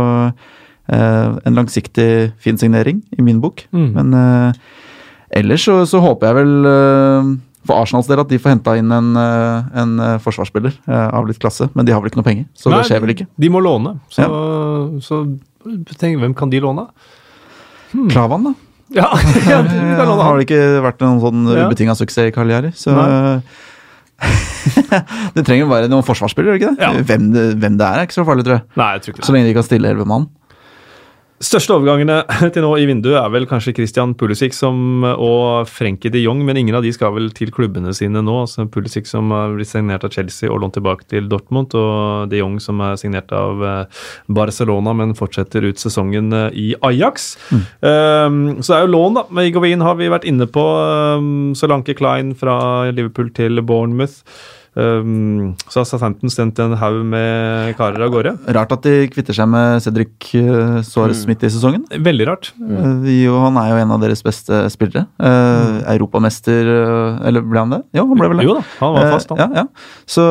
[0.89, 3.67] en langsiktig fin signering, i min bok.
[3.77, 3.89] Mm.
[3.97, 4.53] Men eh,
[5.41, 7.33] ellers så, så håper jeg vel eh,
[7.69, 11.29] for Arsenals del at de får henta inn en, eh, en eh, forsvarsspiller eh, av
[11.29, 13.29] litt klasse, men de har vel ikke noe penger, så Nei, det skjer vel ikke.
[13.45, 14.29] De må låne, så,
[15.05, 15.21] så
[16.01, 16.87] tenk, hvem kan de låne?
[18.13, 18.55] Klavan, da.
[18.97, 19.11] Ja,
[19.51, 21.67] ja de Eh, låne har det ikke vært noen sånn Ja.
[21.69, 22.95] ubetinga suksess i Cagliari, så
[25.37, 26.87] Det trenger bare noen forsvarsspillere, gjør det ikke det?
[26.89, 27.05] Ja.
[27.07, 27.45] Hvem, det?
[27.61, 28.65] hvem det er, er ikke så farlig, tror jeg.
[28.81, 29.27] Nei, jeg tror ikke det.
[29.29, 30.25] Så lenge de kan stille elleve mann.
[31.39, 32.17] Største overgangene
[32.55, 36.59] til nå i vinduet er vel kanskje Christian Pulisic som, og Frenkie de Jong, men
[36.59, 38.35] ingen av de skal vel til klubbene sine nå.
[38.43, 42.43] Altså Pulisic som har blitt signert av Chelsea og lånt tilbake til Dortmund, og de
[42.43, 44.03] Jong som er signert av eh,
[44.35, 47.31] Barcelona, men fortsetter ut sesongen eh, i Ajax.
[47.55, 49.27] Um, så det er jo lån, da.
[49.39, 50.65] Med Igovin har vi vært inne på.
[51.23, 52.59] Um, Solanke Klein fra
[52.91, 54.25] Liverpool til Bournemouth.
[54.79, 58.35] Um, så har Southampton sendt en haug med karer av gårde.
[58.55, 61.83] Rart at de kvitter seg med Cedric uh, Suárez midt i sesongen.
[61.91, 62.53] Veldig rart.
[62.63, 65.09] Eh, jo, han er jo en av deres beste spillere.
[65.19, 67.83] Eh, Europamester, eh, eller ble han det?
[67.99, 68.47] Jo, han ble vel det.
[68.47, 69.43] Jo da, han var fast, han.
[69.43, 70.07] Uh, ja, ja.
[70.09, 70.25] Så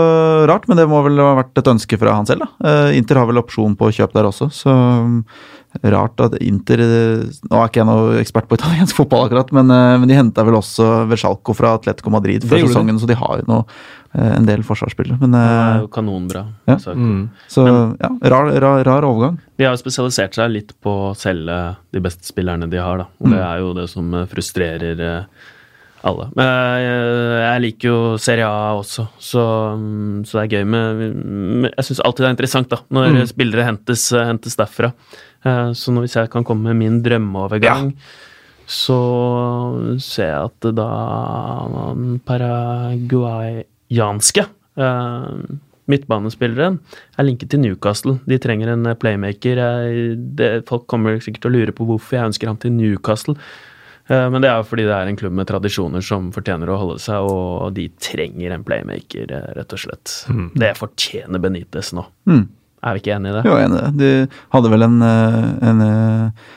[0.49, 2.47] rart, men det må vel ha vært et ønske fra han selv.
[2.47, 2.71] da.
[2.87, 4.73] Uh, Inter har vel opsjon på kjøp der også, så
[5.03, 5.21] um,
[5.83, 9.69] rart at Inter eh, Nå er ikke jeg noe ekspert på italiensk fotball, akkurat, men,
[9.73, 12.73] eh, men de henta vel også Versalco fra Atletico Madrid før sesongen, de.
[12.73, 15.19] sesongen, så de har jo noe, eh, en del forsvarsspillere.
[15.21, 16.45] Men, Det er eh, jo kanonbra.
[16.67, 16.77] Ja.
[16.93, 17.29] Mm.
[17.47, 17.65] så
[17.99, 19.37] ja, rar, rar, rar overgang.
[19.57, 21.59] De har jo spesialisert seg litt på å selge
[21.93, 23.07] de beste spillerne de har, da.
[23.21, 25.23] Og det er jo det som eh, frustrerer eh,
[26.07, 26.27] alle.
[26.37, 26.99] Men jeg,
[27.43, 29.43] jeg liker jo Serie A også, så,
[29.77, 31.01] mm, så det er gøy med
[31.65, 34.93] med- Jeg syns alltid det er interessant da, når spillere hentes, eh, hentes derfra.
[35.45, 37.93] Eh, Så nå hvis jeg kan komme med min drømmeovergang,
[38.67, 38.99] så
[40.03, 42.19] ser jeg at da han
[43.89, 44.45] paraguayanske
[44.77, 45.55] eh,
[45.87, 46.79] midtbanespilleren
[47.17, 48.17] er linket til Newcastle.
[48.27, 49.61] De trenger en eh, playmaker.
[50.35, 53.35] Det, folk kommer sikkert til å lure på hvorfor jeg ønsker ham til Newcastle.
[54.09, 56.77] Eh, Men det er jo fordi det er en klubb med tradisjoner som fortjener å
[56.81, 60.19] holde seg, og de trenger en playmaker, eh, rett og slett.
[60.55, 62.05] Det fortjener Benitez nå.
[62.27, 62.47] Mm.
[62.83, 63.47] Er vi ikke enige i det?
[63.49, 63.97] Jo, enig i det.
[63.97, 66.47] De hadde vel en, eh, en eh,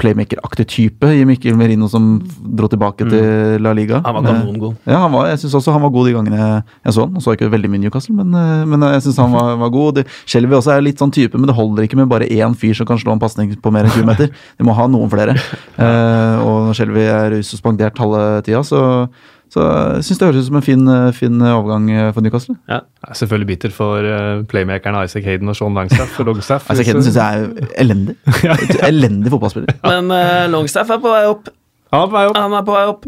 [0.00, 2.20] playmaker-aktig type i Mikkel Merino som
[2.56, 4.00] dro tilbake til La Liga.
[4.04, 4.76] Han var Eh, kanongod.
[4.86, 6.38] Ja, han var, jeg syns også han var god de gangene
[6.84, 7.14] jeg så han.
[7.14, 10.04] Jeg så ikke veldig mye Newcastle, men, eh, men jeg syns han var, var god.
[10.26, 12.86] Shelby også er litt sånn type, men det holder ikke med bare én fyr som
[12.86, 14.30] kan slå en pasning på mer enn 20 meter.
[14.58, 15.36] De må ha noen flere.
[15.76, 19.08] Eh, og når Shelby er suspendert halve tida, så,
[19.52, 19.64] så
[19.96, 22.56] jeg syns det høres ut som en fin, eh, fin overgang eh, for Newcastle.
[22.68, 22.80] Ja.
[23.06, 26.18] Jeg er selvfølgelig bitter for uh, playmakerne Isaac Hayden og Sean Langstaff.
[26.20, 26.70] og Longstaff.
[26.72, 28.16] Isaac Hayden syns jeg er elendig.
[28.90, 29.78] Elendig fotballspiller.
[29.86, 31.52] Men uh, Longstaff er på vei opp.
[31.94, 32.40] Han er på vei opp.
[32.40, 33.06] Han er på vei opp.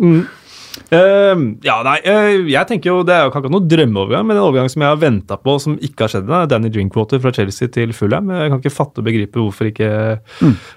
[0.94, 4.44] Eh, ja, nei, uh, jeg tenker jo Det er jo ikke noen drømmeovergang, men en
[4.46, 6.40] overgang som jeg har venta på, som ikke har skjedd ennå.
[6.40, 8.30] er Danny Drinkwater fra Chelsea til Fulham.
[8.32, 9.90] Jeg kan ikke fatte og begripe hvorfor ikke,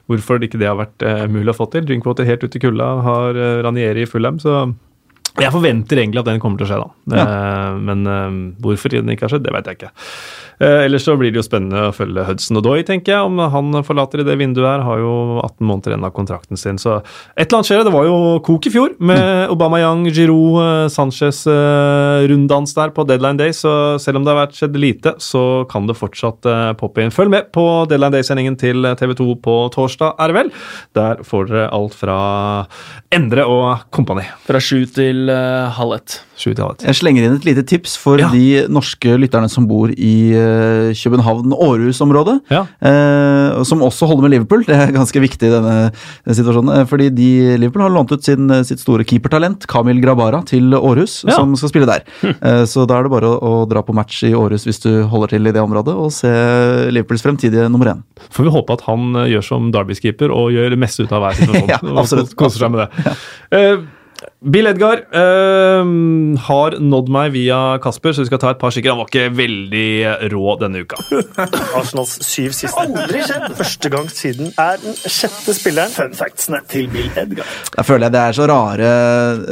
[0.09, 1.85] hvorfor ikke det har vært uh, mulig å få til.
[1.87, 4.65] Drinkwater helt ute i kulda, har uh, Ranieri i Fulham, så
[5.39, 7.17] jeg forventer egentlig at den kommer til å skje, da.
[7.21, 7.25] Ja.
[7.79, 9.91] men eh, hvorfor den ikke har skjedd, det vet jeg ikke.
[10.61, 13.25] Eh, ellers så blir det jo spennende å følge Hudson og Doy, tenker jeg.
[13.25, 14.83] Om han forlater i det vinduet her.
[14.85, 16.77] Har jo 18 måneder igjen av kontrakten sin.
[16.81, 17.83] Så et eller annet skjer.
[17.87, 22.93] Det var jo kok i fjor med Obama Young, Giroud, eh, Sanchez eh, runddans der
[22.93, 23.55] på deadline day.
[23.57, 26.45] Så selv om det har vært skjedd lite, så kan det fortsatt
[26.77, 27.13] poppe inn.
[27.13, 30.51] Følg med på deadline day-sendingen til TV 2 på torsdag, er det vel.
[30.97, 32.19] Der får dere alt fra
[33.11, 34.27] Endre og kompani.
[34.45, 36.19] Fra sju til halv ett.
[36.41, 38.29] Jeg slenger inn et lite tips for Ja.
[38.31, 40.31] de norske lytterne som bor i
[40.97, 42.37] København-Århus-området.
[42.51, 42.65] Ja.
[42.81, 44.63] Eh, som også holder med Liverpool.
[44.67, 46.71] Det er ganske viktig i denne denne situasjonen.
[46.79, 47.29] eh, fordi de,
[47.61, 51.35] Liverpool har lånt ut sin, eh, sitt store keepertalent, Kamil Grabara, til Århus, Ja.
[51.37, 52.03] som skal spille der.
[52.23, 55.03] Eh, så da er det bare å, å dra på match i Århus hvis du
[55.07, 56.27] holder til i det området, og se
[56.91, 58.03] Liverpools fremtidige nummer én.
[58.31, 61.21] Får vi håpe at han eh, gjør som Derby-keeper og gjør det meste ut av
[61.25, 61.67] hver situasjon.
[61.71, 62.31] Ja, absolutt.
[62.33, 63.15] Og koser seg med det.
[63.51, 63.77] Eh,
[64.41, 65.89] Bill Edgar eh,
[66.41, 68.89] har nådd meg via Kasper, så vi skal ta et par stykker.
[68.89, 70.97] Han var ikke veldig rå denne uka.
[71.77, 72.73] Arsenals syv siste.
[72.81, 73.51] Aldri skjedd!
[73.59, 75.93] Første gang siden er den sjette spilleren.
[75.93, 77.51] Fun factsene til Bill Edgar.
[77.75, 78.89] Jeg føler jeg det er så rare,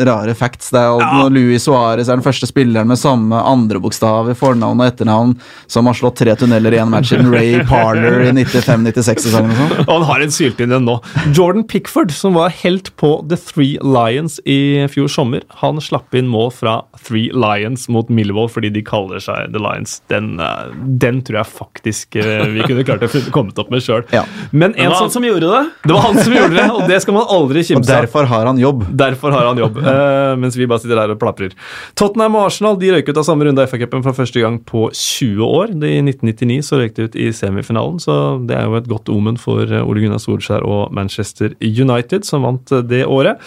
[0.10, 0.72] rare facts.
[0.74, 4.38] Det er jo når Louis Suárez er den første spilleren med samme andre bokstav i
[4.42, 5.38] fornavn og etternavn
[5.70, 9.86] som har slått tre tunneler i én match siden Ray Parler i 95-96-sesongen og sånn.
[9.86, 10.98] Og han har en syltynn en nå.
[11.30, 16.28] Jordan Pickford, som var helt på The Three Lions i fjor sommer, han slapp inn
[16.32, 19.98] mål fra Three Lions mot Millwall fordi de kaller seg The Lions.
[20.12, 20.72] Den, eh,
[21.02, 24.06] den tror jeg faktisk eh, vi kunne klart å kommet opp med sjøl.
[24.20, 24.24] Ja.
[24.52, 25.62] Men Det en var som, han som gjorde det.
[25.88, 28.04] det var han som gjorde det, og det skal man aldri Og kimse av.
[28.06, 28.86] derfor har han jobb.
[29.00, 31.54] Derfor har han jobb, uh, mens vi bare sitter der og plaprer.
[32.00, 34.88] Tottenham og Arsenal de røyk ut av samme runde av FA-cupen for første gang på
[34.96, 35.76] 20 år.
[35.76, 38.16] I 1999 så røyk de ut i semifinalen, så
[38.50, 42.74] det er jo et godt omen for Ole Gunnar Solskjær og Manchester United, som vant
[42.90, 43.40] det året.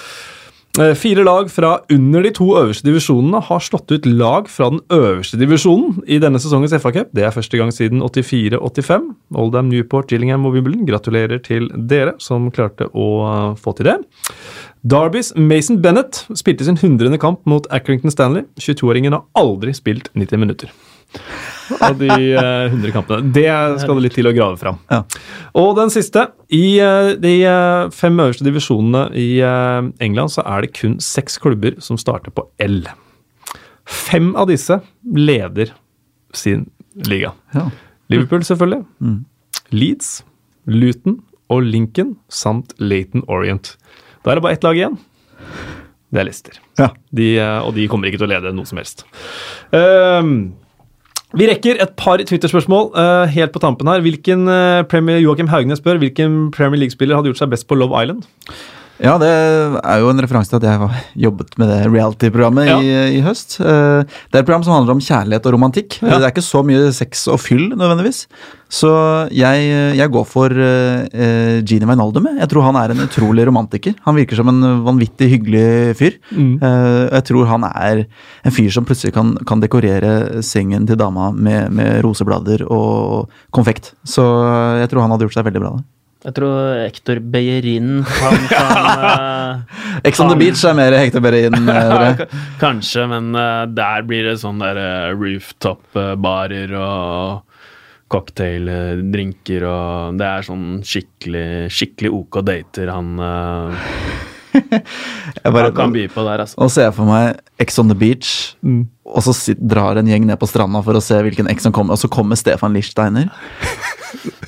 [0.80, 4.80] Eh, Fire lag fra under de to øverste divisjonene har slått ut lag fra den
[4.88, 7.10] øverste divisjonen i denne sesongens FA-cup.
[7.12, 9.10] Det er første gang siden 84-85.
[9.36, 10.86] Oldham, Newport, Gillingham og Wimbledon.
[10.88, 13.98] Gratulerer til dere som klarte å eh, få til det.
[14.80, 17.20] Darbys Mason Bennett spilte sin 100.
[17.20, 18.48] kamp mot Accrington Stanley.
[18.56, 20.72] 22-åringen har aldri spilt 90 minutter
[21.86, 23.32] av de eh, 100 kampene.
[23.34, 23.48] Det
[23.82, 24.80] skal det litt til å grave fram.
[24.92, 25.02] Ja.
[25.58, 26.28] Og den siste.
[26.52, 31.38] I eh, de eh, fem øverste divisjonene i eh, England så er det kun seks
[31.42, 32.82] klubber som starter på L.
[33.88, 35.74] Fem av disse leder
[36.36, 36.68] sin
[37.08, 37.32] liga.
[37.56, 37.68] Ja.
[38.12, 38.84] Liverpool, selvfølgelig.
[39.72, 40.18] Leeds,
[40.68, 41.22] Luton
[41.52, 43.74] og Lincoln samt Laton Orient.
[44.22, 44.98] Da er det bare ett lag igjen.
[46.12, 46.58] Det er Leicester.
[46.76, 46.90] Ja.
[47.10, 49.06] De, eh, og de kommer ikke til å lede noe som helst.
[49.76, 50.52] Ehm,
[51.38, 54.04] vi rekker et par Twitter-spørsmål uh, helt på tampen her.
[54.04, 57.96] Hvilken uh, Premier, Joakim Haugnes spør hvilken Premier League-spiller hadde gjort seg best på Love
[58.02, 58.26] Island?
[59.02, 59.28] Ja, det
[59.82, 62.76] er jo en referanse til at jeg har jobbet med det reality-programmet Ja.
[62.78, 63.56] i, i høst.
[63.60, 65.96] Eh, Det er et program som handler om kjærlighet og romantikk.
[66.02, 66.18] Ja.
[66.20, 68.26] Det er ikke så mye sex og fyll nødvendigvis.
[68.72, 68.88] Så
[69.34, 69.66] jeg,
[69.98, 72.24] jeg går for uh, Genie Wijnaldum.
[72.30, 72.38] jeg.
[72.40, 73.94] Jeg tror han er en utrolig romantiker.
[74.06, 76.16] Han virker som en vanvittig hyggelig fyr.
[76.32, 76.54] Mm.
[76.62, 78.04] Uh, jeg tror han er
[78.46, 83.92] en fyr som plutselig kan, kan dekorere sengen til dama med, med roseblader og konfekt.
[84.08, 84.24] Så
[84.80, 85.84] jeg tror han hadde gjort seg veldig bra der.
[86.22, 91.56] Jeg tror Hector Beyerin han kan eh, Ex on the beach er mer Hector Berin.
[91.72, 92.22] eh,
[92.60, 94.78] Kanskje, men eh, der blir det sånn der
[95.18, 97.42] rooftop-barer og
[98.12, 103.14] cocktaildrinker og Det er sånn skikkelig, skikkelig OK dater han,
[104.52, 106.58] Jeg bare- han kan by på der, altså.
[106.60, 108.32] Og ser jeg for meg Ex on the beach,
[109.08, 111.72] og så sit, drar en gjeng ned på stranda for å se hvilken Ex som
[111.74, 113.30] kommer, og så kommer Stefan Lichtsteiner.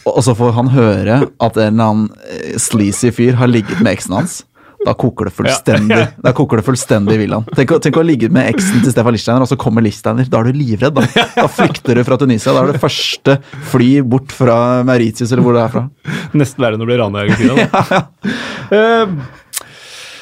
[0.07, 3.95] Og så får han høre at en eller annen eh, sleazy fyr har ligget med
[3.97, 4.43] eksen hans.
[4.85, 7.47] Da koker det fullstendig Da koker det fullstendig i villaen.
[7.57, 10.29] Tenk, tenk å ligge med eksen til Stefan Lichsteiner, og så kommer Lichsteiner.
[10.31, 11.27] Da er du livredd, da.
[11.39, 12.53] Da flykter du fra Tunisia.
[12.53, 13.39] Da er det første
[13.73, 15.87] fly bort fra Mauritius, eller hvor det er fra.
[16.37, 17.57] Nesten verre enn å bli rana i Argentina.
[17.75, 19.05] Ja, ja.
[19.05, 19.41] Uh,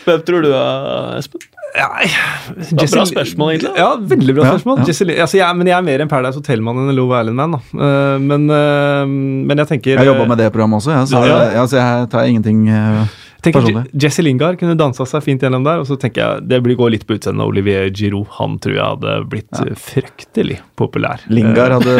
[0.03, 1.52] Hvem tror du Espen?
[1.73, 3.73] Det var bra spørsmål, egentlig.
[3.81, 4.78] Ja, veldig bra Ja, spørsmål.
[4.82, 4.85] ja.
[4.90, 7.57] Jesse altså, jeg, men jeg er mer en Paradise Hotel-mann enn en Love Island-man.
[7.57, 7.61] da.
[7.86, 9.07] Eh, men, uh,
[9.49, 11.39] men jeg tenker Jeg jobba med det programmet også, ja, så, Ja.
[11.57, 13.07] ja, så jeg tar ingenting eh,
[13.43, 13.90] tenker personlig.
[14.05, 15.82] Jesse Lingard kunne dansa seg fint gjennom der.
[15.82, 17.44] Og så tenker jeg det blir gå litt på utseendet.
[17.47, 19.74] Olivier Giroud han tror jeg hadde blitt ja.
[19.78, 21.23] fryktelig populær.
[21.32, 21.97] Lingard hadde,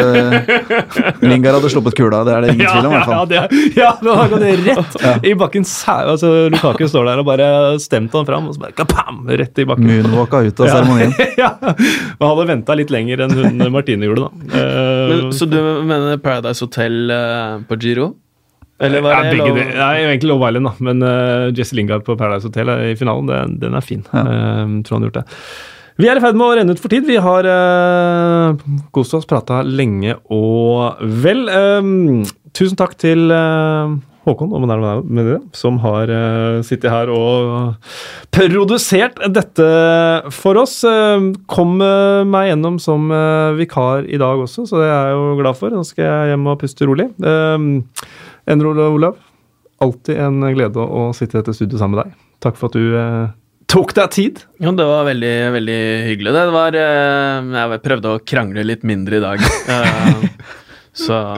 [1.29, 2.93] Lingard hadde sluppet kula, det er det ingen ja, tvil om.
[2.93, 3.29] i hvert ja, fall.
[3.29, 5.67] det, er- ja, det har gått rett i bakken.
[5.93, 7.49] Altså, Lukaku står der og bare
[7.83, 9.89] stemte han fram, og så bare kapam, rett i bakken.
[9.91, 10.79] Moonwalka ut av Ja.
[10.79, 11.13] seremonien.
[11.43, 11.51] ja,
[12.19, 14.59] Man hadde venta litt lenger enn hun Martine gjorde, da.
[14.59, 18.13] Eh, Men, så du mener Paradise Hotel eh, på Giro?
[18.81, 19.59] Eller var det begge lov?
[19.77, 20.73] Nei, egentlig Love Island, da.
[20.87, 24.01] Men uh, Jesse Lingard på Paradise Hotel er i finalen, den, den er fin.
[24.09, 24.25] Ja.
[24.25, 25.27] Uh, tror han har gjort det.
[26.01, 27.05] Vi er i ferd med å renne ut for tid.
[27.05, 28.57] Vi har uh,
[28.95, 31.45] kost oss, prata lenge og vel.
[31.53, 31.91] Eh,
[32.57, 33.93] tusen takk til uh,
[34.23, 37.75] Håkon og med med det, som har uh, sittet her og
[38.33, 39.69] produsert dette
[40.33, 40.79] for oss.
[40.81, 43.13] Uh, kom uh, meg gjennom som
[43.59, 45.77] vikar i dag også, så det er jeg jo glad for.
[45.77, 47.11] Nå skal jeg hjem og puste rolig.
[47.21, 47.85] Uh,
[48.49, 49.21] Enro Ole Olav,
[49.83, 52.19] alltid en glede å sitte i dette studioet sammen med deg.
[52.43, 53.31] Takk for at du eh,
[53.71, 54.41] tok deg tid.
[54.63, 55.79] Jo, det var veldig, veldig
[56.09, 56.33] hyggelig.
[56.35, 59.45] Det var eh, Jeg prøvde å krangle litt mindre i dag.
[60.93, 61.37] Eh, så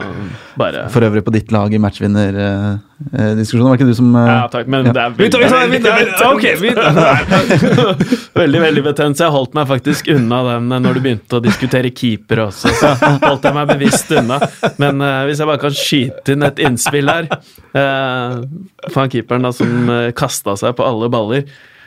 [0.60, 3.68] bare For øvrig på ditt lag i matchvinnerdiskusjonen.
[3.70, 4.92] var ikke du som eh, Ja, takk, men Ja.
[4.92, 5.32] det er veldig,
[8.42, 11.44] veldig, veldig betent, så jeg holdt meg faktisk unna den eh, når du begynte å
[11.44, 12.68] diskutere keeper også.
[12.76, 12.88] Så
[13.24, 14.40] holdt jeg meg bevisst unna.
[14.82, 18.44] Men uh, hvis jeg bare kan skyte inn et innspill her uh,
[18.90, 21.44] For han keeperen da som uh, kasta seg på alle baller.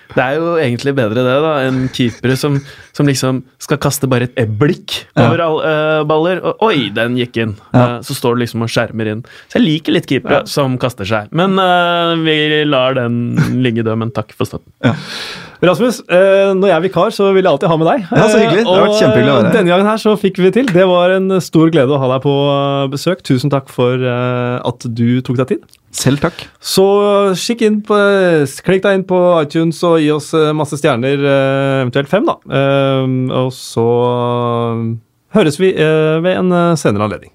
[0.09, 2.57] Det er jo egentlig bedre det, da, enn keepere som,
[2.99, 6.41] som liksom skal kaste bare et blikk over alle uh, baller.
[6.43, 7.55] Og oi, den gikk inn!
[7.71, 7.85] Ja.
[7.85, 9.21] Eh, så står du liksom og skjermer inn.
[9.47, 11.31] Så jeg liker litt keepere som kaster seg.
[11.37, 14.75] Men uh, vi lar den ligge død, men takk for støtten.
[15.59, 18.05] Rasmus, eh, når jeg er vikar, så vil jeg alltid ha med deg.
[18.11, 18.63] Ja, så hyggelig.
[18.63, 19.57] Det har vært kjempehyggelig å være her.
[19.57, 20.71] Denne gangen her så fikk vi til.
[20.75, 22.35] Det var en stor glede å ha deg på
[22.95, 23.25] besøk.
[23.27, 25.67] Tusen takk for at du tok deg tid.
[25.99, 26.45] Selv takk.
[26.63, 26.85] Så
[27.41, 27.97] kikk inn på,
[28.67, 31.25] klikk deg inn på iTunes og gi oss masse stjerner,
[31.81, 32.37] eventuelt fem, da.
[32.89, 33.87] Eh, Og så
[35.37, 37.33] høres vi eh, ved en eh, senere anledning.